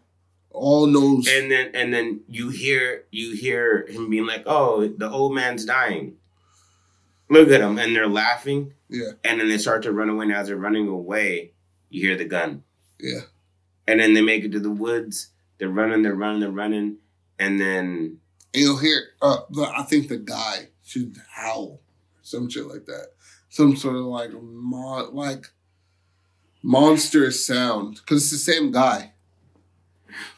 all 0.51 0.86
knows. 0.86 1.26
And 1.28 1.51
then 1.51 1.70
and 1.74 1.92
then 1.92 2.20
you 2.28 2.51
hear 2.51 3.05
you 3.11 3.34
hear 3.36 3.86
him 3.88 4.09
being 4.11 4.26
like, 4.26 4.42
"Oh, 4.46 4.86
the 4.88 5.11
old 5.11 5.34
man's 5.34 5.64
dying." 5.64 6.14
Look 7.30 7.51
at 7.51 7.61
him, 7.61 7.76
and 7.78 7.94
they're 7.94 8.09
laughing, 8.09 8.72
yeah, 8.88 9.11
and 9.22 9.38
then 9.38 9.49
they 9.51 9.59
start 9.59 9.82
to 9.82 9.92
run 9.92 10.09
away. 10.09 10.24
And 10.24 10.32
as 10.32 10.46
they're 10.46 10.57
running 10.57 10.88
away, 10.88 11.53
you 11.90 12.09
hear 12.09 12.16
the 12.16 12.24
gun, 12.24 12.62
yeah, 12.99 13.20
and 13.86 14.01
then 14.01 14.14
they 14.14 14.22
make 14.22 14.44
it 14.44 14.53
to 14.53 14.61
the 14.61 14.70
woods. 14.70 15.28
They're 15.59 15.68
running, 15.68 16.01
they're 16.03 16.14
running, 16.14 16.40
they're 16.40 16.51
running, 16.51 16.96
and 17.38 17.61
then 17.61 18.20
and 18.55 18.62
you'll 18.62 18.78
hear. 18.78 19.03
Uh, 19.22 19.38
the, 19.51 19.62
I 19.62 19.82
think 19.84 20.09
the 20.09 20.16
guy 20.18 20.68
should 20.84 21.16
howl, 21.30 21.80
some 22.22 22.49
shit 22.49 22.66
like 22.66 22.86
that, 22.86 23.09
some 23.49 23.76
sort 23.76 23.96
of 23.96 24.03
like 24.05 24.30
mon- 24.32 25.14
like 25.14 25.46
monstrous 26.62 27.44
sound 27.46 27.96
because 27.96 28.22
it's 28.22 28.32
the 28.46 28.53
same 28.53 28.70
guy. 28.72 29.12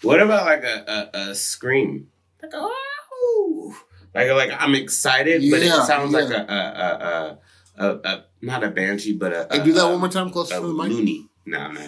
what 0.02 0.20
about 0.20 0.44
like 0.46 0.62
a 0.64 1.08
a, 1.14 1.18
a 1.30 1.34
scream, 1.34 2.08
like 2.42 2.52
a 2.52 2.61
"Wow!" 2.61 3.74
like 4.14 4.28
like 4.30 4.50
I'm 4.61 4.74
excited, 4.74 5.42
but 5.50 5.61
it 5.62 5.70
sounds 5.86 6.12
like 6.12 6.28
yeah. 6.30 6.44
a 6.48 7.84
a, 7.84 7.86
a 7.86 7.86
a 7.86 8.00
a 8.08 8.24
not 8.42 8.64
a 8.64 8.70
banshee, 8.70 9.12
but 9.16 9.32
a, 9.32 9.46
Hey, 9.50 9.62
do 9.64 9.72
that 9.72 9.84
a- 9.84 9.88
one 9.90 10.00
more 10.00 10.08
time, 10.08 10.30
closer 10.30 10.54
to 10.56 10.61
the 10.66 10.72
mic. 10.72 10.88
loony. 10.90 11.26
No, 11.46 11.70
no, 11.72 11.80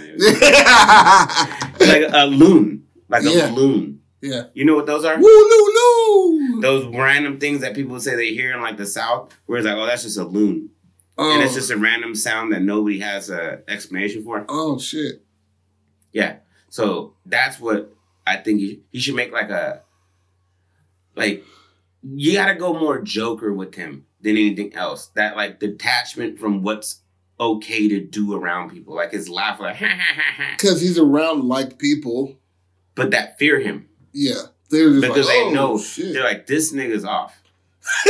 like 1.80 2.04
a 2.12 2.26
loon, 2.26 2.86
like 3.08 3.22
Yeah. 3.22 3.50
a 3.50 3.52
loon. 3.52 4.00
Yeah. 4.22 4.44
You 4.54 4.64
know 4.64 4.76
what 4.76 4.86
those 4.86 5.04
are? 5.04 5.16
Woo 5.18 5.22
loo 5.22 5.72
loo. 5.74 6.60
Those 6.60 6.86
random 6.86 7.38
things 7.40 7.60
that 7.60 7.74
people 7.74 7.98
say 8.00 8.14
they 8.16 8.32
hear 8.32 8.52
in 8.54 8.60
like 8.62 8.76
the 8.76 8.86
South, 8.86 9.36
where 9.46 9.58
it's 9.58 9.66
like, 9.66 9.76
oh, 9.76 9.84
that's 9.86 10.02
just 10.04 10.16
a 10.18 10.24
loon, 10.24 10.70
Oh, 11.18 11.32
and 11.34 11.42
it's 11.42 11.52
oh. 11.52 11.56
just 11.56 11.70
a 11.70 11.76
random 11.76 12.14
sound 12.14 12.52
that 12.52 12.62
nobody 12.62 13.00
has 13.00 13.28
a 13.30 13.62
explanation 13.68 14.22
for. 14.24 14.44
oh 14.48 14.78
shit. 14.78 15.22
Yeah, 16.12 16.36
so 16.68 17.14
that's 17.26 17.58
what 17.60 17.92
I 18.26 18.36
think 18.36 18.60
he, 18.60 18.82
he 18.90 19.00
should 19.00 19.14
make 19.16 19.32
like 19.32 19.50
a 19.50 19.82
like 21.16 21.44
you 22.02 22.32
got 22.34 22.46
to 22.46 22.54
go 22.54 22.72
more 22.78 23.00
Joker 23.00 23.52
with 23.52 23.74
him 23.74 24.06
than 24.20 24.32
anything 24.36 24.74
else. 24.74 25.08
That 25.14 25.36
like 25.36 25.58
detachment 25.60 26.38
from 26.38 26.62
what's 26.62 27.00
okay 27.40 27.88
to 27.88 28.00
do 28.00 28.34
around 28.34 28.70
people, 28.70 28.94
like 28.94 29.10
his 29.12 29.28
laugh, 29.28 29.58
like 29.60 29.76
ha 29.78 29.86
ha 29.86 30.14
ha 30.14 30.32
ha, 30.36 30.54
Because 30.56 30.80
he's 30.80 30.98
around 30.98 31.44
like 31.48 31.78
people. 31.78 32.38
but 32.94 33.10
that 33.10 33.38
fear 33.38 33.58
him 33.60 33.88
Yeah, 34.12 34.42
they're 34.70 34.90
just 34.90 35.00
because 35.00 35.26
like, 35.26 35.34
they 35.34 35.42
oh, 35.42 35.50
know 35.50 35.78
shit. 35.78 36.12
they're 36.12 36.24
like 36.24 36.46
this 36.46 36.72
nigga's 36.72 37.04
off. 37.04 37.38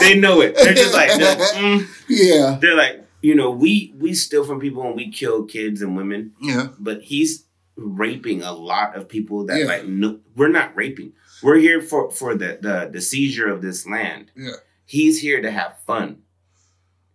they 0.00 0.18
know 0.18 0.40
it. 0.42 0.54
They're 0.56 0.74
just 0.74 0.92
like, 0.92 1.10
mm. 1.10 1.86
yeah, 2.08 2.58
They're 2.60 2.76
like, 2.76 3.06
you 3.22 3.34
know, 3.34 3.50
we 3.50 3.94
we 3.98 4.12
steal 4.14 4.44
from 4.44 4.60
people 4.60 4.82
and 4.82 4.94
we 4.96 5.10
kill 5.10 5.44
kids 5.44 5.80
and 5.82 5.96
women, 5.96 6.32
yeah, 6.40 6.68
but 6.78 7.02
he's 7.02 7.44
raping 7.76 8.42
a 8.42 8.52
lot 8.52 8.94
of 8.96 9.08
people 9.08 9.46
that 9.46 9.58
Yeah. 9.58 9.64
like 9.66 9.86
no, 9.86 10.20
we're 10.36 10.48
not 10.48 10.76
raping. 10.76 11.12
We're 11.42 11.56
here 11.56 11.80
for 11.80 12.10
for 12.10 12.34
the 12.34 12.58
the 12.60 12.90
the 12.92 13.00
seizure 13.00 13.48
of 13.50 13.62
this 13.62 13.86
land. 13.86 14.30
Yeah. 14.36 14.52
He's 14.84 15.20
here 15.20 15.40
to 15.40 15.50
have 15.50 15.78
fun, 15.86 16.18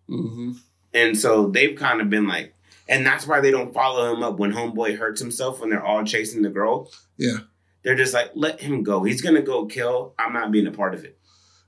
hmm 0.07 0.53
and 0.93 1.18
so 1.18 1.47
they've 1.47 1.78
kind 1.78 2.01
of 2.01 2.09
been 2.09 2.28
like, 2.28 2.55
and 2.89 3.05
that's 3.05 3.28
why 3.28 3.39
they 3.39 3.51
don't 3.51 3.74
follow 3.74 4.11
him 4.13 4.24
up 4.24 4.39
when 4.39 4.51
homeboy 4.53 4.97
hurts 4.97 5.22
himself 5.22 5.59
when 5.59 5.70
they're 5.70 5.84
all 5.84 6.03
chasing 6.03 6.41
the 6.41 6.49
girl. 6.49 6.89
Yeah. 7.18 7.39
They're 7.88 7.95
just 7.95 8.13
like, 8.13 8.31
let 8.35 8.59
him 8.59 8.83
go. 8.83 9.03
He's 9.03 9.21
gonna 9.21 9.41
go 9.41 9.65
kill. 9.65 10.13
I'm 10.19 10.33
not 10.33 10.51
being 10.51 10.67
a 10.67 10.71
part 10.71 10.93
of 10.93 11.05
it. 11.05 11.17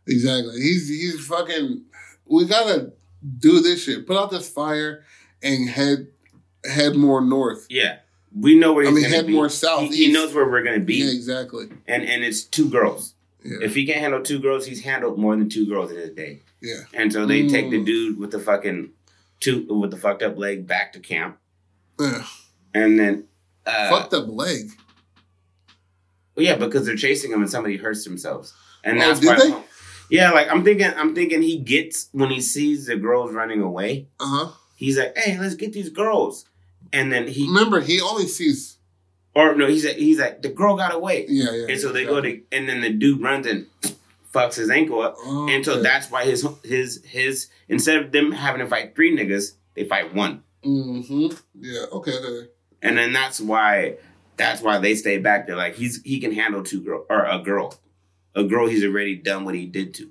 exactly. 0.06 0.60
He's 0.60 0.90
he's 0.90 1.26
fucking. 1.26 1.86
We 2.26 2.44
gotta 2.46 2.92
do 3.40 3.62
this 3.62 3.86
shit. 3.86 4.06
Put 4.06 4.18
out 4.18 4.30
this 4.30 4.50
fire 4.50 5.06
and 5.42 5.70
head 5.70 6.08
head 6.70 6.98
more 6.98 7.22
north. 7.22 7.68
Yeah. 7.70 8.00
We 8.38 8.60
know 8.60 8.74
where 8.74 8.86
I 8.86 8.92
mean, 8.92 9.04
gonna 9.04 9.16
head 9.16 9.28
be. 9.28 9.34
more 9.34 9.48
He- 9.48 9.88
He, 10.08 10.12
knows 10.12 10.34
where 10.34 10.46
we're 10.46 10.62
gonna 10.62 10.82
be, 10.82 10.96
Yeah, 10.96 11.12
exactly. 11.12 11.70
and 11.88 12.04
and 12.04 12.22
it's 12.26 12.44
two 12.44 12.70
girls. 12.70 13.14
Yeah, 13.46 13.60
If 13.62 13.74
he 13.76 13.86
can't 13.86 14.02
handle 14.02 14.22
two 14.22 14.40
girls, 14.40 14.66
he's 14.66 14.82
handled 14.84 15.18
more 15.18 15.38
than 15.38 15.48
two 15.48 15.66
girls 15.68 15.90
in 15.90 15.98
his 15.98 16.10
day. 16.12 16.42
yeah. 16.62 16.82
And 16.94 17.14
so 17.14 17.26
they 17.26 17.48
take 17.48 17.70
the 17.72 17.80
Mm. 17.80 17.86
dude 17.86 18.20
with 18.20 18.32
the 18.32 18.40
fucking 18.40 18.90
two 19.40 19.66
with 19.74 19.92
the 19.92 19.98
fucked 19.98 20.22
up 20.22 20.38
leg 20.38 20.68
back 20.68 20.92
to 20.94 21.00
camp, 21.00 21.38
yeah. 21.98 22.26
and 22.74 23.00
then 23.00 23.24
uh, 23.66 23.90
Fucked 23.90 24.14
up 24.14 24.28
leg. 24.28 24.70
Yeah, 26.40 26.56
because 26.56 26.86
they're 26.86 26.96
chasing 26.96 27.32
him 27.32 27.42
and 27.42 27.50
somebody 27.50 27.78
hurts 27.78 28.04
themselves, 28.04 28.54
and 28.84 28.98
Oh, 28.98 29.02
that's 29.02 29.26
why. 29.26 29.64
Yeah, 30.10 30.32
like 30.32 30.50
I'm 30.52 30.64
thinking, 30.64 30.92
I'm 30.96 31.14
thinking 31.14 31.42
he 31.44 31.58
gets 31.60 32.10
when 32.14 32.30
he 32.32 32.42
sees 32.42 32.88
the 32.88 32.96
girls 32.96 33.32
running 33.32 33.62
away. 33.62 34.08
Uh 34.20 34.26
huh. 34.46 34.52
He's 34.76 34.98
like, 34.98 35.16
"Hey, 35.18 35.38
let's 35.40 35.56
get 35.56 35.74
these 35.74 35.90
girls," 35.90 36.46
and 36.92 37.12
then 37.14 37.28
he 37.28 37.46
Remember, 37.48 37.80
he 37.82 38.02
only 38.02 38.26
sees. 38.28 38.78
or 39.36 39.54
no, 39.56 39.68
he's 39.68 39.86
like, 39.86 39.98
he's 39.98 40.20
like, 40.20 40.42
the 40.42 40.50
girl 40.50 40.76
got 40.76 40.94
away, 40.96 41.26
Yeah, 41.30 41.52
yeah. 41.52 41.66
and 41.70 41.80
so 41.80 41.92
they 41.92 42.06
go 42.06 42.20
to, 42.22 42.42
and 42.52 42.68
then 42.68 42.82
the 42.82 42.90
dude 42.92 43.22
runs 43.22 43.46
and 43.46 43.68
fucks 44.34 44.56
his 44.56 44.70
ankle 44.72 45.02
up, 45.02 45.16
Oh, 45.20 45.48
and 45.50 45.64
so 45.64 45.82
that's 45.84 46.10
why 46.10 46.26
his 46.26 46.48
his 46.64 47.04
his 47.06 47.48
instead 47.68 47.98
of 48.04 48.12
them 48.12 48.32
having 48.32 48.62
to 48.62 48.68
fight 48.68 48.96
three 48.96 49.16
niggas, 49.16 49.54
they 49.76 49.84
fight 49.84 50.16
one. 50.16 50.44
Mm-hmm. 50.66 51.28
Yeah. 51.60 51.86
Okay. 51.92 52.12
okay. 52.14 52.50
and 52.82 52.98
then 52.98 53.14
that's 53.14 53.40
why 53.40 53.98
that's 54.40 54.62
why 54.62 54.80
they 54.80 54.96
stay 54.96 55.18
back 55.18 55.46
there. 55.46 55.58
Like 55.58 55.76
he's 55.76 56.02
he 56.04 56.20
can 56.20 56.32
handle 56.32 56.64
two 56.64 56.82
girl 56.82 57.06
or 57.10 57.26
a 57.26 57.40
girl, 57.40 57.76
a 58.34 58.44
girl 58.44 58.68
he's 58.68 58.86
already 58.86 59.16
done 59.16 59.44
what 59.44 59.54
he 59.54 59.66
did 59.66 59.94
to, 59.96 60.10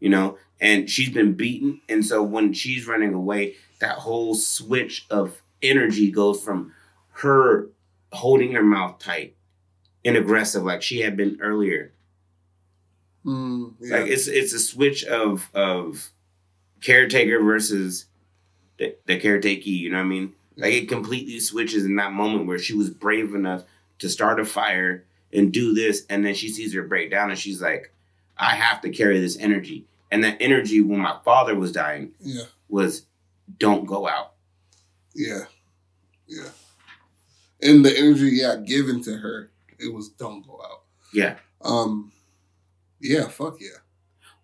you 0.00 0.10
know. 0.10 0.36
And 0.60 0.90
she's 0.90 1.08
been 1.08 1.32
beaten, 1.32 1.80
and 1.88 2.04
so 2.04 2.22
when 2.22 2.52
she's 2.52 2.86
running 2.86 3.14
away, 3.14 3.54
that 3.78 3.98
whole 3.98 4.34
switch 4.34 5.06
of 5.08 5.40
energy 5.62 6.10
goes 6.10 6.42
from 6.42 6.74
her 7.12 7.68
holding 8.12 8.52
her 8.52 8.62
mouth 8.62 8.98
tight 8.98 9.36
and 10.04 10.16
aggressive 10.16 10.64
like 10.64 10.82
she 10.82 11.00
had 11.00 11.16
been 11.16 11.38
earlier. 11.40 11.92
Mm, 13.24 13.74
yeah. 13.80 13.98
Like 13.98 14.10
it's 14.10 14.26
it's 14.26 14.52
a 14.52 14.58
switch 14.58 15.04
of 15.04 15.48
of 15.54 16.10
caretaker 16.82 17.40
versus 17.42 18.06
the, 18.78 18.96
the 19.06 19.20
caretakee. 19.20 19.66
You 19.66 19.90
know 19.90 19.98
what 19.98 20.04
I 20.04 20.08
mean? 20.08 20.34
Like 20.60 20.74
it 20.74 20.88
completely 20.88 21.40
switches 21.40 21.84
in 21.84 21.96
that 21.96 22.12
moment 22.12 22.46
where 22.46 22.58
she 22.58 22.74
was 22.74 22.90
brave 22.90 23.34
enough 23.34 23.64
to 23.98 24.08
start 24.08 24.40
a 24.40 24.44
fire 24.44 25.04
and 25.32 25.52
do 25.52 25.74
this, 25.74 26.04
and 26.10 26.24
then 26.24 26.34
she 26.34 26.48
sees 26.48 26.74
her 26.74 26.82
break 26.82 27.10
down, 27.10 27.30
and 27.30 27.38
she's 27.38 27.62
like, 27.62 27.92
"I 28.36 28.54
have 28.54 28.80
to 28.82 28.90
carry 28.90 29.20
this 29.20 29.38
energy." 29.38 29.86
And 30.10 30.24
that 30.24 30.38
energy, 30.40 30.80
when 30.80 30.98
my 30.98 31.16
father 31.24 31.54
was 31.54 31.72
dying, 31.72 32.12
yeah. 32.20 32.44
was, 32.68 33.06
"Don't 33.58 33.86
go 33.86 34.08
out." 34.08 34.32
Yeah. 35.14 35.44
Yeah. 36.26 36.48
And 37.62 37.84
the 37.84 37.96
energy, 37.96 38.30
yeah, 38.32 38.56
given 38.56 39.02
to 39.04 39.16
her, 39.16 39.50
it 39.78 39.92
was 39.92 40.08
don't 40.08 40.46
go 40.46 40.60
out. 40.64 40.82
Yeah. 41.12 41.36
Um. 41.62 42.12
Yeah. 43.00 43.28
Fuck 43.28 43.60
yeah. 43.60 43.78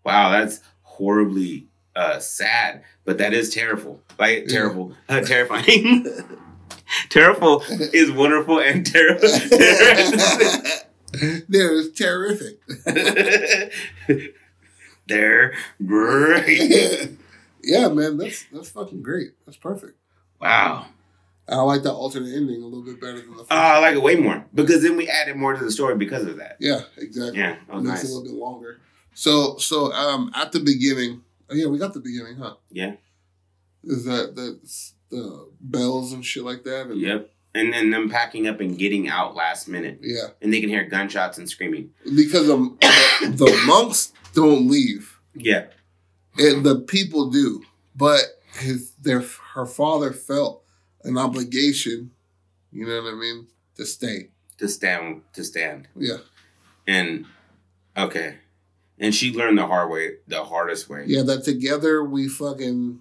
Wow, 0.05 0.31
that's 0.31 0.61
horribly 0.83 1.67
uh, 1.97 2.19
sad, 2.21 2.85
but 3.05 3.19
that 3.19 3.33
is 3.33 3.53
terrible. 3.53 4.01
Like 4.19 4.45
Yeah. 4.47 4.59
terrible, 4.59 4.95
uh, 5.09 5.21
terrifying. 5.23 6.07
terrible 7.09 7.63
is 7.69 8.13
wonderful 8.13 8.61
and 8.61 8.85
terrible. 8.87 9.29
there 11.49 11.73
is 11.75 11.93
terrific. 11.93 12.61
They're 15.09 15.55
great. 15.85 17.11
yeah, 17.63 17.89
man, 17.89 18.17
that's 18.19 18.45
that's 18.53 18.69
fucking 18.71 19.03
great. 19.03 19.33
That's 19.45 19.57
perfect. 19.57 19.97
Wow. 20.41 20.87
I 21.49 21.57
like 21.63 21.85
that 21.85 21.93
alternate 21.93 22.35
ending 22.35 22.61
a 22.61 22.67
little 22.67 22.83
bit 22.85 23.01
better 23.01 23.21
than 23.21 23.31
the 23.31 23.37
first. 23.39 23.53
Oh, 23.53 23.57
I 23.57 23.79
like 23.79 23.95
it 23.95 24.03
way 24.03 24.17
more 24.17 24.45
because 24.53 24.83
then 24.83 24.97
we 24.97 25.09
added 25.09 25.37
more 25.37 25.55
to 25.55 25.63
the 25.65 25.71
story 25.71 25.95
because 25.97 26.25
of 26.27 26.39
that. 26.39 26.57
yeah, 26.59 26.81
exactly. 26.97 27.39
Yeah, 27.39 27.57
that 27.69 27.75
was 27.77 27.85
Makes 27.85 28.03
it 28.05 28.11
a 28.11 28.15
little 28.15 28.25
bit 28.25 28.35
longer. 28.35 28.81
So, 29.15 29.57
so 29.59 29.93
um, 29.93 30.33
at 30.35 30.51
the 30.51 30.59
beginning, 30.59 31.23
Oh, 31.49 31.55
yeah, 31.55 31.67
we 31.67 31.79
got 31.79 31.95
the 31.95 32.01
beginning, 32.01 32.37
huh? 32.37 32.55
Yeah. 32.71 32.95
Is 33.85 34.05
that 34.05 34.35
the 34.35 34.59
the 35.11 35.49
bells 35.61 36.13
and 36.13 36.25
shit 36.25 36.43
like 36.45 36.65
that? 36.65 36.89
And, 36.89 37.01
Yep. 37.01 37.31
And 37.55 37.73
then 37.73 37.91
them 37.91 38.11
packing 38.11 38.47
up 38.47 38.61
and 38.61 38.77
getting 38.77 39.09
out 39.09 39.35
last 39.35 39.67
minute, 39.67 40.01
Yeah, 40.03 40.29
and 40.43 40.53
they 40.53 40.61
can 40.61 40.69
hear 40.69 40.85
gunshots 40.85 41.39
and 41.39 41.49
screaming. 41.49 41.91
because 42.05 42.49
the, 42.49 42.57
the 43.23 43.63
monks 43.67 44.13
don't 44.35 44.69
leave, 44.69 45.19
Yeah. 45.35 45.67
and 46.37 46.67
the 46.67 46.81
people 46.81 47.31
do. 47.31 47.63
But 47.95 48.21
his 48.59 48.91
their 49.01 49.25
her 49.55 49.65
father 49.65 50.13
felt 50.13 50.65
an 51.05 51.17
obligation. 51.17 52.11
You 52.73 52.87
know 52.87 53.03
what 53.03 53.15
I 53.15 53.17
mean? 53.17 53.47
To 53.77 53.87
stay. 53.87 54.29
To 54.59 54.69
stand. 54.69 55.23
To 55.33 55.43
stand. 55.45 55.89
Yeah, 55.97 56.19
And 56.87 57.25
okay. 57.97 58.37
And 58.99 59.15
she 59.15 59.33
learned 59.33 59.59
the 59.59 59.67
hard 59.67 59.91
way, 59.91 60.17
the 60.27 60.43
hardest 60.45 60.89
way. 60.89 61.05
yeah. 61.07 61.23
That 61.23 61.45
together 61.45 62.03
we 62.03 62.29
fucking 62.29 63.01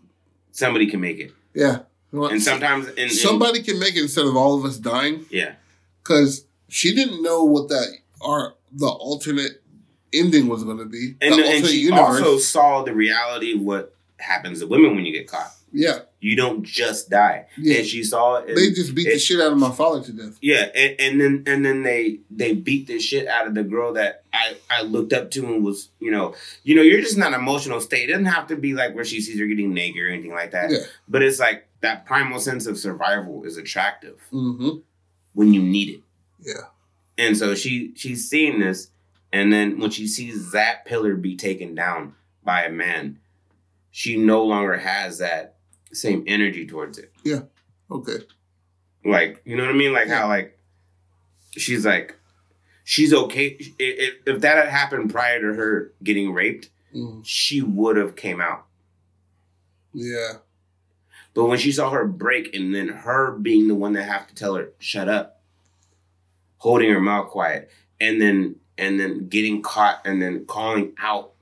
Somebody 0.51 0.87
can 0.87 1.01
make 1.01 1.19
it, 1.19 1.31
yeah. 1.53 1.79
and 2.13 2.41
sometimes, 2.41 2.87
and, 2.87 2.97
and- 2.99 3.11
somebody 3.11 3.61
can 3.61 3.77
make 3.79 3.95
it 3.95 4.01
instead 4.03 4.25
of 4.25 4.35
all 4.37 4.57
of 4.57 4.63
us 4.65 4.77
dying. 4.77 5.25
yeah, 5.29 5.55
because 6.01 6.45
she 6.69 6.95
didn't 6.95 7.21
know 7.21 7.43
what 7.43 7.67
that 7.69 7.87
our 8.21 8.55
the 8.71 8.87
alternate 8.87 9.61
ending 10.13 10.47
was 10.47 10.63
going 10.63 10.77
to 10.77 10.85
be. 10.85 11.15
and 11.21 11.35
the 11.35 11.45
and 11.45 11.65
she 11.65 11.89
also 11.91 12.37
saw 12.37 12.83
the 12.83 12.93
reality 12.93 13.53
of 13.53 13.61
what 13.61 13.93
happens 14.17 14.59
to 14.61 14.67
women 14.67 14.95
when 14.95 15.05
you 15.05 15.11
get 15.11 15.27
caught. 15.27 15.51
yeah, 15.73 15.99
You 16.25 16.35
don't 16.35 16.63
just 16.63 17.11
die. 17.11 17.45
yeah. 17.55 17.77
And 17.77 17.85
she 17.87 18.03
saw 18.03 18.37
it. 18.37 18.47
they 18.55 18.71
just 18.71 18.95
beat 18.95 19.05
the 19.13 19.19
shit 19.19 19.39
out 19.39 19.51
of 19.51 19.59
my 19.59 19.69
father 19.69 20.01
to 20.05 20.11
death. 20.11 20.39
Yeah, 20.41 20.69
and, 20.73 20.95
and 20.99 21.21
then 21.21 21.43
and 21.45 21.63
then 21.63 21.83
they 21.83 22.19
they 22.31 22.53
beat 22.53 22.87
the 22.87 22.97
shit 22.99 23.27
out 23.27 23.45
of 23.45 23.53
the 23.53 23.63
girl 23.63 23.93
that 23.93 24.23
I 24.33 24.55
I 24.71 24.81
looked 24.81 25.13
up 25.13 25.29
to 25.31 25.45
and 25.45 25.63
was 25.63 25.89
you 25.99 26.09
know 26.09 26.33
you 26.63 26.73
know 26.75 26.81
you're 26.81 27.01
just 27.01 27.17
not 27.17 27.33
an 27.33 27.39
emotional 27.39 27.79
state. 27.79 28.09
It 28.09 28.13
doesn't 28.13 28.25
have 28.25 28.47
to 28.47 28.55
be 28.55 28.73
like 28.73 28.95
where 28.95 29.05
she 29.05 29.21
sees 29.21 29.37
her 29.39 29.45
getting 29.45 29.71
naked 29.73 30.01
or 30.01 30.09
anything 30.09 30.33
like 30.33 30.49
that. 30.51 30.71
Yeah. 30.71 30.79
But 31.07 31.21
it's 31.21 31.39
like 31.39 31.67
that 31.81 32.07
primal 32.07 32.39
sense 32.39 32.65
of 32.65 32.79
survival 32.79 33.43
is 33.43 33.57
attractive 33.57 34.19
Mm-hmm. 34.33 34.79
when 35.33 35.53
you 35.53 35.61
need 35.61 35.89
it. 35.89 36.01
Yeah. 36.41 36.69
And 37.19 37.37
so 37.37 37.53
she 37.53 37.91
she's 37.95 38.27
seeing 38.27 38.59
this, 38.59 38.89
and 39.31 39.53
then 39.53 39.79
when 39.79 39.91
she 39.91 40.07
sees 40.07 40.51
that 40.53 40.85
pillar 40.85 41.13
be 41.15 41.35
taken 41.35 41.75
down 41.75 42.15
by 42.43 42.63
a 42.63 42.71
man, 42.71 43.19
she 43.91 44.17
no 44.17 44.43
longer 44.43 44.77
has 44.77 45.19
that 45.19 45.54
same 45.95 46.23
energy 46.27 46.65
towards 46.65 46.97
it. 46.97 47.11
Yeah. 47.23 47.41
Okay. 47.89 48.17
Like, 49.03 49.41
you 49.45 49.55
know 49.55 49.63
what 49.65 49.73
I 49.73 49.77
mean? 49.77 49.93
Like 49.93 50.07
how 50.09 50.27
like 50.27 50.57
she's 51.51 51.85
like 51.85 52.15
she's 52.83 53.13
okay. 53.13 53.47
If, 53.59 53.69
if, 53.79 54.13
if 54.25 54.41
that 54.41 54.57
had 54.57 54.69
happened 54.69 55.11
prior 55.11 55.39
to 55.41 55.53
her 55.57 55.93
getting 56.03 56.33
raped, 56.33 56.69
Mm. 56.95 57.23
she 57.25 57.61
would 57.61 57.97
have 57.97 58.15
came 58.15 58.39
out. 58.39 58.67
Yeah. 59.93 60.35
But 61.33 61.45
when 61.45 61.59
she 61.59 61.73
saw 61.73 61.89
her 61.89 62.05
break 62.05 62.55
and 62.55 62.73
then 62.73 62.87
her 62.87 63.31
being 63.33 63.67
the 63.67 63.75
one 63.75 63.91
that 63.93 64.03
have 64.03 64.27
to 64.27 64.35
tell 64.35 64.55
her 64.55 64.69
shut 64.79 65.09
up, 65.09 65.41
holding 66.57 66.89
her 66.89 67.01
mouth 67.01 67.29
quiet, 67.29 67.69
and 67.99 68.21
then 68.21 68.55
and 68.77 68.97
then 68.97 69.27
getting 69.27 69.61
caught 69.61 70.01
and 70.05 70.21
then 70.21 70.45
calling 70.45 70.93
out, 70.99 71.33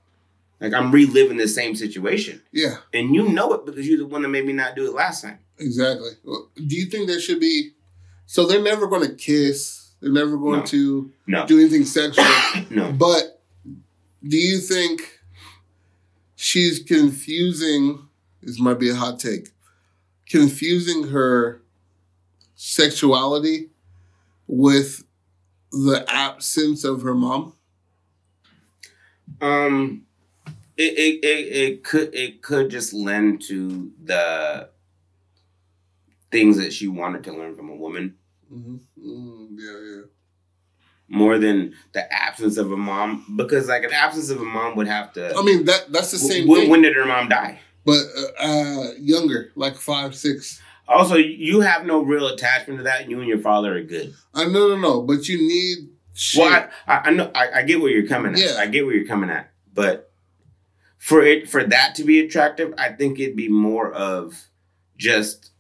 like 0.64 0.74
I'm 0.74 0.92
reliving 0.92 1.38
the 1.38 1.48
same 1.48 1.76
situation, 1.76 2.42
Yeah. 2.52 2.78
and 2.94 3.14
you 3.14 3.28
know 3.30 3.54
it 3.54 3.66
because 3.66 3.88
you're 3.88 4.00
the 4.00 4.08
one 4.08 4.22
that 4.24 4.30
made 4.30 4.46
me 4.46 4.54
not 4.54 4.76
do 4.76 4.88
it 4.88 4.94
last 4.96 5.22
time. 5.22 5.38
Exactly. 5.60 6.12
Well, 6.24 6.50
Do 6.56 6.76
you 6.76 6.86
think 6.88 7.08
there 7.08 7.20
should 7.20 7.40
be? 7.40 7.72
So 8.26 8.48
they're 8.48 8.62
never 8.64 8.88
going 8.88 9.08
to 9.08 9.14
kiss. 9.14 9.92
They're 10.02 10.12
never 10.12 10.38
going 10.38 10.62
No. 10.62 10.66
to 10.68 11.12
No, 11.28 11.46
do 11.46 11.60
anything 11.60 11.86
sexual. 11.86 12.26
no. 12.72 12.92
But 12.94 13.42
do 14.26 14.38
you 14.38 14.60
think 14.60 15.20
she's 16.36 16.80
confusing? 16.80 18.08
This 18.42 18.60
might 18.60 18.80
be 18.80 18.90
a 18.90 18.96
hot 18.96 19.20
take. 19.20 19.50
Confusing 20.30 21.10
her 21.10 21.62
sexuality 22.56 23.70
with 24.48 25.04
the 25.72 26.06
absence 26.08 26.84
of 26.84 27.02
her 27.02 27.14
mom. 27.14 27.54
Um, 29.42 30.06
it, 30.78 30.94
it 30.98 31.26
it 31.26 31.56
it 31.56 31.84
could 31.84 32.14
it 32.14 32.42
could 32.42 32.70
just 32.70 32.94
lend 32.94 33.42
to 33.44 33.92
the 34.04 34.70
things 36.32 36.58
that 36.58 36.74
she 36.74 36.88
wanted 36.88 37.24
to 37.26 37.32
learn 37.34 37.56
from 37.56 37.70
a 37.70 37.76
woman 37.76 38.16
Mm-hmm. 38.54 38.76
Mm, 39.10 39.48
yeah, 39.58 39.96
yeah. 39.96 40.02
more 41.08 41.40
than 41.40 41.74
the 41.94 42.14
absence 42.14 42.58
of 42.58 42.72
a 42.72 42.78
mom 42.78 43.26
because 43.36 43.68
like 43.68 43.84
an 43.84 43.94
absence 43.94 44.30
of 44.30 44.40
a 44.40 44.46
mom 44.46 44.76
would 44.76 44.86
have 44.88 45.12
to 45.14 45.36
I 45.36 45.42
mean 45.42 45.66
that 45.66 45.92
that's 45.92 46.12
the 46.12 46.20
same 46.20 46.48
when, 46.48 46.62
thing, 46.62 46.70
when 46.70 46.82
did 46.84 46.96
her 46.96 47.06
mom 47.06 47.30
die 47.30 47.60
but 47.84 47.98
uh, 48.40 48.44
uh, 48.44 48.92
younger, 49.00 49.52
like 49.56 49.76
five, 49.76 50.14
six. 50.16 50.62
also 50.88 51.16
you 51.16 51.62
have 51.62 51.86
no 51.86 52.02
real 52.04 52.28
attachment 52.28 52.78
to 52.80 52.84
that 52.84 53.10
you 53.10 53.20
and 53.20 53.28
your 53.28 53.40
father 53.40 53.76
are 53.76 53.82
good 53.82 54.14
I 54.36 54.46
no, 54.46 54.68
no, 54.70 54.78
no. 54.78 55.02
But 55.02 55.28
you 55.28 55.38
need. 55.40 55.90
Shit. 56.14 56.42
well 56.42 56.70
I, 56.88 56.94
I, 56.96 57.02
I 57.06 57.12
know 57.12 57.32
I, 57.34 57.50
I 57.56 57.64
get 57.64 57.82
where 57.82 57.90
you're 57.90 58.08
coming 58.08 58.34
at 58.34 58.40
Yeah. 58.40 58.58
i 58.60 58.68
get 58.68 58.86
where 58.86 58.94
you're 58.94 59.08
coming 59.08 59.32
at 59.32 59.52
but 59.74 60.13
for 61.04 61.22
it 61.22 61.50
for 61.50 61.64
that 61.66 61.96
to 61.96 62.04
be 62.04 62.20
attractive 62.20 62.74
i 62.78 62.90
think 62.90 63.20
it'd 63.20 63.36
be 63.36 63.50
more 63.50 63.92
of 63.92 64.46
just 64.98 65.52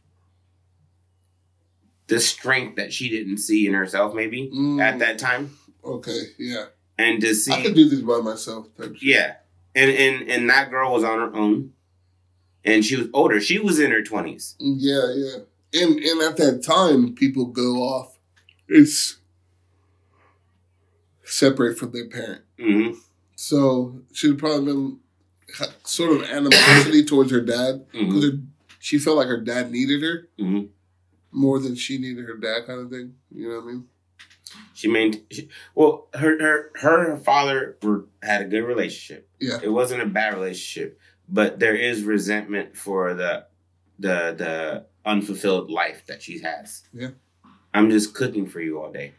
the 2.07 2.19
strength 2.19 2.75
that 2.75 2.91
she 2.93 3.09
didn't 3.09 3.37
see 3.37 3.65
in 3.65 3.73
herself, 3.73 4.13
maybe 4.13 4.49
Mm, 4.53 4.81
at 4.81 4.99
that 4.99 5.17
time, 5.17 5.57
Okay, 5.83 6.19
yeah. 6.37 6.65
and 6.97 7.19
to 7.21 7.33
see, 7.33 7.51
I 7.51 7.61
could 7.63 7.75
do 7.75 7.87
this 7.89 8.01
by 8.01 8.19
myself. 8.19 8.67
type 8.77 8.95
shit. 8.97 9.03
yeah, 9.03 9.35
and 9.73 9.89
and 9.89 10.29
and 10.29 10.49
that 10.49 10.69
girl 10.69 10.91
was 10.93 11.03
on 11.03 11.17
her 11.19 11.33
own, 11.35 11.71
and 12.63 12.83
she 12.85 12.97
was 12.97 13.07
older. 13.13 13.39
She 13.39 13.57
was 13.57 13.79
in 13.79 13.91
her 13.91 14.03
twenties. 14.03 14.55
Mm, 14.61 14.75
Yeah, 14.79 15.13
yeah. 15.15 15.81
And 15.81 15.97
and 15.99 16.21
at 16.21 16.37
that 16.37 16.61
time, 16.63 17.15
people 17.15 17.45
go 17.45 17.77
off. 17.81 18.17
It's 18.67 19.17
separate 21.23 21.77
from 21.77 21.91
their 21.91 22.07
parent. 22.07 22.41
hmm 22.59 22.91
So 23.35 24.01
she'd 24.13 24.37
probably 24.37 24.65
been 24.65 24.99
sort 25.83 26.11
of 26.15 26.23
animosity 26.29 27.03
towards 27.11 27.31
her 27.31 27.41
dad 27.41 27.85
because 27.91 28.31
she 28.79 28.97
felt 28.97 29.17
like 29.17 29.27
her 29.27 29.39
dad 29.41 29.71
needed 29.71 30.01
her 30.01 30.27
hmm 30.37 30.61
more 31.35 31.57
than 31.59 31.73
she 31.73 31.97
needed 31.97 32.25
her 32.27 32.37
dad, 32.37 32.67
kind 32.67 32.79
of 32.79 32.91
thing. 32.91 33.15
You 33.31 33.49
know 33.49 33.55
what 33.55 33.63
I 33.63 33.67
mean? 33.67 33.85
She 34.75 34.87
made 34.87 35.23
well. 35.73 36.07
Her 36.13 36.39
her 36.39 36.71
her 36.75 36.99
and 36.99 37.07
her 37.17 37.17
father 37.17 37.75
were 37.81 38.05
had 38.21 38.41
a 38.43 38.45
good 38.45 38.61
relationship. 38.63 39.27
Yeah. 39.39 39.57
it 39.63 39.69
wasn't 39.69 40.03
a 40.03 40.05
bad 40.05 40.35
relationship, 40.35 40.99
but 41.27 41.59
there 41.59 41.75
is 41.75 42.03
resentment 42.03 42.77
for 42.77 43.15
the 43.15 43.47
the 43.97 44.35
the 44.37 44.85
unfulfilled 45.09 45.71
life 45.71 46.03
that 46.05 46.21
she 46.21 46.39
has. 46.41 46.83
Yeah. 46.93 47.09
I'm 47.73 47.89
just 47.89 48.13
cooking 48.13 48.47
for 48.47 48.61
you 48.61 48.79
all 48.79 48.91
day, 48.91 49.13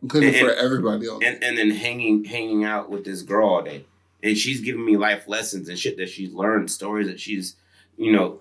I'm 0.00 0.08
cooking 0.08 0.28
And- 0.28 0.46
for 0.46 0.52
everybody 0.54 1.08
else. 1.08 1.24
and 1.24 1.42
and 1.42 1.58
then 1.58 1.70
hanging 1.70 2.22
hanging 2.24 2.62
out 2.64 2.88
with 2.88 3.04
this 3.04 3.22
girl 3.22 3.48
all 3.48 3.62
day, 3.62 3.84
and 4.22 4.36
she's 4.38 4.60
giving 4.60 4.84
me 4.84 4.96
life 4.96 5.26
lessons 5.28 5.68
and 5.68 5.78
shit 5.78 5.96
that 5.96 6.08
she's 6.08 6.32
learned, 6.32 6.70
stories 6.70 7.06
that 7.08 7.20
she's, 7.20 7.56
you 7.96 8.12
know, 8.12 8.40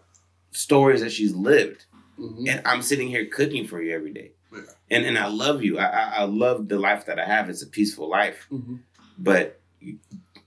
stories 0.51 1.01
that 1.01 1.11
she's 1.11 1.34
lived, 1.34 1.86
Mhm. 2.19 2.49
and 2.49 2.61
I'm 2.65 2.82
sitting 2.82 3.07
here 3.07 3.25
cooking 3.25 3.65
for 3.67 3.82
you 3.82 3.93
every 3.93 4.11
day. 4.13 4.32
Yeah. 4.53 4.61
And 4.89 5.05
and 5.05 5.17
I 5.17 5.27
love 5.27 5.63
you. 5.63 5.79
I, 5.79 5.86
I 5.86 6.03
I 6.17 6.23
love 6.23 6.67
the 6.67 6.77
life 6.77 7.05
that 7.05 7.19
I 7.19 7.25
have. 7.25 7.49
It's 7.49 7.61
a 7.63 7.67
peaceful 7.67 8.09
life. 8.09 8.47
Mhm. 8.51 8.79
But 9.17 9.59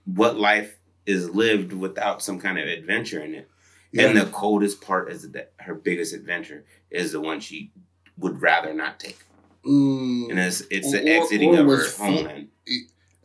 what 0.05 0.39
life 0.39 0.77
is 1.07 1.31
lived 1.31 1.73
without 1.73 2.23
some 2.23 2.39
kind 2.39 2.59
of 2.59 2.67
adventure 2.69 3.21
in 3.23 3.35
it? 3.35 3.49
Yeah. 3.93 4.07
And 4.09 4.19
the 4.19 4.27
coldest 4.27 4.81
part 4.81 5.11
is 5.11 5.31
that 5.33 5.53
her 5.61 5.75
biggest 5.75 6.13
adventure 6.15 6.65
is 6.91 7.13
the 7.13 7.21
one 7.21 7.41
she 7.41 7.71
would 8.19 8.43
rather 8.43 8.75
not 8.75 9.01
take. 9.01 9.19
Mm, 9.65 10.31
And 10.31 10.39
it's 10.39 10.61
it's 10.71 10.93
the 10.93 10.99
Or- 11.01 11.03
or- 11.21 11.23
exiting 11.23 11.57
or 11.57 11.61
of 11.61 11.67
her 11.67 11.91
homeland. 11.97 12.49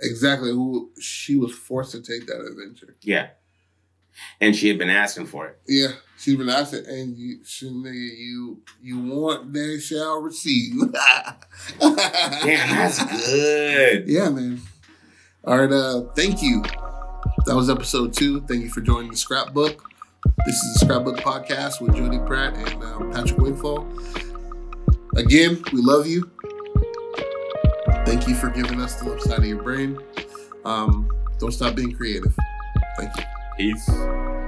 Exactly 0.01 0.51
who 0.51 0.91
she 0.99 1.37
was 1.37 1.53
forced 1.53 1.91
to 1.91 2.01
take 2.01 2.27
that 2.27 2.41
adventure. 2.41 2.95
Yeah. 3.01 3.29
And 4.41 4.55
she 4.55 4.67
had 4.67 4.77
been 4.77 4.89
asking 4.89 5.27
for 5.27 5.47
it. 5.47 5.59
Yeah, 5.65 5.93
she's 6.17 6.35
been 6.35 6.49
asking, 6.49 6.85
and 6.87 7.17
you, 7.17 7.39
she, 7.45 7.69
nigga, 7.69 7.93
you, 7.93 8.61
you 8.81 8.99
want, 8.99 9.53
they 9.53 9.79
shall 9.79 10.21
receive. 10.21 10.73
Damn, 11.79 12.69
that's 12.69 13.01
good. 13.25 14.07
Yeah, 14.07 14.29
man. 14.29 14.61
All 15.45 15.57
right, 15.57 15.71
uh, 15.71 16.01
thank 16.17 16.41
you. 16.41 16.63
That 17.45 17.55
was 17.55 17.69
episode 17.69 18.13
two. 18.13 18.41
Thank 18.41 18.63
you 18.63 18.69
for 18.69 18.81
joining 18.81 19.11
the 19.11 19.17
Scrapbook. 19.17 19.89
This 20.45 20.55
is 20.55 20.73
the 20.73 20.79
Scrapbook 20.85 21.17
Podcast 21.17 21.79
with 21.79 21.95
Jody 21.95 22.19
Pratt 22.19 22.55
and 22.57 22.83
um, 22.83 23.11
Patrick 23.13 23.39
Wingfall. 23.39 23.87
Again, 25.15 25.63
we 25.71 25.81
love 25.81 26.07
you. 26.07 26.29
Thank 28.05 28.27
you 28.27 28.35
for 28.35 28.49
giving 28.49 28.81
us 28.81 28.95
the 28.95 29.09
left 29.09 29.23
side 29.23 29.39
of 29.39 29.45
your 29.45 29.61
brain. 29.61 29.99
Um, 30.65 31.09
don't 31.37 31.51
stop 31.51 31.75
being 31.75 31.93
creative. 31.95 32.35
Thank 32.97 33.15
you. 33.17 33.23
Peace. 33.57 34.38